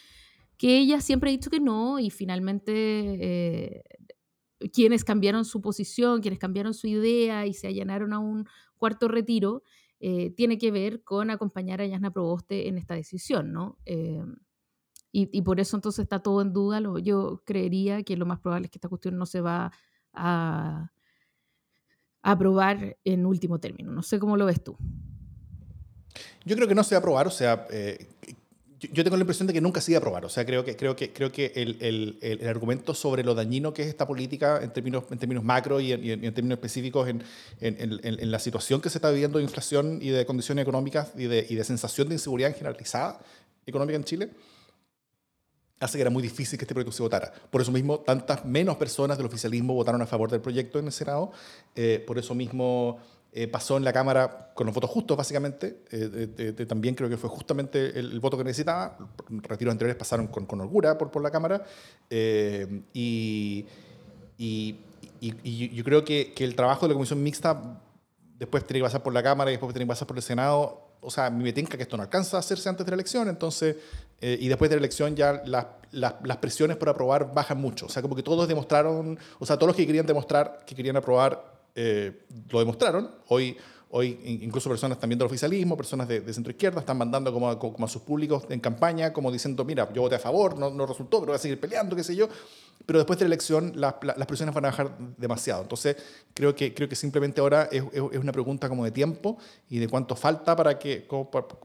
que 0.57 0.79
ella 0.79 1.01
siempre 1.01 1.31
ha 1.31 1.33
dicho 1.33 1.51
que 1.51 1.61
no 1.61 1.99
y 1.99 2.11
finalmente 2.11 2.73
eh, 2.75 3.83
quienes 4.73 5.05
cambiaron 5.05 5.45
su 5.45 5.61
posición, 5.61 6.21
quienes 6.21 6.39
cambiaron 6.39 6.75
su 6.75 6.87
idea 6.87 7.47
y 7.47 7.55
se 7.55 7.69
allanaron 7.69 8.13
a 8.13 8.19
un 8.19 8.47
cuarto 8.77 9.09
retiro, 9.09 9.63
eh, 10.07 10.35
tiene 10.37 10.59
que 10.59 10.71
ver 10.71 11.03
con 11.03 11.31
acompañar 11.31 11.81
a 11.81 11.87
Yasna 11.87 12.13
Proboste 12.13 12.69
en 12.69 12.77
esta 12.77 12.95
decisión, 12.95 13.55
¿no? 13.55 13.79
Eh, 13.87 14.23
y, 15.11 15.41
por 15.41 15.61
eso 15.61 15.79
entonces 15.79 16.03
está 16.03 16.19
todo 16.19 16.43
en 16.43 16.53
duda. 16.53 16.79
yo 17.01 17.43
creería 17.47 18.03
que 18.03 18.15
lo 18.19 18.27
más 18.27 18.39
probable 18.41 18.67
es 18.67 18.71
que 18.71 18.77
esta 18.77 18.91
cuestión 18.91 19.17
no 19.17 19.25
se 19.25 19.41
va 19.41 19.73
a, 20.13 20.93
aprobar 22.21 22.99
en 23.03 23.25
último 23.25 23.61
término. 23.61 23.93
No 23.93 24.03
sé 24.03 24.19
cómo 24.19 24.37
lo 24.37 24.45
ves 24.45 24.63
tú. 24.63 24.77
Yo 26.45 26.55
creo 26.55 26.69
que 26.69 26.75
no 26.75 26.85
se 26.85 26.95
va 26.95 26.99
a 26.99 27.01
aprobar, 27.01 27.27
o 27.27 27.31
sea, 27.31 27.67
eh, 27.71 28.07
yo 28.93 29.05
tengo 29.05 29.17
la 29.17 29.23
impresión 29.23 29.47
de 29.47 29.53
que 29.53 29.61
nunca 29.61 29.81
se 29.81 29.93
iba 29.93 29.99
a 29.99 30.01
aprobar. 30.01 30.25
O 30.25 30.29
sea, 30.29 30.45
creo 30.45 30.65
que, 30.65 30.77
creo 30.77 30.97
que, 30.97 31.13
creo 31.13 31.31
que 31.31 31.53
el, 31.55 31.77
el, 31.81 32.19
el 32.21 32.49
argumento 32.49 32.95
sobre 32.95 33.23
lo 33.25 33.35
dañino 33.35 33.73
que 33.73 33.83
es 33.83 33.89
esta 33.89 34.07
política 34.07 34.61
en 34.63 34.73
términos, 34.73 35.05
en 35.11 35.19
términos 35.19 35.45
macro 35.45 35.81
y 35.81 35.93
en, 35.93 36.25
en 36.25 36.35
términos 36.35 36.57
específicos 36.57 37.09
en, 37.09 37.23
en, 37.61 38.31
la 38.31 38.39
situación 38.39 38.81
que 38.81 38.91
se 38.91 38.99
está 38.99 39.11
viviendo 39.11 39.39
de 39.39 39.45
inflación 39.45 39.99
y 40.01 40.11
de 40.11 40.27
condiciones 40.27 40.63
económicas 40.63 41.13
y 41.17 41.25
de, 41.25 41.47
y 41.49 41.55
de 41.55 41.65
sensación 41.65 42.09
de 42.09 42.15
inseguridad 42.15 42.53
generalizada 42.53 43.21
económica 43.67 43.97
en 43.97 44.05
Chile, 44.05 44.31
hace 45.81 45.99
que 45.99 46.03
era 46.03 46.11
muy 46.11 46.23
difícil 46.23 46.59
que 46.59 46.65
este 46.65 46.75
proyecto 46.75 46.97
se 46.97 47.03
votara. 47.03 47.33
Por 47.51 47.61
eso 47.61 47.73
mismo, 47.73 48.01
tantas 48.01 48.45
menos 48.45 48.77
personas 48.77 49.17
del 49.17 49.27
oficialismo 49.27 49.75
votaron 49.75 50.01
a 50.03 50.07
favor 50.07 50.31
del 50.31 50.41
proyecto 50.41 50.79
en 50.79 50.87
el 50.87 50.93
Senado. 50.93 51.33
Eh, 51.75 52.03
por 52.07 52.19
eso 52.19 52.35
mismo 52.35 52.99
eh, 53.37 53.49
pasó 53.49 53.77
en 53.77 53.83
la 53.83 53.93
Cámara 53.93 54.53
con 54.55 54.65
los 54.65 54.73
votos 54.73 54.89
justos, 54.89 55.17
básicamente. 55.17 55.81
Eh, 55.91 56.55
también 56.69 56.95
creo 56.95 57.11
que 57.11 57.17
fue 57.17 57.29
justamente 57.29 57.99
el, 57.99 58.21
voto 58.21 58.39
que 58.39 58.45
necesitaba. 58.45 58.97
Retiros 59.29 59.73
anteriores 59.73 59.97
pasaron 59.97 60.29
con, 60.29 60.47
con 60.47 60.61
holgura 60.61 60.97
por, 60.97 61.11
por 61.11 61.21
la 61.21 61.33
Cámara. 61.33 61.65
Eh, 62.09 62.83
y, 62.93 63.67
y, 64.39 64.77
y, 65.21 65.75
yo 65.75 65.83
creo 65.83 66.05
que, 66.05 66.33
que, 66.33 66.45
el 66.45 66.55
trabajo 66.55 66.87
de 66.87 66.91
la 66.91 66.95
Comisión 66.95 67.25
Mixta 67.25 67.81
después 68.39 68.65
tiene 68.65 68.79
que 68.79 68.85
pasar 68.85 69.03
por 69.03 69.13
la 69.13 69.25
Cámara 69.25 69.51
y 69.51 69.55
después 69.55 69.75
tiene 69.75 69.87
que 69.87 69.89
pasar 69.89 70.07
por 70.07 70.17
el 70.17 70.23
Senado. 70.23 70.93
O 71.01 71.11
sea, 71.11 71.29
me 71.29 71.53
tinca 71.53 71.77
que 71.77 71.83
esto 71.83 71.97
no 71.97 72.05
alcanza 72.05 72.37
a 72.37 72.41
hacerse 72.41 72.69
antes 72.69 72.87
de 72.87 72.93
la 72.93 72.95
elección, 72.95 73.29
entonces, 73.29 73.77
y 74.21 74.47
después 74.47 74.71
de 74.71 74.77
la 74.77 74.79
elección 74.79 75.17
ya 75.17 75.43
las, 75.45 75.67
las, 75.91 76.15
las, 76.23 76.37
presiones 76.37 76.77
por 76.77 76.89
aprobar 76.89 77.35
bajan 77.35 77.61
mucho. 77.61 77.87
O 77.87 77.89
sea, 77.89 78.01
como 78.01 78.15
que 78.15 78.23
todos 78.23 78.47
demostraron, 78.47 79.19
o 79.41 79.45
sea, 79.45 79.57
todos 79.57 79.67
los 79.67 79.77
que 79.77 79.87
querían 79.87 80.07
demostrar 80.07 80.61
que 80.65 80.75
querían 80.75 80.97
aprobar 80.97 81.54
eh, 81.75 82.25
lo 82.51 82.59
demostraron. 82.61 83.11
Hoy, 83.29 83.57
hoy 83.97 84.19
incluso 84.43 84.69
personas 84.69 84.99
también 84.99 85.19
del 85.19 85.27
oficialismo, 85.27 85.77
personas 85.77 86.09
de, 86.09 86.33
centro 86.33 86.51
izquierda, 86.51 86.81
están 86.81 86.99
mandando 86.99 87.33
como 87.33 87.49
a, 87.49 87.59
como 87.59 87.87
a, 87.87 87.89
sus 87.89 88.03
públicos 88.03 88.45
en 88.49 88.59
campaña, 88.59 89.13
como 89.13 89.31
diciendo, 89.31 89.65
mira, 89.65 89.89
yo 89.93 90.03
voté 90.03 90.17
a 90.17 90.19
favor, 90.19 90.59
no, 90.59 90.69
no 90.69 90.85
resultó, 90.85 91.21
pero 91.21 91.31
voy 91.31 91.37
a 91.37 91.39
seguir 91.39 91.61
peleando, 91.61 91.95
qué 91.95 92.03
sé 92.03 92.17
yo 92.17 92.29
pero 92.87 92.99
después 92.99 93.19
de 93.19 93.25
la 93.25 93.29
elección 93.29 93.73
las 93.77 93.95
presiones 94.27 94.55
van 94.55 94.67
a 94.67 94.69
bajar 94.69 94.97
demasiado. 95.17 95.63
Entonces, 95.63 95.97
creo 96.35 96.55
que, 96.55 96.75
creo 96.75 96.89
que 96.89 96.97
simplemente 96.97 97.41
ahora 97.41 97.69
es, 97.73 97.83
es, 97.93 98.19
una 98.19 98.33
pregunta 98.33 98.69
como 98.69 98.85
de 98.85 98.91
tiempo 98.91 99.39
y 99.71 99.79
de 99.79 99.89
cuánto 99.89 100.15
falta 100.17 100.55
para 100.55 100.79
que, 100.79 101.07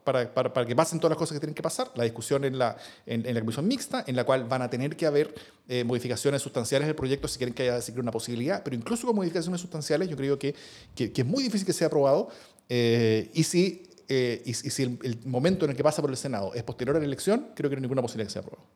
para, 0.03 0.33
para, 0.33 0.53
para, 0.53 0.65
que 0.65 0.75
pasen 0.75 0.99
todas 0.99 1.11
las 1.11 1.17
cosas 1.17 1.35
que 1.35 1.39
tienen 1.41 1.55
que 1.55 1.61
pasar. 1.61 1.91
La 1.95 2.05
discusión 2.05 2.45
en 2.45 2.57
la, 2.57 2.77
en, 3.05 3.33
la 3.33 3.39
comisión 3.41 3.67
mixta, 3.67 4.03
en 4.07 4.15
la 4.15 4.23
cual 4.23 4.45
van 4.45 4.61
a 4.61 4.69
tener 4.69 4.95
que 4.95 5.05
haber 5.05 5.33
eh, 5.67 5.83
modificaciones 5.83 6.41
sustanciales 6.41 6.87
del 6.87 6.95
proyecto 6.95 7.27
si 7.27 7.37
quieren 7.37 7.53
que 7.53 7.69
haya 7.69 7.83
una 7.97 8.11
posibilidad, 8.11 8.63
pero 8.63 8.75
incluso 8.75 9.05
con 9.05 9.15
modificaciones 9.15 9.59
sustanciales 9.59 10.07
yo 10.09 10.15
creo 10.15 10.39
que, 10.39 10.55
que, 10.95 11.11
es 11.13 11.25
muy 11.25 11.43
difícil 11.43 11.65
que 11.65 11.73
sea 11.73 11.87
aprobado. 11.87 12.18
Eh, 12.67 13.31
y 13.33 13.43
si, 13.43 13.83
eh, 14.07 14.43
y, 14.45 14.53
si 14.53 14.83
el, 14.83 14.99
el 15.03 15.19
momento 15.25 15.65
en 15.65 15.71
el 15.71 15.77
que 15.77 15.83
pasa 15.83 16.01
por 16.01 16.11
el 16.11 16.17
Senado 16.17 16.53
es 16.53 16.63
posterior 16.63 16.97
a 16.97 16.99
la 16.99 17.05
elección, 17.05 17.47
creo 17.55 17.69
que 17.69 17.75
no 17.75 17.79
hay 17.79 17.83
ninguna 17.83 18.01
posibilidad 18.01 18.27
que 18.27 18.33
sea 18.33 18.41
aprobado. 18.41 18.69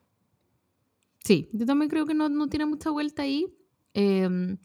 Sí, 1.24 1.50
yo 1.54 1.66
también 1.66 1.90
creo 1.90 2.06
que 2.06 2.14
no, 2.14 2.30
no 2.30 2.48
tiene 2.48 2.66
mucha 2.66 2.90
vuelta 2.90 3.24
ahí. 3.24 3.48
Em, 3.94 4.58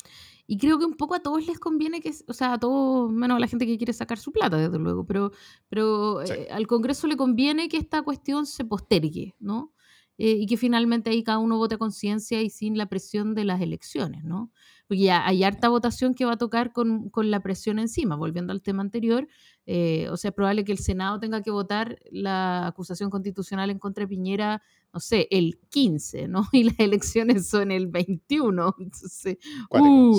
y 0.47 0.57
creo 0.59 0.79
que 0.79 0.87
un 0.87 0.95
poco 0.95 1.15
a 1.15 1.21
todos 1.21 1.47
les 1.47 1.59
conviene 1.59 2.01
que, 2.01 2.13
o 2.27 2.33
sea, 2.33 2.55
a 2.55 2.59
todos, 2.59 3.13
menos 3.13 3.37
a 3.37 3.41
la 3.41 3.47
gente 3.47 3.67
que 3.67 3.77
quiere 3.77 3.93
sacar 3.93 4.19
su 4.19 4.33
plata, 4.33 4.57
desde 4.57 4.79
luego, 4.79 5.07
pero, 5.07 5.31
pero 5.69 6.23
eh, 6.23 6.49
al 6.51 6.67
Congreso 6.67 7.07
le 7.07 7.17
conviene 7.17 7.69
que 7.69 7.77
esta 7.77 8.03
cuestión 8.03 8.47
se 8.47 8.65
postergue, 8.65 9.37
¿no? 9.39 9.75
Eh, 10.17 10.33
y 10.33 10.47
que 10.47 10.57
finalmente 10.57 11.11
ahí 11.11 11.23
cada 11.23 11.39
uno 11.39 11.59
vote 11.59 11.77
a 11.77 11.79
conciencia 11.79 12.43
y 12.43 12.51
sin 12.51 12.77
la 12.77 12.87
presión 12.87 13.35
de 13.35 13.45
las 13.45 13.61
elecciones, 13.61 14.25
¿no? 14.25 14.51
Porque 14.89 15.03
ya 15.03 15.27
hay 15.27 15.45
harta 15.45 15.69
votación 15.69 16.15
que 16.15 16.25
va 16.25 16.33
a 16.33 16.39
tocar 16.39 16.73
con, 16.73 17.11
con 17.11 17.31
la 17.31 17.41
presión 17.41 17.79
encima, 17.79 18.17
volviendo 18.17 18.53
al 18.53 18.63
tema 18.63 18.83
anterior, 18.83 19.29
eh, 19.67 20.09
o 20.11 20.17
sea, 20.17 20.31
es 20.31 20.35
probable 20.35 20.65
que 20.65 20.73
el 20.73 20.79
Senado 20.79 21.21
tenga 21.21 21.43
que 21.43 21.51
votar 21.51 21.99
la 22.11 22.67
acusación 22.67 23.11
constitucional 23.11 23.69
en 23.69 23.79
contra 23.79 24.05
de 24.05 24.09
Piñera, 24.09 24.63
no 24.95 24.99
sé, 24.99 25.29
el 25.31 25.61
15, 25.69 26.29
¿no? 26.29 26.49
Y 26.53 26.65
las 26.65 26.79
elecciones 26.79 27.47
son 27.47 27.71
el 27.71 27.87
21, 27.87 28.75
entonces, 28.79 29.37
uh, 29.71 30.19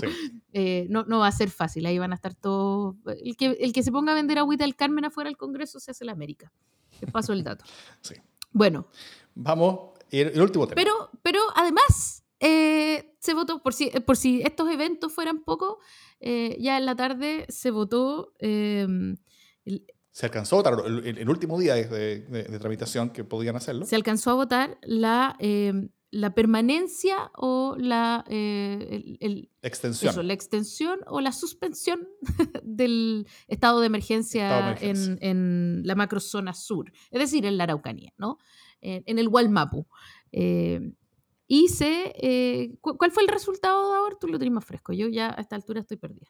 eh, 0.53 0.85
no, 0.89 1.03
no 1.05 1.19
va 1.19 1.27
a 1.27 1.31
ser 1.31 1.49
fácil, 1.49 1.87
ahí 1.87 1.97
van 1.97 2.11
a 2.11 2.15
estar 2.15 2.35
todos, 2.35 2.95
el 3.23 3.35
que, 3.35 3.57
el 3.59 3.73
que 3.73 3.81
se 3.81 3.91
ponga 3.91 4.11
a 4.11 4.15
vender 4.15 4.37
agüita 4.37 4.65
del 4.65 4.75
Carmen 4.75 5.05
afuera 5.05 5.29
del 5.29 5.37
Congreso 5.37 5.79
se 5.79 5.91
hace 5.91 6.05
la 6.05 6.11
América. 6.11 6.53
Les 7.01 7.11
paso 7.11 7.33
el 7.33 7.43
dato. 7.43 7.65
Sí. 8.01 8.15
Bueno. 8.51 8.87
Vamos, 9.35 9.91
el, 10.11 10.27
el 10.29 10.41
último 10.41 10.67
tema. 10.67 10.75
Pero, 10.75 11.09
pero 11.21 11.39
además, 11.55 12.23
eh, 12.39 13.15
se 13.19 13.33
votó, 13.33 13.61
por 13.61 13.73
si, 13.73 13.89
por 13.89 14.17
si 14.17 14.41
estos 14.41 14.69
eventos 14.69 15.11
fueran 15.11 15.43
poco, 15.43 15.79
eh, 16.19 16.57
ya 16.59 16.77
en 16.77 16.85
la 16.85 16.95
tarde 16.95 17.45
se 17.49 17.71
votó... 17.71 18.33
Em, 18.39 19.17
se 20.11 20.25
alcanzó 20.25 20.55
a 20.55 20.59
votar 20.59 20.85
el, 21.05 21.29
último 21.29 21.59
día 21.59 21.75
de, 21.75 22.59
tramitación 22.59 23.11
que 23.11 23.23
podían 23.23 23.55
hacerlo. 23.55 23.85
Se 23.85 23.95
alcanzó 23.95 24.31
a 24.31 24.33
votar 24.33 24.77
la, 24.81 25.35
em, 25.39 25.89
la 26.11 26.33
permanencia 26.33 27.31
o 27.35 27.75
la 27.77 28.25
eh, 28.27 29.17
el, 29.19 29.49
extensión. 29.61 30.27
la 30.27 30.33
extensión 30.33 30.99
o 31.07 31.21
la 31.21 31.31
suspensión 31.31 32.09
del 32.63 33.27
estado 33.47 33.79
de 33.79 33.87
emergencia, 33.87 34.77
En, 34.81 35.19
en, 35.21 35.81
la 35.85 35.95
macrozona 35.95 36.53
sur, 36.53 36.91
es 37.11 37.19
decir, 37.19 37.45
en 37.45 37.57
la 37.57 37.65
Araucanía, 37.65 38.13
¿no? 38.17 38.39
en 38.81 39.19
el 39.19 39.27
Gualmapu. 39.27 39.87
Eh, 40.31 40.93
y 41.51 41.67
se, 41.69 42.13
eh, 42.15 42.77
¿cuál 42.79 43.09
fue 43.11 43.23
el 43.23 43.27
resultado 43.27 43.91
de 43.91 43.97
ahora? 43.97 44.15
Tú 44.21 44.27
lo 44.27 44.37
tienes 44.37 44.53
más 44.53 44.63
fresco. 44.63 44.93
Yo 44.93 45.07
ya 45.07 45.33
a 45.35 45.41
esta 45.41 45.55
altura 45.55 45.79
estoy 45.79 45.97
perdida. 45.97 46.27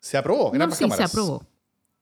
Se 0.00 0.16
aprobó 0.16 0.50
en 0.54 0.60
no, 0.60 0.70
sí, 0.70 0.90
se 0.90 1.02
aprobó. 1.02 1.46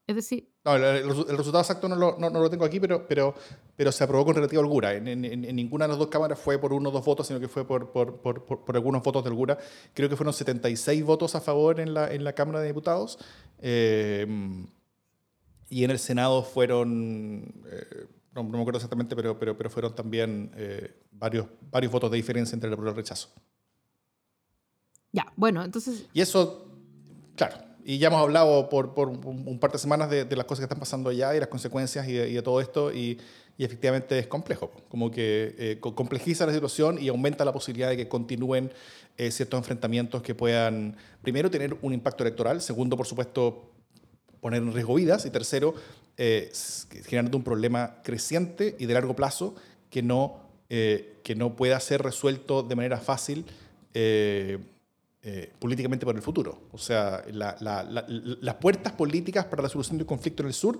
Es 0.07 0.15
decir... 0.15 0.49
No, 0.65 0.77
el, 0.77 1.03
resultado 1.03 1.59
exacto 1.59 1.89
no 1.89 1.97
lo, 1.97 2.17
no, 2.17 2.31
lo, 2.31 2.49
tengo 2.49 2.65
aquí, 2.65 2.79
pero, 2.79 3.09
pero, 3.09 3.35
pero 3.75 3.91
se 3.91 4.05
aprobó 4.05 4.25
con 4.25 4.37
relativa 4.37 4.63
holgura. 4.63 4.95
En, 4.95 5.09
en, 5.09 5.57
ninguna 5.57 5.87
de 5.87 5.89
las 5.89 5.99
dos 5.99 6.07
cámaras 6.07 6.39
fue 6.39 6.59
por 6.59 6.73
uno 6.73 6.91
o 6.91 6.93
dos 6.93 7.05
votos, 7.05 7.27
sino 7.27 7.41
que 7.41 7.49
fue 7.49 7.67
por, 7.67 7.91
por, 7.91 8.21
por, 8.21 8.45
por, 8.45 8.77
algunos 8.77 9.03
votos 9.03 9.25
de 9.25 9.31
holgura. 9.31 9.59
Creo 9.93 10.09
que 10.09 10.15
fueron 10.15 10.33
76 10.33 11.03
votos 11.03 11.35
a 11.35 11.41
favor 11.41 11.81
en 11.81 11.93
la, 11.93 12.15
en 12.15 12.23
la 12.23 12.35
Cámara 12.35 12.61
de 12.61 12.69
Diputados. 12.69 13.19
Eh, 13.59 14.25
y 15.69 15.83
en 15.83 15.91
el 15.91 15.99
Senado 15.99 16.45
fueron... 16.45 17.65
Eh, 17.69 18.07
no, 18.37 18.45
me 18.45 18.61
acuerdo 18.61 18.79
exactamente, 18.79 19.17
pero, 19.17 19.39
pero, 19.39 19.57
pero 19.57 19.71
fueron 19.71 19.95
también 19.95 20.51
eh, 20.57 20.95
varios, 21.13 21.47
varios 21.71 21.93
votos 21.93 22.11
de 22.11 22.17
diferencia 22.17 22.55
entre 22.55 22.69
el 22.69 22.75
apruebo 22.75 22.91
y 22.91 22.93
el 22.93 22.97
rechazo. 22.97 23.31
Ya, 25.13 25.33
bueno, 25.37 25.65
entonces... 25.65 26.07
Y 26.13 26.21
eso, 26.21 26.67
claro, 27.35 27.57
y 27.85 27.99
ya 27.99 28.09
hemos 28.09 28.21
hablado 28.21 28.69
por, 28.69 28.95
por 28.95 29.09
un 29.09 29.59
par 29.59 29.73
de 29.73 29.79
semanas 29.79 30.11
de, 30.11 30.25
las 30.37 30.45
cosas 30.45 30.61
que 30.61 30.65
están 30.65 30.81
pasando 30.81 31.11
allá 31.11 31.35
y 31.35 31.41
las 31.41 31.49
consecuencias 31.49 32.07
y 32.09 32.13
de, 32.13 32.43
todo 32.43 32.61
esto, 32.61 32.93
y, 32.93 33.19
y, 33.57 33.65
efectivamente 33.65 34.19
es 34.19 34.27
complejo, 34.27 34.73
como 34.89 35.11
que 35.11 35.55
eh, 35.59 35.79
complejiza 35.81 36.47
la 36.47 36.53
situación 36.53 36.99
y 37.01 37.09
aumenta 37.09 37.45
la 37.45 37.53
posibilidad 37.53 37.89
de 37.89 37.97
que 37.97 38.09
continúen 38.09 38.73
eh, 39.17 39.31
ciertos 39.31 39.59
enfrentamientos 39.59 40.21
que 40.21 40.35
puedan, 40.35 40.97
primero, 41.23 41.51
tener 41.51 41.77
un 41.81 41.95
impacto 41.95 42.25
electoral, 42.25 42.61
segundo, 42.61 42.97
por 42.97 43.07
supuesto, 43.07 43.71
poner 44.41 44.63
en 44.63 44.75
riesgo 44.75 44.95
vidas, 44.95 45.25
y 45.25 45.31
tercero, 45.31 45.75
eh, 46.19 46.51
generando 47.05 47.37
un 47.37 47.45
problema 47.45 48.01
creciente 48.03 48.75
y 48.79 48.87
de 48.87 48.95
largo 48.95 49.15
plazo 49.15 49.55
que 49.91 50.03
no, 50.03 50.41
eh, 50.71 51.19
que 51.23 51.35
no 51.35 51.57
pueda 51.57 51.79
ser 51.79 52.03
resuelto 52.03 52.63
de 52.63 52.75
manera 52.75 52.97
fácil 52.97 53.45
eh, 53.93 54.59
políticamente 55.59 56.07
por 56.07 56.17
el 56.17 56.23
futuro. 56.23 56.63
O 56.73 56.79
sea, 56.79 57.23
las 57.33 58.55
puertas 58.61 58.95
políticas 58.95 59.45
para 59.45 59.63
la 59.63 59.69
solución 59.69 59.99
del 59.99 60.07
conflicto 60.07 60.43
en 60.43 60.47
el 60.47 60.55
sur 60.55 60.79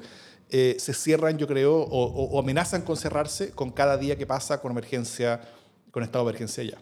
se 0.49 0.95
cierran, 0.95 1.37
yo 1.37 1.49
creo, 1.49 1.75
o, 1.81 2.39
amenazan 2.39 2.83
con 2.83 2.97
cerrarse 2.97 3.51
con 3.51 3.73
cada 3.73 3.99
día 3.99 4.17
que 4.17 4.25
pasa 4.25 4.63
con 4.63 4.71
emergencia, 4.71 5.41
con 5.91 6.05
estado 6.05 6.25
de 6.25 6.31
emergencia 6.31 6.63
ya. 6.63 6.79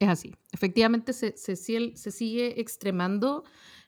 Es 0.00 0.08
así. 0.08 0.34
Efectivamente, 0.52 1.12
se, 1.12 1.36
se, 1.36 1.56
se 1.56 2.10
sigue 2.10 2.60
extremando 2.60 3.44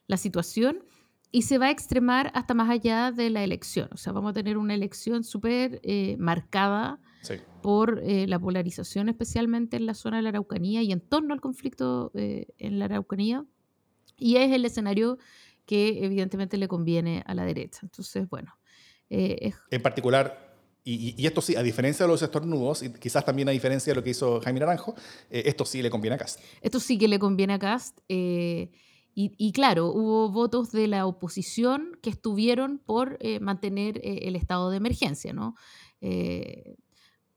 la 0.06 0.16
situación 0.16 0.84
y 1.32 1.42
se 1.42 1.58
va 1.58 1.66
a 1.66 1.70
extremar 1.70 2.30
hasta 2.34 2.54
más 2.54 2.70
allá 2.70 3.12
de 3.12 3.30
la 3.30 3.42
elección. 3.44 3.88
O 3.92 3.96
sea, 3.96 4.12
vamos 4.12 4.30
a 4.30 4.32
tener 4.34 4.56
una 4.56 4.74
elección 4.74 5.24
súper 5.24 5.80
eh, 5.82 6.16
marcada 6.18 7.00
por 7.60 8.00
eh, 8.04 8.28
la 8.28 8.38
polarización, 8.38 9.08
especialmente 9.08 9.76
en 9.76 9.86
la 9.86 9.94
zona 9.94 10.18
de 10.18 10.22
la 10.22 10.28
Araucanía 10.28 10.82
y 10.82 10.92
en 10.92 11.00
torno 11.00 11.34
al 11.34 11.40
conflicto 11.40 12.12
eh, 12.14 12.46
en 12.58 12.78
la 12.78 12.84
Araucanía. 12.84 13.44
Y 14.16 14.36
es 14.36 14.52
el 14.52 14.64
escenario 14.64 15.18
que 15.66 16.04
evidentemente 16.04 16.56
le 16.56 16.68
conviene 16.68 17.24
a 17.26 17.34
la 17.34 17.44
derecha. 17.44 17.80
Entonces, 17.82 18.28
bueno. 18.28 18.56
En 19.08 19.82
particular, 19.82 20.56
y, 20.84 21.20
y, 21.20 21.26
esto 21.26 21.40
sí, 21.40 21.56
a 21.56 21.62
diferencia 21.62 22.06
de 22.06 22.12
los 22.12 22.22
estornudos, 22.22 22.84
y 22.84 22.92
quizás 22.92 23.24
también 23.24 23.48
a 23.48 23.52
diferencia 23.52 23.92
de 23.92 23.96
lo 23.96 24.04
que 24.04 24.10
hizo 24.10 24.40
Jaime 24.40 24.60
Naranjo, 24.60 24.94
esto 25.28 25.64
sí 25.64 25.82
le 25.82 25.90
conviene 25.90 26.14
a 26.14 26.18
Cast. 26.18 26.40
Esto 26.60 26.78
sí 26.78 26.96
que 26.96 27.08
le 27.08 27.18
conviene 27.18 27.54
a 27.54 27.58
Cast. 27.58 27.98
Y, 29.18 29.52
claro, 29.52 29.86
hubo 29.86 30.28
votos 30.28 30.72
de 30.72 30.88
la 30.88 31.06
oposición 31.06 31.98
que 32.02 32.10
estuvieron 32.10 32.76
por 32.76 33.16
eh, 33.20 33.40
mantener 33.40 33.96
eh, 34.04 34.28
el 34.28 34.36
estado 34.36 34.68
de 34.68 34.76
emergencia, 34.76 35.32
¿no? 35.32 35.54
Eh, 36.02 36.76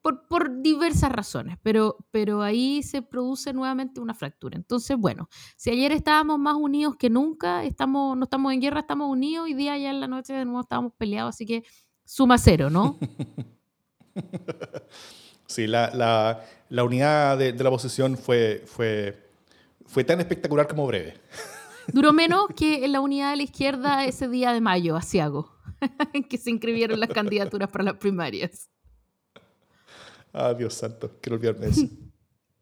por, 0.02 0.28
por, 0.28 0.62
diversas 0.62 1.10
razones, 1.10 1.58
pero, 1.64 1.96
pero 2.12 2.42
ahí 2.42 2.84
se 2.84 3.02
produce 3.02 3.54
nuevamente 3.54 4.02
una 4.02 4.14
fractura. 4.14 4.58
Entonces, 4.58 4.98
bueno, 4.98 5.30
si 5.56 5.70
ayer 5.70 5.94
estábamos 5.94 6.38
más 6.38 6.56
unidos 6.56 6.98
que 6.98 7.10
nunca, 7.10 7.64
estamos, 7.64 8.18
no 8.18 8.26
estamos 8.26 8.52
en 8.52 8.60
guerra, 8.60 8.82
estamos 8.82 9.10
unidos, 9.10 9.46
hoy 9.46 9.54
día 9.54 9.78
ya 9.78 9.92
en 9.92 10.02
la 10.02 10.08
noche 10.08 10.34
de 10.34 10.44
nuevo 10.44 10.60
estábamos 10.60 10.92
peleados, 10.98 11.36
así 11.36 11.46
que 11.46 11.64
suma 12.04 12.38
cero, 12.38 12.70
¿no? 12.70 12.98
Sí, 15.48 15.66
la, 15.66 15.90
la, 15.96 16.46
la 16.70 16.84
unidad 16.84 17.36
de, 17.36 17.54
de, 17.54 17.64
la 17.64 17.70
oposición 17.70 18.18
fue, 18.18 18.62
fue, 18.68 19.18
fue 19.88 20.04
tan 20.04 20.20
espectacular 20.20 20.68
como 20.68 20.86
breve. 20.86 21.16
Duró 21.94 22.14
menos 22.14 22.48
que 22.56 22.86
en 22.86 22.92
la 22.92 23.02
unidad 23.02 23.32
de 23.32 23.38
la 23.38 23.44
izquierda 23.44 24.06
ese 24.06 24.28
día 24.28 24.54
de 24.54 24.62
mayo, 24.62 24.96
asiago, 24.96 25.52
en 26.14 26.24
que 26.24 26.38
se 26.38 26.50
inscribieron 26.50 27.00
las 27.00 27.10
candidaturas 27.10 27.70
para 27.70 27.84
las 27.84 27.96
primarias. 27.96 28.70
Ah, 30.34 30.54
Dios 30.54 30.74
santo, 30.74 31.18
quiero 31.22 31.38
olvidarme 31.38 31.66
de 31.66 31.72
eso. 31.72 31.88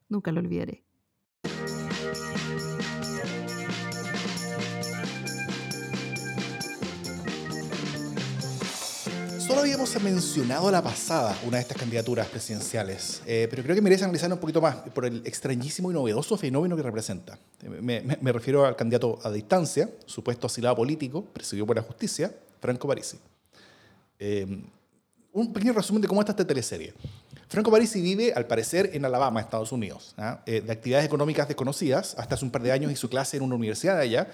Nunca 0.10 0.32
lo 0.32 0.40
olvidaré. 0.40 0.84
Solo 9.58 9.66
habíamos 9.66 10.04
mencionado 10.04 10.70
la 10.70 10.84
pasada 10.84 11.36
una 11.44 11.58
de 11.58 11.62
estas 11.62 11.78
candidaturas 11.78 12.28
presidenciales, 12.28 13.24
eh, 13.26 13.48
pero 13.50 13.64
creo 13.64 13.74
que 13.76 13.82
merece 13.82 14.04
analizar 14.04 14.32
un 14.32 14.38
poquito 14.38 14.62
más 14.62 14.76
por 14.76 15.04
el 15.04 15.26
extrañísimo 15.26 15.90
y 15.90 15.96
novedoso 15.96 16.38
fenómeno 16.38 16.76
que 16.76 16.84
representa. 16.84 17.40
Me, 17.82 18.32
refiero 18.32 18.68
al 18.68 18.76
candidato 18.76 19.18
a 19.24 19.32
distancia, 19.32 19.90
supuesto 20.06 20.46
asilado 20.46 20.76
político, 20.76 21.24
presidido 21.26 21.66
por 21.66 21.76
la 21.76 21.82
justicia, 21.82 22.32
Franco 22.62 22.88
Parisi. 22.88 23.18
Eh, 24.20 24.46
un 25.34 25.52
pequeño 25.52 25.74
resumen 25.74 26.04
de 26.04 26.08
cómo 26.08 26.22
está 26.22 26.34
esta 26.34 26.46
teleserie. 26.46 26.94
Franco 27.48 27.72
Parisi 27.72 28.00
vive, 28.00 28.34
al 28.34 28.46
parecer, 28.46 28.92
en 28.94 29.06
Alabama, 29.06 29.40
Estados 29.40 29.72
Unidos, 29.72 30.14
¿ah? 30.18 30.42
eh, 30.46 30.62
de 30.62 30.72
actividades 30.72 31.08
económicas 31.08 31.48
desconocidas. 31.48 32.14
Hasta 32.20 32.36
hace 32.36 32.46
un 32.46 32.52
par 32.52 32.62
de 32.62 32.74
años 32.74 32.92
hizo 32.92 33.10
clase 33.10 33.38
en 33.38 33.44
una 33.44 33.56
universidad 33.56 33.96
de 33.96 34.04
allá, 34.04 34.28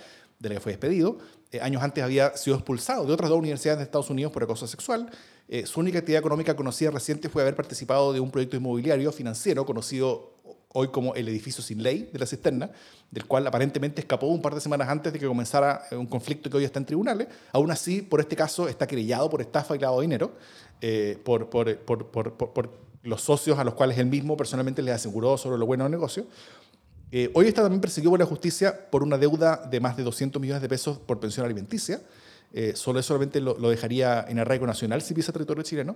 de 0.43 0.49
la 0.49 0.55
que 0.55 0.61
fue 0.61 0.71
despedido. 0.73 1.17
Eh, 1.51 1.61
años 1.61 1.81
antes 1.81 2.03
había 2.03 2.35
sido 2.35 2.57
expulsado 2.57 3.05
de 3.05 3.13
otras 3.13 3.29
dos 3.29 3.39
universidades 3.39 3.79
de 3.79 3.85
Estados 3.85 4.09
Unidos 4.09 4.31
por 4.31 4.43
acoso 4.43 4.67
sexual. 4.67 5.09
Eh, 5.47 5.65
su 5.65 5.79
única 5.79 5.99
actividad 5.99 6.19
económica 6.19 6.55
conocida 6.55 6.91
reciente 6.91 7.29
fue 7.29 7.41
haber 7.41 7.55
participado 7.55 8.11
de 8.11 8.19
un 8.19 8.29
proyecto 8.29 8.57
inmobiliario 8.57 9.11
financiero 9.11 9.65
conocido 9.65 10.33
hoy 10.75 10.89
como 10.89 11.13
el 11.15 11.27
edificio 11.29 11.63
sin 11.63 11.81
ley 11.81 12.09
de 12.11 12.19
la 12.19 12.25
cisterna, 12.25 12.71
del 13.09 13.25
cual 13.25 13.47
aparentemente 13.47 14.01
escapó 14.01 14.27
un 14.27 14.41
par 14.41 14.53
de 14.55 14.59
semanas 14.59 14.89
antes 14.89 15.13
de 15.13 15.19
que 15.19 15.27
comenzara 15.27 15.83
eh, 15.89 15.95
un 15.95 16.07
conflicto 16.07 16.49
que 16.49 16.57
hoy 16.57 16.65
está 16.65 16.79
en 16.79 16.85
tribunales. 16.85 17.27
Aún 17.53 17.71
así, 17.71 18.01
por 18.01 18.19
este 18.19 18.35
caso, 18.35 18.67
está 18.67 18.85
querellado 18.85 19.29
por 19.29 19.39
estafa 19.39 19.75
y 19.75 19.79
lavado 19.79 20.01
de 20.01 20.07
dinero 20.07 20.31
por, 21.23 21.49
por, 21.49 21.77
por, 21.77 22.07
por, 22.09 22.83
los 23.03 23.21
socios 23.21 23.59
a 23.59 23.63
los 23.63 23.73
cuales 23.73 23.97
él 23.97 24.07
mismo 24.07 24.35
personalmente 24.35 24.81
les 24.81 24.95
aseguró 24.95 25.37
sobre 25.37 25.57
lo 25.57 25.65
bueno 25.65 25.85
del 25.85 25.91
negocio. 25.91 26.25
Eh, 27.15 27.29
hoy 27.35 27.45
está 27.45 27.61
también 27.61 27.79
perseguido 27.79 28.09
por 28.09 28.19
la 28.19 28.25
justicia 28.25 28.89
por 28.89 29.03
una 29.03 29.19
deuda 29.19 29.67
de 29.69 29.79
más 29.79 29.95
de 29.95 30.01
200 30.01 30.41
millones 30.41 30.63
de 30.63 30.67
pesos 30.67 30.97
por 30.97 31.19
pensión 31.19 31.45
alimenticia. 31.45 32.01
Eh, 32.51 32.73
solo 32.75 32.99
eso 32.99 33.09
solamente 33.09 33.39
lo, 33.39 33.53
dejaría 33.69 34.25
en 34.27 34.39
arraigo 34.39 34.65
nacional 34.65 34.99
si 35.03 35.13
pisa 35.13 35.31
territorio 35.31 35.61
chileno. 35.61 35.95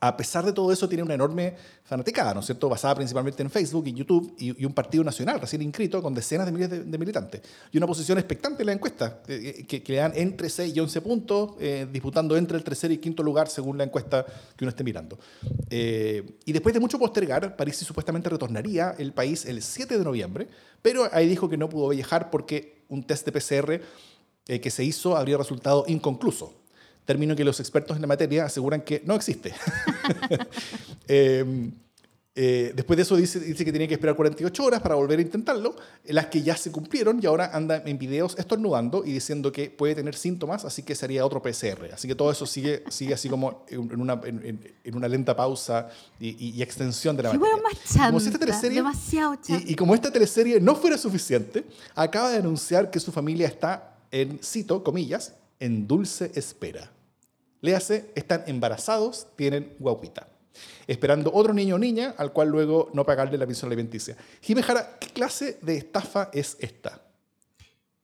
A 0.00 0.16
pesar 0.16 0.44
de 0.44 0.52
todo 0.52 0.72
eso, 0.72 0.88
tiene 0.88 1.02
una 1.02 1.14
enorme 1.14 1.54
fanaticada, 1.84 2.34
¿no 2.34 2.40
es 2.40 2.46
cierto?, 2.46 2.68
basada 2.68 2.94
principalmente 2.96 3.42
en 3.42 3.50
Facebook 3.50 3.86
y 3.86 3.94
YouTube 3.94 4.34
y, 4.38 4.64
un 4.64 4.72
partido 4.72 5.02
nacional 5.02 5.40
recién 5.40 5.62
inscrito 5.62 6.02
con 6.02 6.14
decenas 6.14 6.46
de 6.46 6.52
miles 6.52 6.70
de, 6.70 6.98
militantes. 6.98 7.40
Y 7.72 7.78
una 7.78 7.86
posición 7.86 8.18
expectante 8.18 8.62
en 8.62 8.66
la 8.66 8.72
encuesta, 8.72 9.22
que, 9.24 9.82
le 9.86 9.96
dan 9.96 10.12
entre 10.14 10.48
6 10.48 10.74
y 10.74 10.80
11 10.80 11.00
puntos, 11.00 11.50
eh, 11.60 11.86
disputando 11.90 12.36
entre 12.36 12.58
el 12.58 12.64
tercer 12.64 12.92
y 12.92 12.98
quinto 12.98 13.22
lugar 13.22 13.48
según 13.48 13.78
la 13.78 13.84
encuesta 13.84 14.24
que 14.56 14.64
uno 14.64 14.70
esté 14.70 14.84
mirando. 14.84 15.18
Eh, 15.70 16.38
y 16.44 16.52
después 16.52 16.74
de 16.74 16.80
mucho 16.80 16.98
postergar, 16.98 17.56
París 17.56 17.76
supuestamente 17.78 18.28
retornaría 18.28 18.94
el 18.98 19.12
país 19.12 19.46
el 19.46 19.62
7 19.62 19.98
de 19.98 20.04
noviembre, 20.04 20.48
pero 20.82 21.08
ahí 21.12 21.28
dijo 21.28 21.48
que 21.48 21.56
no 21.56 21.68
pudo 21.68 21.88
viajar 21.88 22.30
porque 22.30 22.84
un 22.88 23.02
test 23.02 23.26
de 23.26 23.32
PCR 23.32 23.80
eh, 24.46 24.60
que 24.60 24.70
se 24.70 24.84
hizo 24.84 25.16
habría 25.16 25.36
resultado 25.36 25.84
inconcluso 25.88 26.57
término 27.08 27.34
que 27.34 27.42
los 27.42 27.58
expertos 27.58 27.96
en 27.96 28.02
la 28.02 28.06
materia 28.06 28.44
aseguran 28.44 28.82
que 28.82 29.02
no 29.06 29.14
existe. 29.14 29.54
Em, 31.10 31.72
eh, 32.34 32.72
después 32.76 32.98
de 32.98 33.02
eso 33.02 33.16
dice, 33.16 33.40
dice 33.40 33.64
que 33.64 33.72
tiene 33.72 33.88
que 33.88 33.94
esperar 33.94 34.14
48 34.14 34.62
horas 34.62 34.82
para 34.82 34.94
volver 34.94 35.18
a 35.18 35.22
intentarlo, 35.22 35.74
las 36.04 36.26
que 36.26 36.42
ya 36.42 36.54
se 36.54 36.70
cumplieron 36.70 37.18
y 37.22 37.24
ahora 37.24 37.50
anda 37.54 37.82
en 37.86 37.96
videos 37.96 38.38
estornudando 38.38 39.06
y 39.06 39.12
diciendo 39.14 39.50
que 39.50 39.70
puede 39.70 39.94
tener 39.94 40.14
síntomas, 40.16 40.66
así 40.66 40.82
que 40.82 40.94
sería 40.94 41.24
otro 41.24 41.40
PCR. 41.40 41.94
Así 41.94 42.06
que 42.06 42.14
todo 42.14 42.30
eso 42.30 42.44
sigue, 42.44 42.84
sigue 42.90 43.14
así 43.14 43.30
como 43.30 43.64
en 43.70 43.98
una, 43.98 44.20
en, 44.22 44.94
una 44.94 45.08
lenta 45.08 45.34
pausa 45.34 45.88
y, 46.20 46.60
extensión 46.60 47.16
de 47.16 47.22
la 47.22 47.32
materia. 47.32 48.12
Más 48.12 48.26
esta 48.26 48.38
teleserie, 48.38 48.76
demasiado 48.76 49.38
y, 49.48 49.72
y 49.72 49.74
como 49.74 49.94
esta 49.94 50.12
teleserie 50.12 50.60
no 50.60 50.76
fuera 50.76 50.98
suficiente, 50.98 51.64
acaba 51.94 52.30
de 52.30 52.36
anunciar 52.36 52.90
que 52.90 53.00
su 53.00 53.10
familia 53.12 53.46
está 53.46 53.96
en, 54.10 54.40
cito, 54.42 54.84
comillas, 54.84 55.32
en 55.58 55.86
dulce 55.86 56.30
espera. 56.34 56.90
Léase, 57.60 58.12
están 58.14 58.44
embarazados, 58.46 59.28
tienen 59.36 59.74
guaguita. 59.78 60.28
Esperando 60.86 61.32
otro 61.32 61.52
niño 61.52 61.76
o 61.76 61.78
niña 61.78 62.14
al 62.16 62.32
cual 62.32 62.48
luego 62.48 62.90
no 62.92 63.04
pagarle 63.04 63.38
la 63.38 63.46
pensión 63.46 63.68
alimenticia. 63.68 64.16
Jimejara, 64.40 64.98
¿qué 64.98 65.08
clase 65.08 65.58
de 65.62 65.76
estafa 65.76 66.30
es 66.32 66.56
esta? 66.60 67.02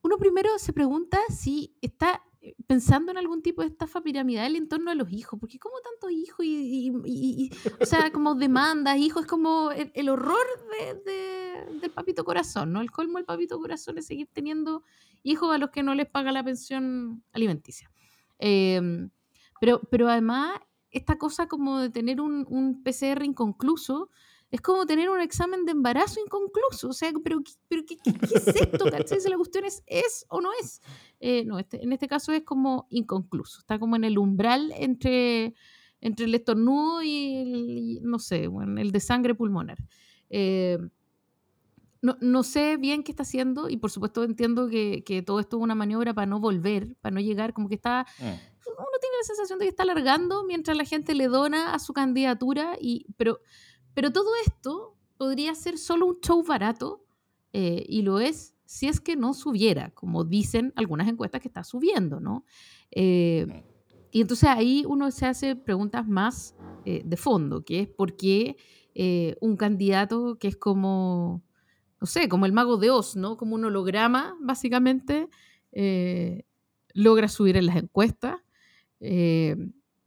Uno 0.03 0.19
primero 0.19 0.59
se 0.59 0.73
pregunta 0.73 1.19
si 1.31 1.77
está 1.81 2.23
pensando 2.67 3.11
en 3.11 3.19
algún 3.19 3.43
tipo 3.43 3.63
de 3.63 3.69
estafa 3.69 4.03
piramidal 4.03 4.55
en 4.57 4.69
torno 4.69 4.91
a 4.91 4.95
los 4.95 5.11
hijos, 5.11 5.41
porque 5.41 5.59
como 5.59 5.77
tantos 5.81 6.11
hijos 6.11 6.45
y, 6.45 7.51
o 7.81 7.87
sea, 7.87 8.11
como 8.13 8.35
demandas, 8.35 8.99
hijos, 8.99 9.23
es 9.23 9.29
como 9.29 9.71
el, 9.71 10.09
horror 10.09 10.47
del 11.01 11.91
papito 11.91 12.25
corazón, 12.25 12.73
¿no? 12.73 12.83
El 12.83 12.91
colmo 12.91 13.19
del 13.19 13.25
papito 13.25 13.59
corazón 13.59 13.99
es 13.99 14.07
seguir 14.07 14.29
teniendo 14.33 14.83
hijos 15.23 15.55
a 15.55 15.59
los 15.59 15.71
que 15.71 15.83
no 15.83 15.95
les 15.95 16.07
paga 16.07 16.33
la 16.33 16.45
pensión 16.45 17.25
alimenticia. 17.33 17.91
Eh, 18.39 19.09
pero, 19.65 19.81
pero 19.91 20.11
además, 20.11 20.61
esta 20.91 21.17
cosa 21.17 21.49
como 21.49 21.79
de 21.79 21.89
tener 21.89 22.21
un, 22.21 22.45
un 22.51 22.83
PCR 22.83 23.25
inconcluso, 23.25 24.11
es 24.51 24.61
como 24.61 24.85
tener 24.85 25.09
un 25.09 25.23
examen 25.23 25.65
de 25.65 25.73
embarazo 25.73 26.21
inconcluso. 26.21 26.91
O 26.91 26.93
sea, 26.93 27.11
pero, 27.25 27.39
pero 27.67 27.83
¿qué, 27.87 27.97
qué, 27.97 28.11
es 28.11 28.47
esto? 28.47 28.85
¿Cachai? 28.91 29.23
Si 29.23 29.31
la 29.31 29.39
cuestión 29.39 29.65
es 29.65 29.83
¿es 29.87 30.27
o 30.29 30.43
no 30.43 30.51
es? 30.61 30.83
Eh, 31.19 31.47
no, 31.47 31.59
este, 31.59 31.83
en 31.83 31.95
este 31.95 32.09
caso 32.09 32.31
es 32.33 32.43
como 32.43 32.87
inconcluso. 32.91 33.61
Está 33.61 33.79
como 33.79 33.97
en 33.97 34.05
el 34.05 34.19
umbral 34.19 34.71
entre, 34.77 35.55
entre 36.03 36.27
el 36.27 36.35
estornudo 36.35 37.03
y, 37.03 37.37
el, 37.37 38.03
no 38.03 38.19
sé, 38.19 38.49
bueno, 38.49 38.79
el 38.79 38.93
de 38.93 39.01
sangre 39.01 39.35
pulmonar. 39.35 39.79
Eh, 40.29 40.77
no, 42.05 42.17
no, 42.21 42.43
sé 42.43 42.77
bien 42.77 43.03
qué 43.03 43.13
está 43.13 43.23
haciendo 43.23 43.69
y 43.69 43.77
por 43.77 43.91
supuesto 43.91 44.23
entiendo 44.25 44.69
que, 44.69 45.03
que, 45.05 45.23
todo 45.23 45.41
esto 45.41 45.57
es 45.57 45.63
una 45.63 45.75
maniobra 45.75 46.15
para 46.15 46.27
no 46.27 46.39
volver, 46.39 46.97
para 47.01 47.15
no 47.15 47.21
llegar, 47.21 47.53
como 47.53 47.69
que 47.69 47.75
está... 47.75 48.07
Mm 48.21 48.55
uno 48.79 48.99
tiene 49.01 49.17
la 49.21 49.25
sensación 49.25 49.59
de 49.59 49.65
que 49.67 49.71
está 49.71 49.83
alargando 49.83 50.45
mientras 50.45 50.77
la 50.77 50.85
gente 50.85 51.15
le 51.15 51.29
dona 51.29 51.75
a 51.75 51.79
su 51.79 51.93
candidatura, 51.93 52.77
y, 52.81 53.07
pero, 53.17 53.41
pero 53.95 54.13
todo 54.13 54.31
esto 54.47 54.97
podría 55.17 55.55
ser 55.55 55.79
solo 55.79 56.07
un 56.07 56.21
show 56.21 56.43
barato, 56.43 57.05
eh, 57.53 57.85
y 57.89 58.03
lo 58.03 58.19
es 58.21 58.55
si 58.67 58.89
es 58.89 59.01
que 59.01 59.15
no 59.15 59.35
subiera, 59.35 59.91
como 59.91 60.25
dicen 60.25 60.73
algunas 60.77 61.09
encuestas 61.09 61.41
que 61.41 61.49
está 61.49 61.63
subiendo, 61.63 62.19
¿no? 62.19 62.45
Eh, 62.91 63.65
y 64.11 64.21
entonces 64.21 64.49
ahí 64.49 64.85
uno 64.89 65.11
se 65.11 65.27
hace 65.27 65.55
preguntas 65.55 66.09
más 66.09 66.57
eh, 66.85 67.03
de 67.05 67.17
fondo, 67.17 67.65
que 67.65 67.81
es 67.81 67.89
por 67.89 68.17
qué 68.17 68.57
un 69.41 69.57
candidato 69.57 70.39
que 70.39 70.47
es 70.47 70.57
como, 70.57 71.43
no 72.05 72.07
sé, 72.07 72.29
como 72.29 72.45
el 72.45 72.53
mago 72.53 72.77
de 72.77 72.91
Oz, 72.91 73.17
¿no? 73.17 73.39
Como 73.39 73.55
un 73.55 73.65
holograma, 73.65 74.37
básicamente, 74.43 75.31
logra 76.93 77.29
subir 77.29 77.57
en 77.57 77.65
las 77.65 77.77
encuestas 77.77 78.37
eh, 79.01 79.57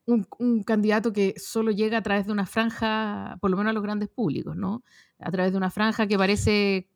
un, 0.05 0.63
candidato 0.63 1.11
que 1.11 1.33
solo 1.37 1.71
llega 1.71 1.97
a 1.97 2.03
través 2.03 2.27
de 2.27 2.31
una 2.31 2.45
franja, 2.45 3.39
por 3.41 3.49
lo 3.49 3.57
menos 3.57 3.71
a 3.71 3.73
los 3.73 3.81
grandes 3.81 4.09
públicos, 4.09 4.55
¿no? 4.55 4.83
A 5.17 5.31
través 5.31 5.51
de 5.53 5.57
una 5.57 5.71
franja 5.71 6.05
que 6.05 6.19
parece, 6.19 6.87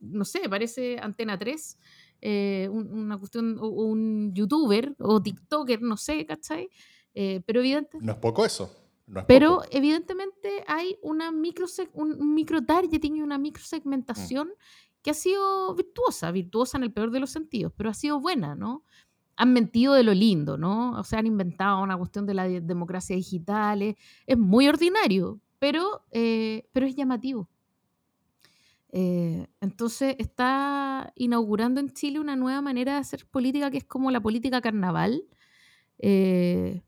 no 0.00 0.24
sé, 0.24 0.48
parece 0.48 0.98
Antena 1.00 1.38
3, 1.38 1.78
eh, 2.20 2.68
una 2.68 3.16
cuestión, 3.16 3.58
o 3.60 3.68
un 3.68 4.34
youtuber 4.34 4.96
o 4.98 5.22
tiktoker, 5.22 5.80
no 5.80 5.96
sé, 5.96 6.26
¿cachai? 6.26 6.68
Eh, 7.14 7.42
pero 7.46 7.60
evidentemente... 7.60 8.04
No 8.04 8.12
es 8.12 8.18
poco 8.18 8.44
eso. 8.44 8.72
Pero 9.26 9.62
evidentemente 9.70 10.64
hay 10.66 10.98
una 11.02 11.30
micro, 11.30 11.66
un, 11.92 12.34
micro 12.34 12.64
targeting 12.64 13.16
y 13.16 13.22
una 13.22 13.38
mm. 13.38 13.52
que 15.02 15.10
ha 15.10 15.14
sido 15.14 15.74
virtuosa, 15.74 16.32
virtuosa 16.32 16.78
en 16.78 16.84
el 16.84 16.92
peor 16.92 17.10
de 17.10 17.20
los 17.20 17.30
sentidos, 17.30 17.72
pero 17.76 17.90
ha 17.90 17.94
sido 17.94 18.20
buena, 18.20 18.54
¿no? 18.54 18.84
han 19.36 19.52
mentido 19.52 19.94
de 19.94 20.02
lo 20.02 20.14
lindo, 20.14 20.56
¿no? 20.56 20.98
O 20.98 21.04
sea, 21.04 21.18
han 21.18 21.26
inventado 21.26 21.82
una 21.82 21.96
cuestión 21.96 22.26
de 22.26 22.34
la 22.34 22.48
democracia 22.48 23.14
digital. 23.14 23.82
Es, 24.26 24.38
muy 24.38 24.66
ordinario, 24.66 25.40
pero, 25.58 26.04
eh, 26.10 26.66
pero 26.72 26.86
es 26.86 26.96
llamativo. 26.96 27.48
Eh, 28.92 29.46
entonces 29.60 30.16
está 30.18 31.12
inaugurando 31.16 31.80
en 31.80 31.90
Chile 31.90 32.18
una 32.18 32.34
nueva 32.34 32.62
manera 32.62 32.94
de 32.94 32.98
hacer 33.00 33.26
política 33.26 33.70
que 33.70 33.78
es 33.78 33.84
como 33.84 34.10
la 34.10 34.22
política 34.22 34.62
carnaval. 34.62 35.22
Eh, 35.98 36.82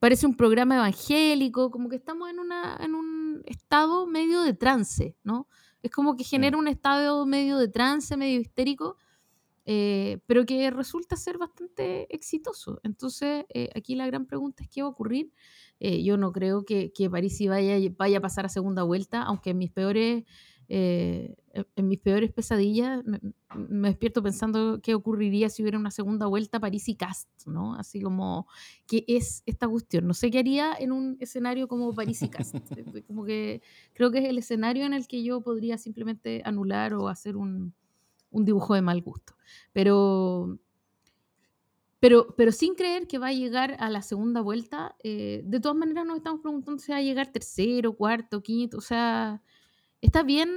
parece 0.00 0.26
un 0.26 0.34
programa 0.34 0.76
evangélico, 0.76 1.70
como 1.70 1.88
que 1.88 1.96
estamos 1.96 2.28
en, 2.30 2.40
una, 2.40 2.76
en 2.80 2.94
un 2.94 3.42
estado 3.44 4.06
medio 4.06 4.42
de 4.42 4.54
trance, 4.54 5.16
¿no? 5.22 5.46
Es 5.82 5.90
como 5.90 6.16
que 6.16 6.24
genera 6.24 6.58
un 6.58 6.68
estado 6.68 7.24
medio 7.26 7.58
de 7.58 7.68
trance, 7.68 8.16
medio 8.16 8.40
histérico, 8.40 8.96
eh, 9.66 10.18
pero 10.26 10.44
que 10.44 10.70
resulta 10.70 11.16
ser 11.16 11.38
bastante 11.38 12.12
exitoso. 12.14 12.80
Entonces, 12.82 13.44
eh, 13.54 13.68
aquí 13.74 13.94
la 13.94 14.06
gran 14.06 14.26
pregunta 14.26 14.62
es 14.62 14.70
qué 14.70 14.82
va 14.82 14.88
a 14.88 14.90
ocurrir. 14.90 15.32
Eh, 15.78 16.02
yo 16.02 16.16
no 16.16 16.32
creo 16.32 16.64
que, 16.64 16.92
que 16.92 17.08
París 17.08 17.38
vaya, 17.46 17.76
vaya 17.96 18.18
a 18.18 18.20
pasar 18.20 18.46
a 18.46 18.48
segunda 18.48 18.82
vuelta, 18.82 19.22
aunque 19.22 19.54
mis 19.54 19.70
peores, 19.70 20.24
en 20.72 21.88
mis 21.88 21.98
peores 21.98 22.32
pesadillas 22.32 23.02
me, 23.04 23.88
despierto 23.88 24.22
pensando 24.22 24.80
qué 24.80 24.94
ocurriría 24.94 25.48
si 25.48 25.62
hubiera 25.62 25.78
una 25.78 25.90
segunda 25.90 26.26
vuelta 26.26 26.60
París 26.60 26.88
y 26.88 26.94
Cast, 26.94 27.28
¿no? 27.46 27.74
Así 27.74 28.00
como, 28.00 28.46
¿qué 28.86 29.04
es 29.08 29.42
esta 29.46 29.66
cuestión? 29.66 30.06
No 30.06 30.14
sé 30.14 30.30
qué 30.30 30.38
haría 30.38 30.74
en 30.78 30.92
un 30.92 31.16
escenario 31.18 31.66
como 31.66 31.92
París 31.92 32.22
y 32.22 32.28
Cast. 32.28 32.54
como 33.08 33.24
que 33.24 33.62
creo 33.94 34.12
que 34.12 34.18
es 34.18 34.28
el 34.28 34.38
escenario 34.38 34.86
en 34.86 34.94
el 34.94 35.08
que 35.08 35.24
yo 35.24 35.40
podría 35.40 35.76
simplemente 35.76 36.42
anular 36.44 36.94
o 36.94 37.08
hacer 37.08 37.36
un 37.36 37.74
un 38.30 38.44
dibujo 38.44 38.74
de 38.74 38.82
mal 38.82 39.02
gusto. 39.02 39.34
Pero, 39.72 40.58
pero, 41.98 42.34
pero 42.36 42.52
sin 42.52 42.74
creer 42.74 43.06
que 43.06 43.18
va 43.18 43.28
a 43.28 43.32
llegar 43.32 43.76
a 43.80 43.90
la 43.90 44.02
segunda 44.02 44.40
vuelta, 44.40 44.96
eh, 45.02 45.42
de 45.44 45.60
todas 45.60 45.76
maneras 45.76 46.06
nos 46.06 46.18
estamos 46.18 46.40
preguntando 46.40 46.80
si 46.80 46.92
va 46.92 46.98
a 46.98 47.02
llegar 47.02 47.32
tercero, 47.32 47.94
cuarto, 47.94 48.42
quinto, 48.42 48.78
o 48.78 48.82
sea, 48.82 49.42
está 50.00 50.22
bien 50.22 50.50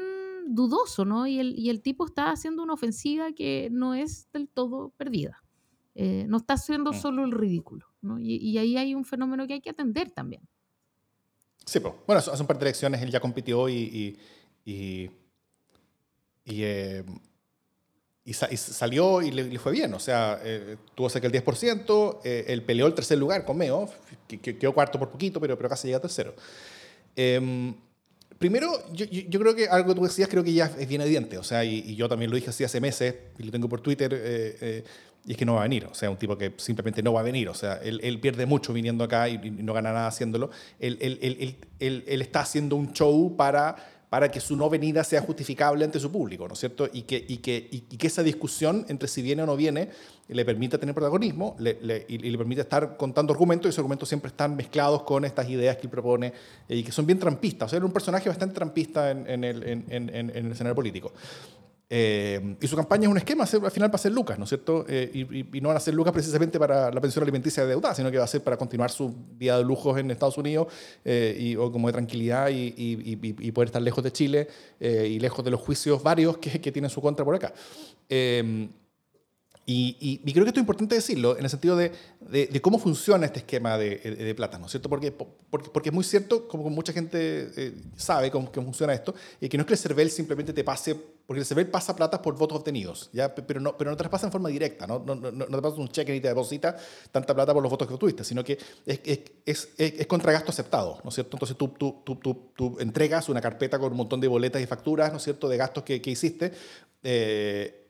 dudoso, 0.47 1.05
¿no? 1.05 1.27
Y 1.27 1.39
el, 1.39 1.57
y 1.57 1.69
el 1.69 1.81
tipo 1.81 2.05
está 2.05 2.31
haciendo 2.31 2.63
una 2.63 2.73
ofensiva 2.73 3.31
que 3.33 3.69
no 3.71 3.93
es 3.93 4.27
del 4.31 4.47
todo 4.47 4.89
perdida. 4.97 5.43
Eh, 5.95 6.25
no 6.27 6.37
está 6.37 6.55
haciendo 6.55 6.91
mm. 6.91 6.95
solo 6.95 7.23
el 7.23 7.31
ridículo, 7.31 7.85
¿no? 8.01 8.19
Y, 8.19 8.57
ahí 8.57 8.77
hay 8.77 8.95
un 8.95 9.05
fenómeno 9.05 9.45
que 9.47 9.53
hay 9.53 9.61
que 9.61 9.69
atender 9.69 10.11
también. 10.11 10.41
Sí, 11.65 11.79
pues, 11.79 11.93
bueno, 12.05 12.19
hace 12.19 12.41
un 12.41 12.47
par 12.47 12.57
de 12.57 12.65
elecciones 12.65 13.01
él 13.01 13.11
ya 13.11 13.19
compitió 13.19 13.69
y, 13.69 14.17
y, 14.65 15.09
eh, 16.45 17.03
y, 18.25 18.33
salió 18.33 19.21
y 19.21 19.31
le, 19.31 19.59
fue 19.59 19.71
bien, 19.71 19.93
o 19.93 19.99
sea, 19.99 20.39
eh, 20.43 20.77
tuvo 20.95 21.09
cerca 21.09 21.29
del 21.29 21.43
10%, 21.43 22.19
eh, 22.23 22.45
él 22.47 22.63
peleó 22.63 22.87
el 22.87 22.93
tercer 22.93 23.17
lugar 23.17 23.45
con 23.45 23.57
Meo, 23.57 23.89
que, 24.27 24.39
quedó 24.39 24.73
cuarto 24.73 24.97
por 24.97 25.09
poquito, 25.09 25.39
pero, 25.39 25.57
pero 25.57 25.69
casi 25.69 25.87
llega 25.87 25.99
tercero. 25.99 26.33
Em, 27.15 27.75
primero, 28.43 28.73
yo, 28.91 29.05
yo, 29.05 29.39
creo 29.39 29.55
que 29.55 29.69
algo 29.69 29.93
que 29.93 29.95
tú 29.95 30.03
decías 30.03 30.27
creo 30.27 30.43
que 30.43 30.51
ya 30.51 30.65
es 30.65 30.85
bien 30.85 30.99
evidente, 30.99 31.37
o 31.37 31.43
sea, 31.43 31.63
y, 31.63 31.95
yo 31.95 32.09
también 32.09 32.29
lo 32.29 32.35
dije 32.35 32.49
así 32.49 32.65
hace 32.65 32.81
meses, 32.81 33.15
y 33.39 33.43
lo 33.43 33.53
tengo 33.53 33.69
por 33.69 33.79
Twitter, 33.79 34.11
eh, 34.13 34.83
y 35.25 35.31
es 35.31 35.37
que 35.37 35.45
no 35.45 35.53
va 35.53 35.61
a 35.61 35.63
venir, 35.63 35.85
o 35.85 35.93
sea, 35.93 36.09
un 36.09 36.17
tipo 36.17 36.37
que 36.37 36.51
simplemente 36.57 37.01
no 37.01 37.13
va 37.13 37.21
a 37.21 37.23
venir, 37.23 37.47
o 37.47 37.53
sea, 37.53 37.79
él, 37.81 38.01
él 38.03 38.19
pierde 38.19 38.45
mucho 38.45 38.73
viniendo 38.73 39.05
acá 39.05 39.29
y, 39.29 39.37
no 39.37 39.71
gana 39.71 39.93
nada 39.93 40.07
haciéndolo, 40.07 40.49
él, 40.77 40.97
él, 40.99 41.55
él, 41.79 42.21
está 42.21 42.41
haciendo 42.41 42.75
un 42.75 42.91
show 42.91 43.33
para 43.37 43.77
para 44.13 44.29
que 44.29 44.39
su 44.39 44.55
no 44.55 44.69
venida 44.69 45.03
sea 45.03 45.21
justificable 45.21 45.83
ante 45.83 45.99
su 45.99 46.11
público, 46.11 46.47
¿no 46.47 46.53
es 46.53 46.59
cierto? 46.59 46.87
Y 46.93 47.01
que, 47.01 47.87
esa 47.99 48.21
discusión 48.21 48.85
entre 48.87 49.07
si 49.07 49.23
viene 49.23 49.41
o 49.41 49.47
no 49.47 49.55
viene 49.55 49.89
le 50.27 50.45
permita 50.45 50.77
tener 50.77 50.93
protagonismo 50.93 51.55
le, 51.57 52.05
y, 52.07 52.19
le 52.19 52.37
permite 52.37 52.61
estar 52.61 52.95
contando 52.95 53.33
argumentos 53.33 53.65
y 53.65 53.69
esos 53.69 53.79
argumentos 53.79 54.07
siempre 54.07 54.29
están 54.29 54.55
mezclados 54.55 55.01
con 55.01 55.25
estas 55.25 55.49
ideas 55.49 55.77
que 55.77 55.87
él 55.87 55.89
propone 55.89 56.31
eh, 56.69 56.75
y 56.75 56.83
que 56.83 56.91
son 56.91 57.07
bien 57.07 57.17
trampistas. 57.17 57.65
O 57.65 57.69
sea, 57.71 57.77
era 57.77 57.87
un 57.87 57.91
personaje 57.91 58.29
bastante 58.29 58.53
trampista 58.53 59.09
en 59.09 59.43
el, 59.43 59.63
escenario 60.51 60.75
político. 60.75 61.11
Eh, 61.95 62.55
y 62.59 62.67
su 62.67 62.75
campaña 62.75 63.03
es 63.03 63.09
un 63.09 63.17
esquema 63.17 63.43
al 63.43 63.71
final 63.71 63.91
para 63.91 63.99
ser 63.99 64.13
lucas, 64.13 64.39
¿no 64.39 64.45
es 64.45 64.49
cierto? 64.49 64.83
Eh, 64.89 65.45
y, 65.53 65.61
no 65.61 65.67
van 65.67 65.77
a 65.77 65.79
ser 65.79 65.93
lucas 65.93 66.11
precisamente 66.11 66.57
para 66.57 66.89
la 66.89 66.99
pensión 66.99 67.21
alimenticia 67.21 67.61
de 67.61 67.69
deuda, 67.69 67.93
sino 67.93 68.09
que 68.09 68.17
va 68.17 68.23
a 68.23 68.27
ser 68.27 68.41
para 68.41 68.57
continuar 68.57 68.89
su 68.89 69.13
vida 69.37 69.59
de 69.59 69.63
lujos 69.63 69.99
en 69.99 70.09
Estados 70.09 70.39
Unidos 70.39 70.69
eh, 71.05 71.37
y, 71.39 71.55
o 71.55 71.71
como 71.71 71.85
de 71.87 71.93
tranquilidad 71.93 72.49
y, 72.51 73.51
poder 73.51 73.67
estar 73.67 73.81
lejos 73.83 74.03
de 74.03 74.11
Chile 74.11 74.47
y 74.79 75.19
lejos 75.19 75.45
de 75.45 75.51
los 75.51 75.61
juicios 75.61 76.01
varios 76.01 76.39
que, 76.39 76.59
que 76.59 76.71
tiene 76.71 76.89
su 76.89 76.99
contra 76.99 77.23
por 77.23 77.35
acá. 77.35 77.53
Y, 79.65 80.19
creo 80.33 80.43
que 80.43 80.49
esto 80.49 80.59
es 80.59 80.63
importante 80.63 80.95
decirlo 80.95 81.37
en 81.37 81.45
el 81.45 81.49
sentido 81.49 81.77
de, 81.77 81.93
de, 82.19 82.61
cómo 82.61 82.77
funciona 82.77 83.25
este 83.25 83.39
esquema 83.39 83.77
de, 83.77 83.97
de, 83.97 84.35
¿no 84.59 84.65
es 84.65 84.71
cierto? 84.71 84.89
Porque, 84.89 85.11
porque, 85.13 85.69
porque, 85.69 85.89
es 85.89 85.95
muy 85.95 86.03
cierto, 86.03 86.49
como 86.49 86.69
mucha 86.69 86.91
gente 86.91 87.49
eh, 87.55 87.73
sabe 87.95 88.29
cómo, 88.29 88.51
cómo, 88.51 88.65
funciona 88.65 88.93
esto, 88.93 89.15
y 89.39 89.47
que 89.47 89.57
no 89.57 89.61
es 89.61 89.67
que 89.67 89.73
el 89.75 89.79
CERVEL 89.79 90.11
simplemente 90.11 90.51
te 90.51 90.65
pase, 90.65 90.95
porque 91.25 91.39
el 91.39 91.45
CERVEL 91.45 91.67
pasa 91.67 91.95
plata 91.95 92.21
por 92.21 92.37
votos 92.37 92.57
obtenidos, 92.57 93.09
¿ya? 93.13 93.33
Pero, 93.33 93.61
no, 93.61 93.77
pero 93.77 93.89
no 93.89 93.95
te 93.95 94.03
las 94.03 94.11
pasa 94.11 94.25
en 94.25 94.33
forma 94.33 94.49
directa, 94.49 94.85
¿no? 94.85 94.99
No, 94.99 95.15
no, 95.15 95.31
no 95.31 95.45
te 95.45 95.61
pasa 95.61 95.75
un 95.77 95.87
cheque 95.87 96.11
ni 96.11 96.19
te 96.19 96.27
deposita 96.27 96.75
tanta 97.09 97.33
plata 97.33 97.53
por 97.53 97.63
los 97.63 97.69
votos 97.69 97.87
que 97.87 97.97
tuviste, 97.97 98.25
sino 98.25 98.43
que 98.43 98.57
es, 98.85 98.99
es, 99.05 99.19
es, 99.45 99.69
es 99.77 100.07
contra 100.07 100.33
gasto 100.33 100.51
aceptado, 100.51 100.99
¿no 101.05 101.09
es 101.09 101.15
cierto? 101.15 101.37
Entonces 101.37 101.55
tú, 101.55 101.69
tú, 101.69 102.01
tú, 102.03 102.51
tú 102.53 102.77
entregas 102.81 103.29
una 103.29 103.39
carpeta 103.39 103.79
con 103.79 103.91
un 103.91 103.97
montón 103.97 104.19
de 104.19 104.27
boletas 104.27 104.61
y 104.61 104.65
facturas, 104.65 105.09
¿no 105.11 105.19
es 105.19 105.23
cierto?, 105.23 105.47
de 105.47 105.55
gastos 105.55 105.85
que, 105.85 106.01
que 106.01 106.11
hiciste. 106.11 106.51
Eh, 107.01 107.82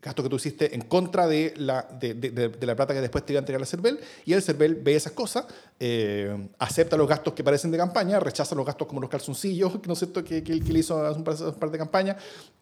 gasto 0.00 0.22
que 0.22 0.28
tú 0.28 0.36
hiciste 0.36 0.74
en 0.74 0.82
contra 0.82 1.28
de 1.28 1.54
la, 1.56 1.82
de, 1.82 2.52
la 2.60 2.74
plata 2.74 2.92
que 2.92 3.00
después 3.00 3.24
te 3.24 3.32
iba 3.32 3.38
a 3.38 3.42
entregar 3.42 3.60
el 3.60 3.66
CERVEL, 3.66 4.00
y 4.24 4.32
el 4.32 4.42
CERVEL 4.42 4.74
ve 4.74 4.96
esas 4.96 5.12
cosas, 5.12 5.46
eh, 5.78 6.48
acepta 6.58 6.96
los 6.96 7.08
gastos 7.08 7.32
que 7.34 7.44
parecen 7.44 7.70
de 7.70 7.78
campaña, 7.78 8.18
rechaza 8.18 8.54
los 8.54 8.66
gastos 8.66 8.88
como 8.88 9.00
los 9.00 9.08
calzoncillos, 9.08 9.72
¿no 9.86 9.92
es 9.92 9.98
cierto?, 9.98 10.24
que, 10.24 10.42
que, 10.42 10.60
que 10.60 10.72
le 10.72 10.80
hizo 10.80 11.04
hace 11.04 11.18
un 11.18 11.24
par, 11.24 11.70
de 11.70 11.78
campaña, 11.78 12.16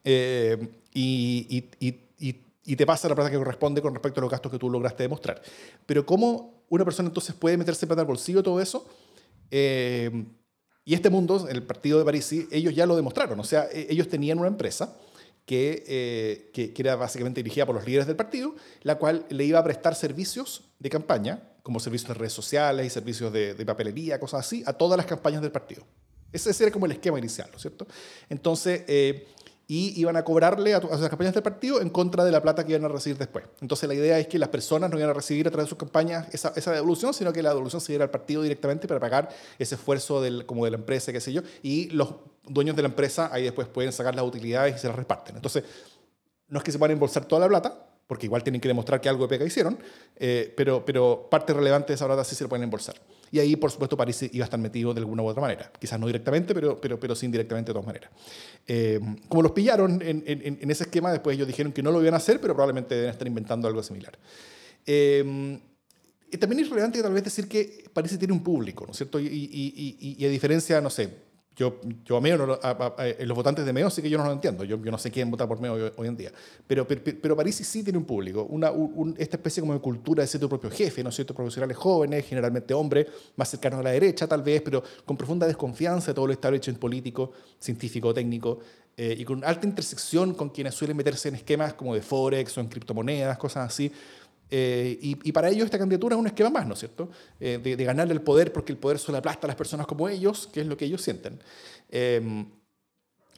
eh, 0.04 0.68
y, 0.92 2.76
te 2.76 2.86
pasa 2.86 3.08
la 3.08 3.16
plata 3.16 3.30
que 3.30 3.36
corresponde 3.36 3.82
con 3.82 3.92
respecto 3.92 4.20
a 4.20 4.22
los 4.22 4.30
gastos 4.30 4.52
que 4.52 4.58
tú 4.58 4.70
lograste 4.70 5.02
demostrar. 5.02 5.42
Pero 5.86 6.06
¿cómo 6.06 6.62
una 6.68 6.84
persona 6.84 7.08
entonces 7.08 7.34
puede 7.34 7.56
meterse 7.56 7.84
plata 7.84 8.02
al 8.02 8.06
bolsillo 8.06 8.44
todo 8.44 8.60
eso? 8.60 8.86
Eh, 9.50 10.24
y 10.84 10.94
este 10.94 11.10
mundo, 11.10 11.48
el 11.48 11.64
partido 11.64 11.98
de 11.98 12.04
París, 12.04 12.32
ellos 12.50 12.74
ya 12.74 12.86
lo 12.86 12.94
demostraron, 12.94 13.40
o 13.40 13.44
sea, 13.44 13.68
e, 13.72 13.88
ellos 13.90 14.08
tenían 14.08 14.38
una 14.38 14.48
empresa, 14.48 14.94
eh, 15.56 16.50
que, 16.52 16.72
que, 16.72 16.82
era 16.82 16.96
básicamente 16.96 17.42
dirigida 17.42 17.66
por 17.66 17.74
los 17.74 17.84
líderes 17.84 18.06
del 18.06 18.16
partido, 18.16 18.54
la 18.82 18.96
cual 18.96 19.26
le 19.28 19.44
iba 19.44 19.58
a 19.58 19.64
prestar 19.64 19.94
servicios 19.94 20.64
de 20.78 20.90
campaña, 20.90 21.42
como 21.62 21.80
servicios 21.80 22.08
de 22.08 22.14
redes 22.14 22.32
sociales 22.32 22.86
y 22.86 22.90
servicios 22.90 23.32
de, 23.32 23.54
de 23.54 23.66
papelería, 23.66 24.18
cosas 24.20 24.46
así, 24.46 24.62
a 24.66 24.72
todas 24.72 24.96
las 24.96 25.06
campañas 25.06 25.42
del 25.42 25.52
partido. 25.52 25.84
Ese, 26.32 26.62
era 26.62 26.72
como 26.72 26.86
el 26.86 26.92
esquema 26.92 27.18
inicial, 27.18 27.48
¿no 27.50 27.56
es 27.56 27.62
cierto? 27.62 27.86
Entonces, 28.28 28.84
eh, 28.86 29.26
y 29.70 29.92
iban 30.00 30.16
a 30.16 30.24
cobrarle 30.24 30.74
a, 30.74 30.80
las 30.80 31.08
campañas 31.08 31.32
del 31.32 31.44
partido 31.44 31.80
en 31.80 31.90
contra 31.90 32.24
de 32.24 32.32
la 32.32 32.42
plata 32.42 32.66
que 32.66 32.72
iban 32.72 32.84
a 32.86 32.88
recibir 32.88 33.16
después. 33.16 33.44
Entonces 33.60 33.88
la 33.88 33.94
idea 33.94 34.18
es 34.18 34.26
que 34.26 34.36
las 34.36 34.48
personas 34.48 34.90
no 34.90 34.98
iban 34.98 35.10
a 35.10 35.12
recibir 35.12 35.46
a 35.46 35.50
través 35.52 35.66
de 35.66 35.68
sus 35.68 35.78
campañas 35.78 36.26
esa, 36.34 36.52
esa 36.56 36.72
devolución, 36.72 37.14
sino 37.14 37.32
que 37.32 37.40
la 37.40 37.50
devolución 37.50 37.80
se 37.80 37.92
diera 37.92 38.02
al 38.02 38.10
partido 38.10 38.42
directamente 38.42 38.88
para 38.88 38.98
pagar 38.98 39.28
ese 39.60 39.76
esfuerzo 39.76 40.20
del, 40.20 40.44
como 40.44 40.64
de 40.64 40.72
la 40.72 40.76
empresa, 40.76 41.12
qué 41.12 41.20
sé 41.20 41.32
yo, 41.32 41.42
y 41.62 41.88
los 41.90 42.16
dueños 42.48 42.74
de 42.74 42.82
la 42.82 42.88
empresa 42.88 43.30
ahí 43.32 43.44
después 43.44 43.68
pueden 43.68 43.92
sacar 43.92 44.12
las 44.12 44.24
utilidades 44.24 44.74
y 44.74 44.78
se 44.80 44.88
las 44.88 44.96
reparten. 44.96 45.36
Entonces, 45.36 45.62
no 46.48 46.58
es 46.58 46.64
que 46.64 46.72
se 46.72 46.78
van 46.78 46.90
a 46.90 46.94
embolsar 46.94 47.24
toda 47.26 47.42
la 47.42 47.48
plata, 47.48 47.89
porque 48.10 48.26
igual 48.26 48.42
tienen 48.42 48.60
que 48.60 48.66
demostrar 48.66 49.00
que 49.00 49.08
algo 49.08 49.22
de 49.22 49.28
pega 49.28 49.44
hicieron, 49.44 49.78
eh, 50.16 50.52
pero, 50.56 50.84
pero 50.84 51.28
parte 51.30 51.54
relevante 51.54 51.92
de 51.92 51.94
esa 51.94 52.06
plata 52.06 52.24
sí 52.24 52.34
se 52.34 52.42
la 52.42 52.48
pueden 52.48 52.64
embolsar. 52.64 52.96
Y 53.30 53.38
ahí, 53.38 53.54
por 53.54 53.70
supuesto, 53.70 53.96
París 53.96 54.20
iba 54.32 54.42
a 54.42 54.46
estar 54.46 54.58
metido 54.58 54.92
de 54.92 54.98
alguna 54.98 55.22
u 55.22 55.28
otra 55.28 55.40
manera. 55.40 55.70
Quizás 55.78 56.00
no 56.00 56.08
directamente, 56.08 56.52
pero, 56.52 56.80
pero, 56.80 56.98
pero 56.98 57.14
sí 57.14 57.26
indirectamente 57.26 57.70
de 57.70 57.74
todas 57.74 57.86
maneras. 57.86 58.10
Eh, 58.66 58.98
como 59.28 59.42
los 59.42 59.52
pillaron 59.52 60.02
en, 60.02 60.24
en, 60.26 60.70
ese 60.72 60.82
esquema, 60.82 61.12
después 61.12 61.36
ellos 61.36 61.46
dijeron 61.46 61.70
que 61.70 61.84
no 61.84 61.92
lo 61.92 62.02
iban 62.02 62.14
a 62.14 62.16
hacer, 62.16 62.40
pero 62.40 62.52
probablemente 62.52 62.96
deben 62.96 63.10
estar 63.10 63.28
inventando 63.28 63.68
algo 63.68 63.80
similar. 63.80 64.18
Eh, 64.84 65.60
también 66.40 66.64
es 66.64 66.68
relevante 66.68 67.00
tal 67.00 67.12
vez 67.12 67.22
decir 67.22 67.46
que 67.46 67.84
París 67.92 68.18
tiene 68.18 68.34
un 68.34 68.42
público, 68.42 68.86
¿no 68.86 68.90
es 68.90 68.96
cierto? 68.96 69.20
Y, 69.20 69.28
y, 69.28 69.96
y, 70.00 70.16
y 70.18 70.26
a 70.26 70.28
diferencia, 70.28 70.80
no 70.80 70.90
sé, 70.90 71.29
yo, 71.60 71.78
yo 72.06 72.16
a 72.16 72.22
Meo, 72.22 72.38
los 72.38 73.36
votantes 73.36 73.66
de 73.66 73.72
Meo 73.74 73.90
sí 73.90 74.00
que 74.00 74.08
yo 74.08 74.16
no 74.16 74.24
lo 74.24 74.32
entiendo. 74.32 74.64
Yo, 74.64 74.82
yo 74.82 74.90
no 74.90 74.96
sé 74.96 75.10
quién 75.10 75.30
vota 75.30 75.46
por 75.46 75.60
Meo 75.60 75.92
hoy, 75.94 76.08
en 76.08 76.16
día. 76.16 76.32
Pero, 76.66 76.88
pero, 76.88 77.02
pero, 77.20 77.36
París 77.36 77.56
sí 77.56 77.84
tiene 77.84 77.98
un 77.98 78.06
público, 78.06 78.44
una, 78.44 78.72
esta 79.18 79.36
especie 79.36 79.60
como 79.60 79.74
de 79.74 79.80
cultura 79.80 80.22
de 80.22 80.26
ser 80.26 80.40
tu 80.40 80.48
propio 80.48 80.70
jefe, 80.70 81.02
¿no 81.02 81.10
es 81.10 81.16
cierto? 81.16 81.34
Profesionales 81.34 81.76
jóvenes, 81.76 82.24
generalmente 82.26 82.72
hombres, 82.72 83.08
más 83.36 83.50
cercanos 83.50 83.80
a 83.80 83.82
la 83.82 83.90
derecha 83.90 84.26
tal 84.26 84.42
vez, 84.42 84.62
pero 84.62 84.82
con 85.04 85.18
profunda 85.18 85.46
desconfianza 85.46 86.12
de 86.12 86.14
todo 86.14 86.28
lo 86.28 86.32
establecido 86.32 86.72
en 86.72 86.80
político, 86.80 87.32
científico, 87.58 88.14
técnico, 88.14 88.60
eh, 88.96 89.16
y 89.18 89.24
con 89.24 89.44
alta 89.44 89.66
intersección 89.66 90.32
con 90.32 90.48
quienes 90.48 90.74
suelen 90.74 90.96
meterse 90.96 91.28
en 91.28 91.34
esquemas 91.34 91.74
como 91.74 91.94
de 91.94 92.00
Forex 92.00 92.56
o 92.56 92.60
en 92.62 92.68
criptomonedas, 92.68 93.36
cosas 93.36 93.66
así. 93.66 93.92
Eh, 94.50 94.98
y, 95.00 95.32
para 95.32 95.48
ellos 95.48 95.64
esta 95.64 95.78
candidatura 95.78 96.16
es 96.16 96.20
un 96.20 96.26
esquema 96.26 96.50
más, 96.50 96.66
¿no 96.66 96.74
es 96.74 96.80
cierto? 96.80 97.08
Eh, 97.38 97.60
de, 97.62 97.76
de, 97.76 97.84
ganarle 97.84 98.12
el 98.12 98.20
poder 98.20 98.52
porque 98.52 98.72
el 98.72 98.78
poder 98.78 98.98
solo 98.98 99.18
aplasta 99.18 99.46
a 99.46 99.48
las 99.48 99.56
personas 99.56 99.86
como 99.86 100.08
ellos, 100.08 100.48
que 100.52 100.62
es 100.62 100.66
lo 100.66 100.76
que 100.76 100.86
ellos 100.86 101.02
sienten. 101.02 101.38
Eh, 101.88 102.44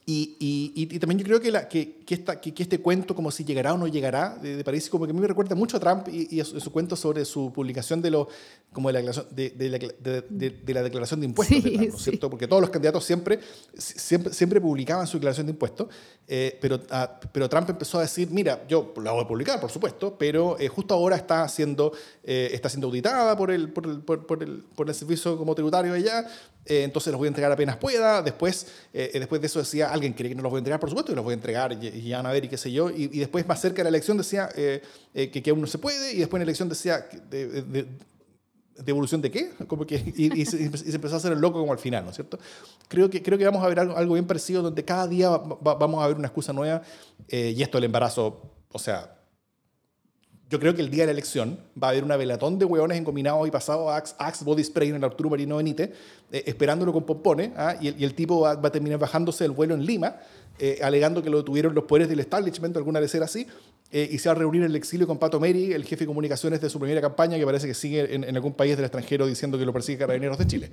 y, 0.04 0.36
y, 0.40 0.72
y, 0.74 0.98
también 0.98 1.20
yo 1.20 1.24
creo 1.24 1.40
que, 1.40 1.52
la, 1.52 1.68
que, 1.68 2.00
que, 2.04 2.14
esta, 2.14 2.40
que, 2.40 2.52
este 2.56 2.80
cuento, 2.80 3.14
como 3.14 3.30
si 3.30 3.44
llegará 3.44 3.72
o 3.72 3.78
no 3.78 3.86
llegará, 3.86 4.36
de, 4.36 4.64
París, 4.64 4.90
como 4.90 5.04
que 5.04 5.12
a 5.12 5.14
mí 5.14 5.20
me 5.20 5.28
recuerda 5.28 5.54
mucho 5.54 5.76
a 5.76 5.80
Trump 5.80 6.08
y, 6.08 6.40
a, 6.40 6.44
su, 6.44 6.72
cuento 6.72 6.96
sobre 6.96 7.24
su 7.24 7.52
publicación 7.52 8.02
de, 8.02 8.10
lo, 8.10 8.28
como 8.72 8.88
de, 8.88 8.94
la, 8.94 8.98
declaración, 8.98 9.26
de, 9.30 9.50
de, 10.50 10.74
la 10.74 10.82
declaración 10.82 11.20
de 11.20 11.26
impuestos, 11.26 11.64
¿no 11.64 11.82
es 11.82 12.02
cierto? 12.02 12.28
Porque 12.28 12.48
todos 12.48 12.60
los 12.60 12.70
candidatos 12.70 13.04
siempre, 13.04 13.38
siempre, 13.76 14.32
siempre 14.32 14.60
publicaban 14.60 15.06
su 15.06 15.18
declaración 15.18 15.46
de 15.46 15.52
impuestos, 15.52 15.86
eh, 16.26 16.58
pero, 16.60 16.80
ah, 16.90 17.20
pero 17.32 17.48
Trump 17.48 17.70
empezó 17.70 17.98
a 17.98 18.02
decir, 18.02 18.28
mira, 18.28 18.66
yo 18.66 18.92
la 19.02 19.12
voy 19.12 19.22
a 19.22 19.28
publicar, 19.28 19.60
por 19.60 19.70
supuesto, 19.70 20.16
pero 20.18 20.58
eh, 20.58 20.66
justo 20.66 20.94
ahora 20.94 21.14
está 21.14 21.46
siendo, 21.48 21.92
eh, 22.24 22.50
está 22.52 22.68
siendo 22.68 22.88
auditada 22.88 23.36
por 23.36 23.52
el, 23.52 23.72
por 23.72 23.86
el, 23.86 24.00
por, 24.00 24.42
el, 24.42 24.64
por 24.74 24.88
el 24.88 24.94
servicio 24.96 25.38
como 25.38 25.54
tributario 25.54 25.92
allá, 25.94 26.26
entonces 26.64 27.10
los 27.10 27.18
voy 27.18 27.26
a 27.26 27.28
entregar 27.28 27.50
apenas 27.52 27.76
pueda. 27.76 28.22
Después, 28.22 28.66
después 28.92 29.40
de 29.40 29.46
eso 29.46 29.58
decía, 29.58 29.90
alguien 29.90 30.12
cree 30.12 30.28
que 30.28 30.34
no 30.34 30.42
los 30.42 30.50
voy 30.50 30.58
a 30.58 30.60
entregar, 30.60 30.80
por 30.80 30.88
supuesto, 30.88 31.12
y 31.12 31.14
los 31.14 31.24
voy 31.24 31.32
a 31.32 31.34
entregar 31.34 31.72
y, 31.72 32.02
ya 32.02 32.18
van 32.18 32.26
a 32.26 32.32
ver 32.32 32.44
y 32.44 32.48
qué 32.48 32.56
sé 32.56 32.70
yo. 32.70 32.90
Y, 32.90 33.08
después, 33.08 33.46
más 33.46 33.60
cerca 33.60 33.78
de 33.78 33.84
la 33.84 33.88
elección, 33.90 34.16
decía 34.16 34.48
eh, 34.54 34.82
eh, 35.14 35.30
que, 35.30 35.42
que, 35.42 35.50
aún 35.50 35.60
no 35.60 35.66
se 35.66 35.78
puede, 35.78 36.12
y 36.12 36.18
después 36.18 36.40
en 36.40 36.46
la 36.46 36.50
elección 36.50 36.68
decía 36.68 37.06
de, 37.30 37.62
de, 37.62 37.86
devolución 38.76 39.20
de 39.20 39.30
qué? 39.30 39.50
Como 39.66 39.86
que, 39.86 39.96
y, 40.16 40.44
se, 40.44 40.64
empezó 40.64 41.14
a 41.14 41.18
hacer 41.18 41.32
el 41.32 41.40
loco 41.40 41.60
como 41.60 41.72
al 41.72 41.78
final, 41.78 42.04
¿no 42.04 42.10
es 42.10 42.16
cierto? 42.16 42.38
Creo 42.88 43.08
que, 43.10 43.22
creo 43.22 43.38
que 43.38 43.44
vamos 43.44 43.62
a 43.62 43.68
ver 43.68 43.80
algo, 43.80 44.14
bien 44.14 44.26
parecido 44.26 44.62
donde 44.62 44.84
cada 44.84 45.06
día 45.06 45.30
vamos 45.30 46.02
a 46.02 46.08
ver 46.08 46.16
una 46.16 46.28
excusa 46.28 46.52
nueva 46.52 46.82
eh, 47.28 47.54
y 47.56 47.62
esto 47.62 47.78
del 47.78 47.84
embarazo, 47.84 48.50
o 48.70 48.78
sea, 48.78 49.21
yo 50.52 50.60
creo 50.60 50.74
que 50.74 50.82
el 50.82 50.90
día 50.90 51.04
de 51.04 51.06
la 51.06 51.12
elección 51.12 51.58
va 51.82 51.86
a 51.86 51.90
haber 51.92 52.04
una 52.04 52.18
velatón 52.18 52.58
de 52.58 52.66
hueones 52.66 52.98
encominados 52.98 53.48
y 53.48 53.50
pasados 53.50 53.88
a 53.90 53.96
Axe, 54.26 54.44
Body 54.44 54.62
Spray 54.62 54.90
en 54.90 54.96
el 54.96 55.04
Arturo 55.04 55.30
Marino 55.30 55.56
Benítez, 55.56 55.88
eh, 56.30 56.42
esperándolo 56.44 56.92
con 56.92 57.06
pompones, 57.06 57.52
¿ah? 57.56 57.74
y, 57.80 58.04
el, 58.04 58.12
tipo 58.12 58.40
va, 58.40 58.50
a 58.50 58.70
terminar 58.70 58.98
bajándose 58.98 59.44
del 59.44 59.52
vuelo 59.52 59.74
en 59.74 59.86
Lima, 59.86 60.16
eh, 60.58 60.78
alegando 60.82 61.22
que 61.22 61.30
lo 61.30 61.42
tuvieron 61.42 61.74
los 61.74 61.84
poderes 61.84 62.10
del 62.10 62.20
establishment, 62.20 62.76
alguna 62.76 63.00
vez 63.00 63.14
era 63.14 63.24
así, 63.24 63.46
eh, 63.90 64.06
y 64.12 64.18
se 64.18 64.28
va 64.28 64.34
a 64.34 64.38
reunir 64.40 64.60
en 64.60 64.68
el 64.68 64.76
exilio 64.76 65.06
con 65.06 65.16
Pato 65.16 65.40
Meri, 65.40 65.72
el 65.72 65.84
jefe 65.84 66.00
de 66.00 66.06
comunicaciones 66.08 66.60
de 66.60 66.68
su 66.68 66.78
primera 66.78 67.00
campaña, 67.00 67.38
que 67.38 67.46
parece 67.46 67.66
que 67.66 67.72
sigue 67.72 68.14
en, 68.14 68.36
algún 68.36 68.52
país 68.52 68.76
del 68.76 68.84
extranjero 68.84 69.26
diciendo 69.26 69.56
que 69.56 69.64
lo 69.64 69.72
persigue 69.72 69.96
Carabineros 69.96 70.36
de 70.36 70.46
Chile. 70.46 70.70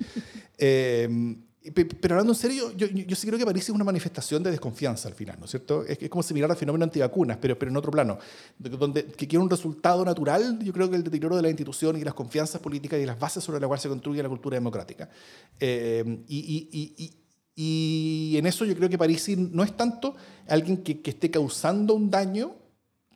Pero 1.62 2.14
hablando 2.14 2.32
en 2.32 2.38
serio, 2.38 2.72
yo, 2.74 2.86
yo, 2.86 3.14
sí 3.14 3.26
creo 3.26 3.38
que 3.38 3.44
París 3.44 3.64
es 3.64 3.70
una 3.70 3.84
manifestación 3.84 4.42
de 4.42 4.50
desconfianza 4.50 5.08
al 5.08 5.14
final, 5.14 5.36
¿no 5.38 5.44
es 5.44 5.50
cierto? 5.50 5.84
Es, 5.84 6.00
es 6.00 6.08
como 6.08 6.22
similar 6.22 6.50
al 6.50 6.56
fenómeno 6.56 6.84
antivacunas, 6.84 7.36
pero, 7.38 7.58
pero 7.58 7.70
en 7.70 7.76
otro 7.76 7.92
plano, 7.92 8.18
donde 8.58 9.04
que 9.04 9.28
quiere 9.28 9.42
un 9.42 9.50
resultado 9.50 10.02
natural, 10.02 10.58
yo 10.62 10.72
creo 10.72 10.88
que 10.88 10.96
el 10.96 11.04
deterioro 11.04 11.36
de 11.36 11.42
la 11.42 11.50
institución 11.50 11.98
y 11.98 12.04
las 12.04 12.14
confianzas 12.14 12.62
políticas 12.62 12.98
y 12.98 13.04
las 13.04 13.18
bases 13.18 13.44
sobre 13.44 13.60
las 13.60 13.66
cuales 13.66 13.82
se 13.82 13.90
construye 13.90 14.22
la 14.22 14.30
cultura 14.30 14.54
democrática. 14.54 15.10
Eh, 15.58 16.24
y, 16.28 16.38
y, 16.38 16.94
y, 16.96 17.14
y, 17.54 18.38
en 18.38 18.46
eso 18.46 18.64
yo 18.64 18.74
creo 18.74 18.88
que 18.88 18.96
París 18.96 19.28
no 19.36 19.62
es 19.62 19.76
tanto 19.76 20.16
alguien 20.48 20.78
que, 20.78 21.02
que 21.02 21.10
esté 21.10 21.30
causando 21.30 21.92
un 21.92 22.10
daño, 22.10 22.56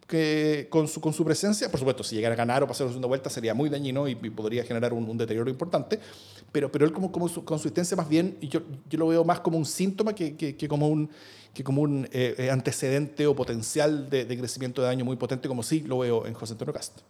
que 0.06 0.68
con 0.70 0.86
su, 0.88 1.00
con 1.00 1.12
su 1.12 1.24
presencia, 1.24 1.70
por 1.70 1.78
supuesto, 1.80 2.04
si 2.04 2.16
llegara 2.16 2.34
a 2.34 2.36
ganar 2.36 2.62
o 2.62 2.66
pasar 2.66 2.86
la 2.86 2.92
segunda 2.92 3.08
vuelta 3.08 3.30
sería 3.30 3.54
muy 3.54 3.70
dañino 3.70 4.06
y, 4.08 4.14
podría 4.14 4.64
generar 4.64 4.92
un, 4.92 5.16
deterioro 5.16 5.50
importante, 5.50 5.98
pero, 6.52 6.70
pero 6.70 6.84
él 6.84 6.92
como, 6.92 7.10
como 7.10 7.28
su 7.28 7.44
consistencia 7.44 7.96
más 7.96 8.08
bien, 8.08 8.38
yo, 8.40 8.60
yo 8.88 8.98
lo 8.98 9.08
veo 9.08 9.24
más 9.24 9.40
como 9.40 9.58
un 9.58 9.64
síntoma 9.64 10.14
que, 10.14 10.36
que, 10.36 10.68
como 10.68 10.88
un, 10.88 11.10
que 11.52 11.64
como 11.64 11.82
un 11.82 12.08
eh, 12.12 12.34
eh, 12.38 12.50
antecedente 12.50 13.26
o 13.26 13.34
potencial 13.34 14.10
de, 14.10 14.26
crecimiento 14.26 14.82
de 14.82 14.88
daño 14.88 15.04
muy 15.04 15.16
potente, 15.16 15.48
como 15.48 15.62
sí 15.62 15.80
lo 15.80 15.98
veo 15.98 16.26
en 16.26 16.34
José 16.34 16.52
Antonio 16.52 16.74
Castro. 16.74 17.04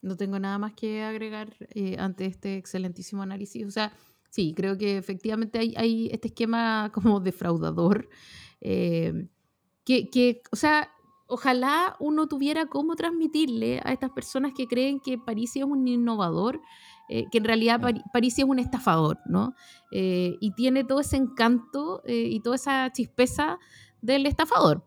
No 0.00 0.16
tengo 0.16 0.38
nada 0.38 0.58
más 0.58 0.74
que 0.74 1.02
agregar 1.02 1.56
eh, 1.74 1.96
ante 1.98 2.26
este 2.26 2.56
excelentísimo 2.56 3.22
análisis. 3.22 3.66
O 3.66 3.70
sea, 3.70 3.92
Sí, 4.30 4.54
creo 4.54 4.76
que 4.76 4.98
efectivamente 4.98 5.58
hay, 5.58 5.74
hay 5.76 6.08
este 6.12 6.28
esquema 6.28 6.90
como 6.92 7.20
defraudador. 7.20 8.08
eh, 8.60 9.28
que, 9.84 10.10
que, 10.10 10.42
o 10.52 10.56
sea, 10.56 10.90
ojalá 11.28 11.94
uno 12.00 12.26
tuviera 12.26 12.66
cómo 12.66 12.96
transmitirle 12.96 13.80
a 13.84 13.92
estas 13.92 14.10
personas 14.10 14.52
que 14.54 14.66
creen 14.66 14.98
que 14.98 15.18
Parisi 15.18 15.60
es 15.60 15.66
un 15.66 15.86
innovador, 15.86 16.60
eh, 17.08 17.26
que 17.30 17.38
en 17.38 17.44
realidad 17.44 17.80
Parisi 18.12 18.42
es 18.42 18.48
un 18.48 18.58
estafador, 18.58 19.20
¿no? 19.26 19.54
Eh, 19.92 20.36
y 20.40 20.52
tiene 20.52 20.84
todo 20.84 21.00
ese 21.00 21.16
encanto 21.16 22.02
eh, 22.06 22.28
y 22.30 22.40
toda 22.40 22.56
esa 22.56 22.90
chispeza 22.92 23.58
del 24.00 24.26
estafador. 24.26 24.82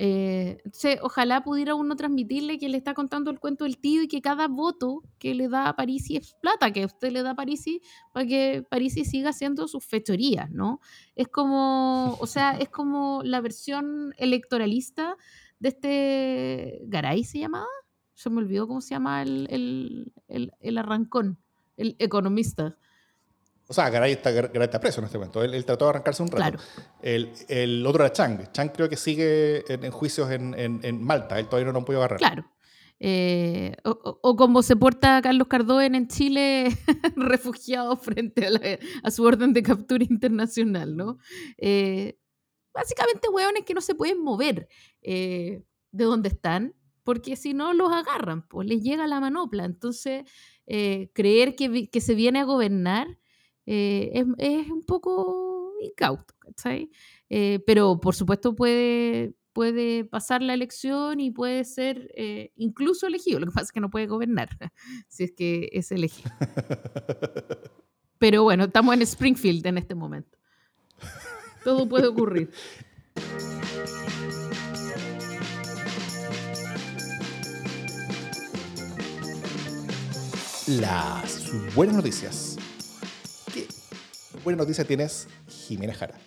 entonces, 0.00 1.00
ojalá 1.02 1.42
pudiera 1.42 1.74
uno 1.74 1.96
transmitirle 1.96 2.58
que 2.58 2.68
le 2.68 2.76
está 2.76 2.94
contando 2.94 3.32
el 3.32 3.40
cuento 3.40 3.64
del 3.64 3.78
tío 3.78 4.02
y 4.02 4.08
que 4.08 4.20
cada 4.20 4.46
voto 4.46 5.02
que 5.18 5.34
le 5.34 5.48
da 5.48 5.68
a 5.68 5.74
Parisi 5.74 6.16
es 6.16 6.34
plata, 6.40 6.72
que 6.72 6.84
usted 6.84 7.10
le 7.10 7.22
da 7.22 7.30
a 7.30 7.34
Parisi 7.34 7.80
para 8.12 8.24
que 8.24 8.64
Parisi 8.70 9.04
siga 9.04 9.30
haciendo 9.30 9.66
sus 9.66 9.84
fechorías, 9.84 10.50
¿no? 10.52 10.80
Es 11.16 11.26
como, 11.26 12.16
o 12.20 12.26
sea, 12.28 12.52
es 12.52 12.68
como 12.68 13.22
la 13.24 13.40
versión 13.40 14.14
electoralista 14.18 15.16
de 15.58 15.68
este 15.68 16.78
Garay 16.86 17.24
se 17.24 17.38
llamaba. 17.38 17.66
Se 18.14 18.30
me 18.30 18.38
olvidó 18.38 18.66
cómo 18.66 18.80
se 18.80 18.90
llama 18.90 19.22
el, 19.22 19.46
el, 19.50 20.12
el- 20.28 20.52
el 20.60 20.78
arrancón, 20.78 21.38
el 21.76 21.94
economista. 21.98 22.76
O 23.68 23.74
sea, 23.74 23.90
Garay 23.90 24.12
está, 24.12 24.30
Garay 24.32 24.62
está 24.64 24.80
preso 24.80 25.00
en 25.00 25.04
este 25.06 25.18
momento. 25.18 25.42
Él, 25.44 25.54
él 25.54 25.64
trató 25.64 25.84
de 25.84 25.90
arrancarse 25.90 26.22
un 26.22 26.28
rato. 26.30 26.38
Claro. 26.42 26.58
El, 27.02 27.32
el 27.48 27.86
otro 27.86 28.02
era 28.04 28.12
Chang. 28.12 28.50
Chang 28.50 28.70
creo 28.70 28.88
que 28.88 28.96
sigue 28.96 29.62
en, 29.72 29.84
en 29.84 29.90
juicios 29.92 30.30
en, 30.30 30.54
en- 30.58 30.80
en 30.82 31.02
Malta. 31.04 31.38
Él 31.38 31.46
todavía 31.46 31.66
no 31.66 31.72
lo 31.72 31.78
han 31.80 31.84
podido 31.84 32.00
agarrar. 32.02 32.18
Claro. 32.18 32.50
Eh, 33.00 33.76
o, 33.84 34.18
o- 34.22 34.36
como 34.36 34.62
se 34.62 34.74
porta 34.74 35.20
Carlos 35.22 35.46
Cardoen 35.46 35.94
en 35.94 36.08
Chile, 36.08 36.68
refugiado 37.16 37.96
frente 37.96 38.46
a, 38.46 38.50
la- 38.50 38.78
a 39.04 39.10
su 39.10 39.22
orden 39.22 39.52
de 39.52 39.62
captura 39.62 40.02
internacional, 40.08 40.96
¿no? 40.96 41.18
Eh, 41.58 42.18
básicamente, 42.78 43.28
hueones 43.28 43.64
que 43.64 43.74
no 43.74 43.80
se 43.80 43.94
pueden 43.94 44.22
mover 44.22 44.68
eh, 45.02 45.62
de 45.90 46.04
donde 46.04 46.28
están, 46.28 46.74
porque 47.04 47.36
si 47.36 47.54
no 47.54 47.72
los 47.72 47.92
agarran, 47.92 48.46
pues 48.46 48.68
les 48.68 48.82
llega 48.82 49.06
la 49.06 49.20
manopla. 49.20 49.64
Entonces, 49.64 50.24
eh, 50.66 51.10
creer 51.14 51.54
que, 51.56 52.00
se 52.00 52.14
viene 52.14 52.40
a 52.40 52.44
gobernar 52.44 53.18
eh, 53.66 54.10
es, 54.14 54.26
es 54.38 54.70
un 54.70 54.82
poco 54.82 55.72
incauto, 55.80 56.34
¿cachai? 56.38 56.90
Pero 57.28 58.00
por 58.00 58.14
supuesto 58.14 58.54
puede, 58.54 59.34
puede 59.58 60.04
pasar 60.04 60.40
la 60.40 60.54
elección 60.54 61.18
y 61.18 61.32
puede 61.32 61.64
ser 61.64 62.12
eh, 62.14 62.52
incluso 62.54 63.08
elegido. 63.08 63.40
Lo 63.40 63.46
que 63.46 63.52
pasa 63.52 63.64
es 63.64 63.72
que 63.72 63.80
no 63.80 63.90
puede 63.90 64.06
gobernar 64.06 64.50
si 65.08 65.24
es 65.24 65.32
que 65.32 65.68
es 65.72 65.90
elegido. 65.90 66.30
Pero 68.18 68.44
bueno, 68.44 68.66
estamos 68.66 68.94
en 68.94 69.02
Springfield 69.02 69.66
en 69.66 69.78
este 69.78 69.96
momento. 69.96 70.38
Todo 71.64 71.88
puede 71.88 72.06
ocurrir. 72.06 72.50
Las 80.68 81.50
buenas 81.74 81.96
noticias. 81.96 82.56
¿Qué 83.52 83.66
buena 84.44 84.58
noticia 84.58 84.84
tienes, 84.84 85.28
Jimena 85.48 85.94
Jara? 85.94 86.18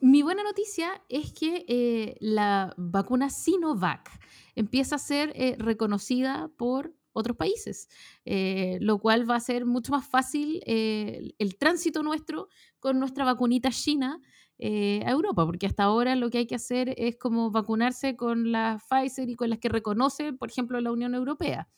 Mi 0.00 0.22
buena 0.22 0.42
noticia 0.42 1.02
es 1.08 1.32
que 1.32 1.64
eh, 1.68 2.16
la 2.20 2.72
vacuna 2.76 3.30
Sinovac 3.30 4.08
empieza 4.54 4.96
a 4.96 4.98
ser 4.98 5.32
eh, 5.34 5.56
reconocida 5.58 6.50
por 6.56 6.94
otros 7.12 7.36
países, 7.36 7.88
eh, 8.24 8.78
lo 8.80 8.98
cual 8.98 9.28
va 9.28 9.36
a 9.36 9.40
ser 9.40 9.66
mucho 9.66 9.92
más 9.92 10.06
fácil 10.06 10.62
eh, 10.66 11.16
el, 11.18 11.34
el 11.38 11.58
tránsito 11.58 12.02
nuestro 12.02 12.48
con 12.78 12.98
nuestra 12.98 13.24
vacunita 13.24 13.70
china 13.70 14.20
eh, 14.58 15.02
a 15.06 15.10
Europa, 15.10 15.46
porque 15.46 15.66
hasta 15.66 15.84
ahora 15.84 16.16
lo 16.16 16.30
que 16.30 16.38
hay 16.38 16.46
que 16.46 16.54
hacer 16.56 16.94
es 16.98 17.16
como 17.16 17.50
vacunarse 17.50 18.16
con 18.16 18.50
la 18.52 18.78
Pfizer 18.88 19.28
y 19.30 19.36
con 19.36 19.50
las 19.50 19.58
que 19.58 19.68
reconoce, 19.68 20.32
por 20.32 20.50
ejemplo, 20.50 20.80
la 20.80 20.92
Unión 20.92 21.14
Europea. 21.14 21.68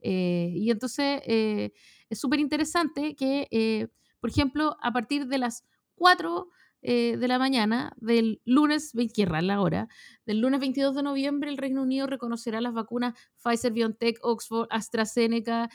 Eh, 0.00 0.52
y 0.54 0.70
entonces 0.70 1.20
eh, 1.26 1.72
es 2.08 2.20
súper 2.20 2.38
interesante 2.40 3.16
que, 3.16 3.88
por 4.20 4.30
ejemplo, 4.30 4.76
a 4.82 4.92
partir 4.92 5.26
de 5.26 5.38
las 5.38 5.64
4 5.96 6.48
eh, 6.82 7.16
de 7.16 7.26
la 7.28 7.40
mañana 7.40 7.92
del 7.96 8.40
lunes, 8.44 8.92
ve- 8.94 9.08
qué 9.12 9.24
rara 9.26 9.42
la 9.42 9.60
hora, 9.60 9.88
del 10.24 10.38
lunes 10.40 10.60
22 10.60 10.94
de 10.94 11.02
noviembre, 11.02 11.50
el 11.50 11.58
Reino 11.58 11.82
Unido 11.82 12.06
reconocerá 12.06 12.60
las 12.60 12.72
vacunas 12.72 13.14
Pfizer, 13.42 13.72
BioNTech, 13.72 14.18
Oxford, 14.22 14.68
AstraZeneca, 14.70 15.68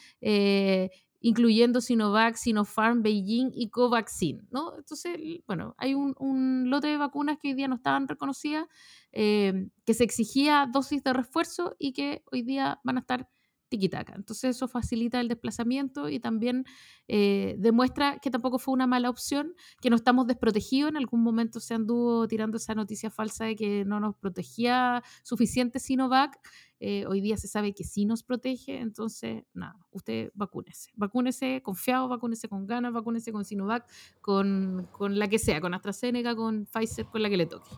incluyendo 1.23 1.79
Sinovac, 1.79 2.35
Sinopharm, 2.35 3.01
Beijing 3.01 3.51
y 3.53 3.69
Covaxin, 3.69 4.45
¿no? 4.51 4.77
Entonces, 4.77 5.17
bueno, 5.47 5.73
hay 5.77 5.93
un, 5.93 6.13
un 6.19 6.69
lote 6.69 6.87
de 6.87 6.97
vacunas 6.97 7.37
que 7.41 7.47
hoy 7.47 7.53
día 7.53 7.69
no 7.69 7.75
estaban 7.75 8.09
reconocidas, 8.09 8.67
eh, 9.13 9.69
que 9.85 9.93
se 9.93 10.03
exigía 10.03 10.67
dosis 10.71 11.01
de 11.01 11.13
refuerzo 11.13 11.75
y 11.79 11.93
que 11.93 12.23
hoy 12.29 12.41
día 12.41 12.81
van 12.83 12.97
a 12.97 12.99
estar 12.99 13.29
tiquitaca. 13.69 14.13
Entonces 14.15 14.55
eso 14.55 14.67
facilita 14.67 15.19
el 15.19 15.27
desplazamiento 15.29 16.07
y 16.07 16.19
también 16.19 16.65
eh, 17.07 17.55
demuestra 17.57 18.19
que 18.19 18.29
tampoco 18.29 18.59
fue 18.59 18.73
una 18.73 18.85
mala 18.85 19.09
opción, 19.09 19.55
que 19.81 19.89
no 19.89 19.95
estamos 19.95 20.27
desprotegidos. 20.27 20.91
En 20.91 20.97
algún 20.97 21.23
momento 21.23 21.59
se 21.59 21.73
anduvo 21.73 22.27
tirando 22.27 22.57
esa 22.57 22.75
noticia 22.75 23.09
falsa 23.09 23.45
de 23.45 23.55
que 23.55 23.83
no 23.85 23.99
nos 23.99 24.15
protegía 24.15 25.01
suficiente 25.23 25.79
Sinovac. 25.79 26.37
Eh, 26.85 27.05
hoy 27.07 27.21
día 27.21 27.37
se 27.37 27.47
sabe 27.47 27.73
que 27.73 27.85
sí 27.85 28.03
nos 28.03 28.23
protege, 28.23 28.77
entonces 28.81 29.45
nada, 29.53 29.77
usted 29.91 30.31
vacúnese. 30.33 30.91
Vacúnese 30.97 31.61
confiado, 31.63 32.09
vacúnese 32.09 32.49
con 32.49 32.67
ganas, 32.67 32.91
vacúnese 32.91 33.31
con 33.31 33.45
Sinovac, 33.45 33.87
con, 34.19 34.89
con 34.91 35.17
la 35.17 35.29
que 35.29 35.39
sea, 35.39 35.61
con 35.61 35.73
AstraZeneca, 35.73 36.35
con 36.35 36.65
Pfizer, 36.65 37.05
con 37.05 37.23
la 37.23 37.29
que 37.29 37.37
le 37.37 37.45
toque. 37.45 37.71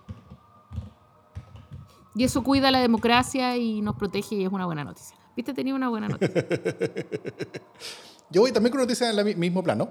Y 2.16 2.24
eso 2.24 2.44
cuida 2.44 2.72
la 2.72 2.80
democracia 2.80 3.56
y 3.58 3.80
nos 3.82 3.96
protege 3.96 4.38
y 4.38 4.44
es 4.46 4.52
una 4.52 4.66
buena 4.66 4.84
noticia. 4.84 5.16
¿Viste? 5.36 5.54
Tenía 5.54 5.76
una 5.76 5.90
buena 5.90 6.08
noticia. 6.08 6.44
Yo 8.32 8.42
voy 8.42 8.52
también 8.52 8.72
con 8.72 8.82
noticias 8.82 9.14
en 9.14 9.20
el 9.20 9.24
mi- 9.24 9.36
mismo 9.36 9.62
plano. 9.62 9.88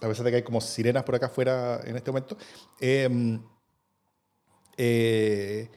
A 0.00 0.08
pesar 0.08 0.24
de 0.24 0.32
que 0.32 0.36
hay 0.38 0.42
como 0.42 0.60
sirenas 0.60 1.04
por 1.04 1.14
acá 1.14 1.26
afuera 1.26 1.80
en 1.84 1.94
este 1.94 2.10
momento. 2.10 2.36
Eh, 2.80 3.38
eh, 4.76 5.70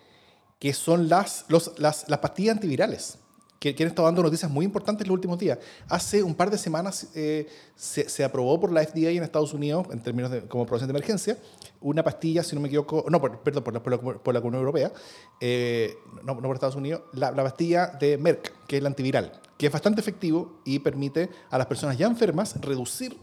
que 0.59 0.73
son 0.73 1.09
las, 1.09 1.45
las, 1.49 2.05
las 2.07 2.19
pastillas 2.19 2.55
antivirales. 2.55 3.17
Que, 3.57 3.73
que 3.73 3.81
han 3.83 3.89
estado 3.89 4.05
dando 4.07 4.21
noticias 4.21 4.51
muy 4.51 4.63
importantes 4.63 5.07
los 5.07 5.15
últimos 5.15 5.39
días. 5.39 5.57
Hace 5.87 6.21
un 6.21 6.35
par 6.35 6.51
de 6.51 6.57
semanas 6.57 7.07
eh, 7.15 7.47
se, 7.75 8.07
se 8.09 8.23
aprobó 8.23 8.59
por 8.59 8.71
la 8.71 8.85
FDA 8.85 9.09
en 9.09 9.23
Estados 9.23 9.53
Unidos, 9.53 9.87
en 9.91 10.01
términos 10.03 10.29
de 10.29 10.41
como 10.41 10.63
aprobación 10.65 10.87
de 10.87 10.91
emergencia, 10.91 11.37
una 11.81 12.03
pastilla, 12.03 12.43
si 12.43 12.53
no 12.53 12.61
me 12.61 12.67
equivoco, 12.67 13.05
no, 13.09 13.19
por- 13.19 13.39
perdón, 13.39 13.63
por 13.63 13.73
la, 13.73 13.81
por 13.81 13.91
la, 13.93 14.19
por 14.19 14.33
la 14.35 14.39
Unión 14.41 14.55
Europea, 14.55 14.91
eh, 15.39 15.95
no, 16.23 16.35
no 16.35 16.41
por 16.43 16.55
Estados 16.55 16.75
Unidos, 16.75 17.03
la, 17.13 17.31
la 17.31 17.41
pastilla 17.43 17.87
de 17.87 18.17
Merck, 18.19 18.53
que 18.67 18.75
es 18.75 18.81
el 18.81 18.85
antiviral, 18.85 19.41
que 19.57 19.65
es 19.65 19.71
bastante 19.71 19.99
efectivo 20.01 20.61
y 20.63 20.77
permite 20.79 21.29
a 21.49 21.57
las 21.57 21.65
personas 21.65 21.97
ya 21.97 22.05
enfermas 22.05 22.59
reducir 22.61 23.17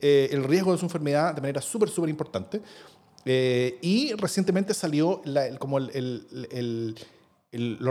eh, 0.00 0.28
el 0.30 0.44
riesgo 0.44 0.70
de 0.70 0.78
su 0.78 0.84
enfermedad 0.84 1.34
de 1.34 1.40
manera 1.40 1.60
súper, 1.60 1.88
súper 1.88 2.10
importante. 2.10 2.62
Eh, 3.24 3.78
y 3.82 4.12
recientemente 4.14 4.74
salió 4.74 5.22
como 5.58 5.78
los 5.80 5.92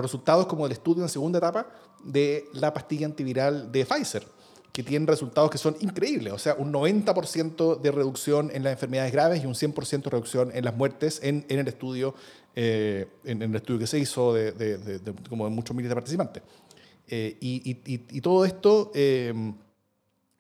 resultados 0.04 0.48
como 0.48 0.64
del 0.64 0.72
estudio 0.74 1.04
en 1.04 1.10
segunda 1.10 1.40
etapa 1.40 1.68
de 2.04 2.46
la 2.54 2.74
pastilla 2.74 3.06
antiviral 3.06 3.72
de 3.72 3.86
Pfizer, 3.86 4.24
que 4.72 4.84
tiene 4.84 5.06
resultados 5.08 5.50
que 5.50 5.58
son 5.58 5.76
increíbles, 5.80 6.32
o 6.34 6.38
sea, 6.38 6.54
un 6.56 6.72
90% 6.72 7.82
de 7.82 7.92
reducción 7.92 8.52
en 8.54 8.64
las 8.64 8.74
enfermedades 8.74 9.12
graves 9.12 9.44
y 9.44 9.48
un 9.48 9.56
100% 9.56 10.04
de 10.04 10.10
reducción 10.12 10.52
en 10.54 10.66
las 10.66 10.76
muertes 10.76 11.20
en, 11.24 11.46
el 11.50 11.68
estudio 11.68 12.14
eh, 12.56 13.08
en, 13.24 13.42
el 13.42 13.56
estudio 13.56 13.80
que 13.80 13.88
se 13.88 13.98
hizo 14.00 14.34
de, 14.34 14.52
de- 14.52 15.00
de- 15.00 15.14
muchos 15.32 15.76
miles 15.76 15.90
de 15.90 15.96
participantes. 15.96 16.44
Eh, 17.08 17.38
y, 17.40 18.22
todo 18.22 18.46
esto, 18.46 18.92
eh, 18.94 19.34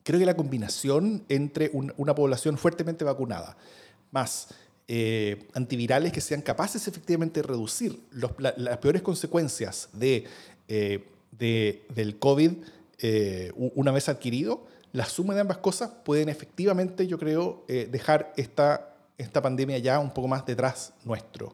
creo 0.04 0.20
que 0.20 0.26
la 0.26 0.36
combinación 0.36 1.24
entre 1.30 1.70
un- 1.74 1.94
una 1.98 2.14
población 2.14 2.58
fuertemente 2.58 3.04
vacunada 3.06 3.58
más 4.12 4.50
eh, 4.88 5.48
antivirales 5.54 6.12
que 6.14 6.22
sean 6.22 6.42
capaces 6.42 6.88
efectivamente 6.88 7.42
de 7.42 7.48
reducir 7.48 8.00
las 8.12 8.78
peores 8.78 9.02
consecuencias 9.02 9.90
de, 9.94 10.26
eh, 10.68 11.06
de- 11.32 11.86
del 11.94 12.18
COVID 12.20 12.52
eh, 13.00 13.52
una 13.56 13.92
vez 13.92 14.10
adquirido, 14.10 14.66
la 14.94 15.06
suma 15.06 15.36
de 15.36 15.42
ambas 15.42 15.58
cosas 15.58 15.92
pueden 16.06 16.30
efectivamente, 16.30 17.06
yo 17.06 17.20
creo, 17.20 17.66
dejar 17.68 18.34
esta, 18.38 18.96
esta 19.18 19.42
pandemia 19.42 19.78
ya 19.78 20.00
un 20.00 20.12
poco 20.12 20.28
más 20.28 20.46
detrás 20.46 20.94
nuestro. 21.04 21.54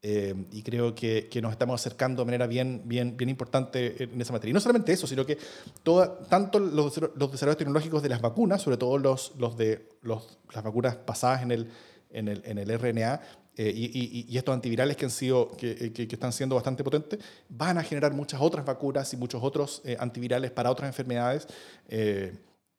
Y 0.00 0.62
creo 0.62 0.94
que, 0.94 1.28
nos 1.42 1.50
estamos 1.52 1.78
acercando 1.80 2.22
de 2.22 2.26
manera 2.26 2.46
bien, 2.46 2.82
bien, 2.86 3.16
bien 3.16 3.28
importante 3.28 4.04
en 4.04 4.18
esa 4.20 4.32
materia. 4.32 4.52
Y 4.52 4.54
no 4.54 4.60
solamente 4.60 4.92
eso, 4.92 5.06
sino 5.06 5.26
que 5.26 5.36
toda, 5.82 6.20
tanto 6.20 6.60
los, 6.60 6.94
desarro- 6.94 7.12
los 7.16 7.32
desarrollos 7.32 7.58
tecnológicos 7.58 8.02
de 8.02 8.08
las 8.08 8.22
vacunas, 8.22 8.62
sobre 8.62 8.76
todo 8.78 8.96
los, 8.96 9.32
los 9.36 9.58
de 9.58 9.88
las 10.02 10.62
vacunas 10.64 10.96
basadas 11.04 11.42
en 11.42 11.50
el, 11.50 11.68
en 12.10 12.28
el, 12.28 12.42
en 12.44 12.58
el 12.58 12.70
RNA, 12.70 13.20
eh, 13.56 13.72
y, 13.74 13.86
y- 13.86 14.26
y 14.28 14.38
estos 14.38 14.54
antivirales 14.54 14.96
que, 14.96 15.04
han 15.04 15.10
sido, 15.10 15.50
que, 15.56 15.92
que- 15.92 16.06
que 16.06 16.14
están 16.14 16.32
siendo 16.32 16.54
bastante 16.54 16.84
potentes, 16.84 17.18
van 17.48 17.76
a 17.78 17.82
generar 17.82 18.12
muchas 18.14 18.40
otras 18.40 18.64
vacunas 18.64 19.12
y 19.12 19.16
muchos 19.16 19.42
otros 19.42 19.82
eh, 19.84 19.96
antivirales 19.98 20.50
para 20.52 20.70
otras 20.70 20.88
enfermedades 20.88 21.46
eh, 21.88 22.32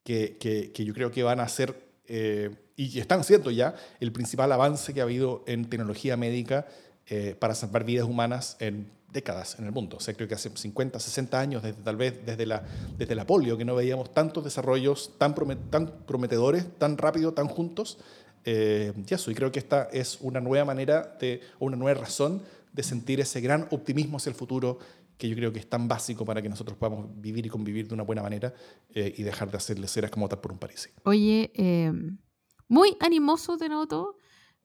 que, 0.04 0.38
que- 0.38 0.86
yo 0.86 0.94
creo 0.94 1.12
que 1.12 1.22
van 1.24 1.40
a 1.40 1.48
ser 1.50 1.76
eh, 2.08 2.50
y 2.76 2.98
están 3.00 3.24
siendo 3.24 3.52
ya 3.52 3.76
el 4.00 4.12
principal 4.12 4.52
avance 4.52 4.94
que 4.94 5.02
ha 5.02 5.04
habido 5.04 5.44
en 5.48 5.70
tecnología 5.70 6.16
médica 6.18 6.66
eh, 7.08 7.36
para 7.38 7.54
salvar 7.56 7.84
vidas 7.84 8.08
humanas 8.08 8.56
en 8.60 8.90
décadas 9.12 9.58
en 9.60 9.66
el 9.66 9.72
mundo. 9.72 9.98
O 9.98 10.00
sea, 10.00 10.14
creo 10.14 10.28
que 10.28 10.36
hace 10.36 10.50
50, 10.56 11.00
60 11.00 11.40
años, 11.40 11.62
desde, 11.64 11.82
tal 11.82 11.98
vez 11.98 12.26
desde 12.26 12.46
la, 12.46 12.64
desde 12.98 13.16
la 13.16 13.26
polio, 13.26 13.58
que 13.58 13.66
no 13.66 13.76
veíamos 13.76 14.14
tantos 14.14 14.44
desarrollos 14.44 15.12
tan, 15.18 15.34
tan 15.70 15.88
prometedores, 16.06 16.66
tan 16.78 16.98
rápido, 16.98 17.34
tan 17.34 17.48
juntos. 17.48 17.98
Eh, 18.46 18.94
y 18.96 19.14
eso, 19.14 19.32
y 19.32 19.36
creo 19.36 19.52
que 19.52 19.60
esta 19.60 19.90
es 19.92 20.18
una 20.22 20.40
nueva 20.40 20.66
manera, 20.66 21.18
de, 21.20 21.42
una 21.60 21.76
nueva 21.76 22.02
razón 22.02 22.42
de 22.74 22.84
sentir 22.84 23.20
ese 23.20 23.42
gran 23.42 23.68
optimismo 23.72 24.18
hacia 24.18 24.30
el 24.30 24.36
futuro 24.36 24.80
que 25.20 25.28
yo 25.28 25.36
creo 25.36 25.52
que 25.52 25.60
es 25.60 25.70
tan 25.70 25.88
básico 25.88 26.24
para 26.24 26.42
que 26.42 26.48
nosotros 26.48 26.78
podamos 26.78 27.08
vivir 27.22 27.46
y 27.46 27.50
convivir 27.50 27.88
de 27.90 27.94
una 27.94 28.04
buena 28.04 28.24
manera 28.24 28.54
eh, 28.96 29.14
y 29.18 29.24
dejar 29.24 29.52
de 29.52 29.58
hacerle 29.58 29.88
ceras 29.88 30.10
como 30.10 30.30
tal 30.30 30.40
por 30.40 30.54
un 30.54 30.58
París. 30.58 30.90
Oye, 31.04 31.52
eh, 31.56 31.92
muy 32.70 32.96
animoso 33.02 33.58
de 33.58 33.68
noto 33.68 34.16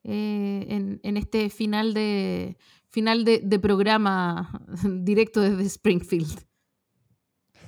eh, 0.05 0.65
en, 0.69 1.01
en, 1.03 1.17
este 1.17 1.51
final 1.51 1.93
de, 1.93 2.57
final 2.89 3.25
de, 3.25 3.41
de 3.41 3.59
programa 3.59 4.65
directo 4.85 5.41
desde 5.41 5.65
Springfield. 5.65 6.47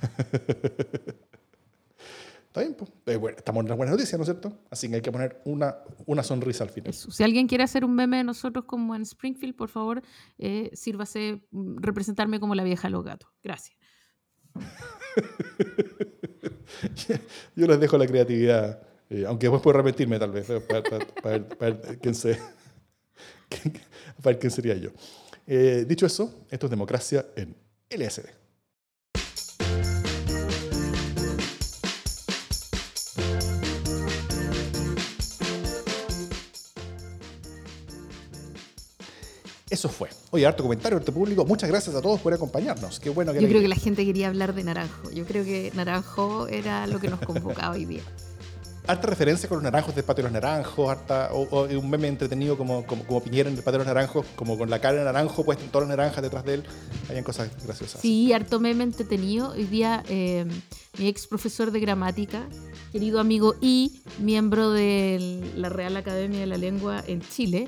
estamos 2.59 3.63
en 3.63 3.69
las 3.69 3.77
buenas 3.77 3.93
noticias, 3.93 4.17
¿no 4.17 4.23
es 4.23 4.27
cierto? 4.27 4.59
Así 4.69 4.89
que 4.89 4.95
hay 4.95 5.01
que 5.01 5.11
poner 5.11 5.41
una, 5.45 5.77
una 6.05 6.23
sonrisa 6.23 6.63
al 6.63 6.69
final. 6.69 6.93
Si 6.93 7.23
alguien 7.23 7.47
quiere 7.47 7.63
hacer 7.63 7.85
un 7.85 7.95
meme 7.95 8.17
de 8.17 8.23
nosotros 8.23 8.65
como 8.65 8.95
en 8.95 9.03
Springfield, 9.03 9.55
por 9.55 9.69
favor, 9.69 10.01
eh, 10.37 10.69
sírvase 10.73 11.43
mm, 11.51 11.77
representarme 11.77 12.39
como 12.39 12.55
la 12.55 12.63
vieja 12.63 12.89
los 12.89 13.03
gatos. 13.03 13.29
Gracias. 13.43 13.77
Yo 17.55 17.67
les 17.67 17.79
dejo 17.79 17.97
la 17.97 18.07
creatividad, 18.07 18.81
eh, 19.09 19.25
aunque 19.27 19.47
después 19.47 19.61
puedo 19.61 19.77
repetirme 19.77 20.19
tal 20.19 20.31
vez, 20.31 20.47
para, 20.67 21.39
ver 21.59 21.99
quién 22.01 22.15
para 23.49 23.71
ver 24.23 24.39
quién 24.39 24.51
sería 24.51 24.75
yo. 24.75 24.89
Eh, 25.45 25.85
dicho 25.87 26.05
eso, 26.05 26.45
esto 26.49 26.67
es 26.67 26.69
democracia 26.69 27.25
en 27.35 27.55
LSD. 27.89 28.36
Eso 39.77 39.89
fue. 39.89 40.09
Oye, 40.31 40.43
harto 40.43 40.63
comentario, 40.63 40.97
harto 40.97 41.13
público. 41.13 41.45
Muchas 41.45 41.69
gracias 41.69 41.95
a 41.95 42.01
todos 42.01 42.19
por 42.19 42.33
acompañarnos. 42.33 42.99
Qué 42.99 43.11
bueno 43.11 43.31
que 43.31 43.39
Yo 43.39 43.47
creo 43.47 43.61
que 43.61 43.67
la 43.67 43.75
gente 43.75 44.03
quería 44.05 44.27
hablar 44.27 44.55
de 44.55 44.63
Naranjo. 44.63 45.11
Yo 45.11 45.23
creo 45.23 45.45
que 45.45 45.71
Naranjo 45.75 46.47
era 46.47 46.87
lo 46.87 46.99
que 46.99 47.09
nos 47.09 47.19
convocaba 47.19 47.75
hoy 47.75 47.85
día. 47.85 48.01
Harta 48.87 49.05
referencia 49.05 49.47
con 49.47 49.57
los 49.57 49.63
naranjos 49.63 49.93
del 49.93 50.03
patio 50.03 50.23
de 50.23 50.29
los 50.29 50.31
naranjos, 50.31 50.89
harta, 50.89 51.29
o, 51.31 51.65
un 51.65 51.89
meme 51.91 52.07
entretenido 52.07 52.57
como, 52.57 52.87
como, 52.87 53.21
Piñera 53.21 53.49
en 53.49 53.57
el 53.57 53.61
patio 53.61 53.73
de 53.73 53.85
los 53.85 53.87
naranjos, 53.87 54.25
como 54.35 54.57
con 54.57 54.71
la 54.71 54.79
cara 54.79 54.97
de 54.97 55.03
naranjo 55.03 55.45
puesta 55.45 55.63
en 55.63 55.69
todas 55.69 55.87
las 55.87 55.95
naranjas 55.95 56.23
detrás 56.23 56.43
de 56.43 56.55
él. 56.55 56.63
Habían 57.09 57.23
cosas 57.23 57.51
graciosas. 57.63 58.01
Sí, 58.01 58.33
harto 58.33 58.59
meme 58.59 58.83
entretenido. 58.83 59.51
Hoy 59.51 59.65
día 59.65 60.03
eh, 60.09 60.45
mi 60.97 61.07
ex 61.07 61.27
profesor 61.27 61.69
de 61.69 61.81
gramática, 61.81 62.47
querido 62.91 63.19
amigo 63.19 63.53
y 63.61 64.01
miembro 64.17 64.71
de 64.71 65.51
la 65.55 65.69
Real 65.69 65.95
Academia 65.97 66.39
de 66.39 66.47
la 66.47 66.57
Lengua 66.57 67.03
en 67.05 67.21
Chile, 67.21 67.67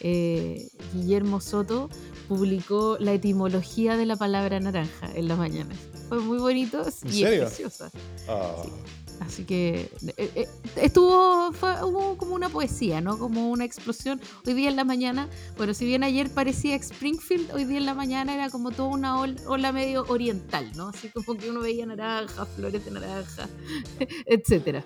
eh, 0.00 0.68
Guillermo 0.92 1.40
Soto 1.40 1.90
publicó 2.28 2.96
la 3.00 3.12
etimología 3.12 3.96
de 3.96 4.06
la 4.06 4.16
palabra 4.16 4.58
naranja 4.60 5.10
en 5.14 5.28
las 5.28 5.38
mañanas. 5.38 5.78
Fue 6.08 6.20
muy 6.20 6.38
bonito 6.38 6.84
y 7.04 7.24
preciosa. 7.24 7.90
Ah. 8.28 8.62
Así 9.20 9.44
que 9.44 9.90
eh, 10.16 10.30
eh, 10.34 10.48
estuvo, 10.76 11.52
fue, 11.52 11.82
hubo 11.84 12.16
como 12.16 12.34
una 12.34 12.48
poesía, 12.48 13.00
¿no? 13.00 13.18
Como 13.18 13.50
una 13.50 13.64
explosión. 13.64 14.20
Hoy 14.46 14.54
día 14.54 14.68
en 14.68 14.76
la 14.76 14.84
mañana, 14.84 15.28
bueno, 15.56 15.74
si 15.74 15.84
bien 15.84 16.04
ayer 16.04 16.30
parecía 16.30 16.76
Springfield, 16.76 17.52
hoy 17.52 17.64
día 17.64 17.78
en 17.78 17.86
la 17.86 17.94
mañana 17.94 18.34
era 18.34 18.50
como 18.50 18.70
toda 18.70 18.88
una 18.88 19.20
ola, 19.20 19.72
medio 19.72 20.04
oriental, 20.08 20.70
¿no? 20.76 20.88
Así 20.88 21.08
como 21.08 21.38
que 21.38 21.50
uno 21.50 21.60
veía 21.60 21.86
naranja, 21.86 22.46
flores 22.46 22.84
de 22.84 22.90
naranja, 22.90 23.48
etcétera. 24.26 24.84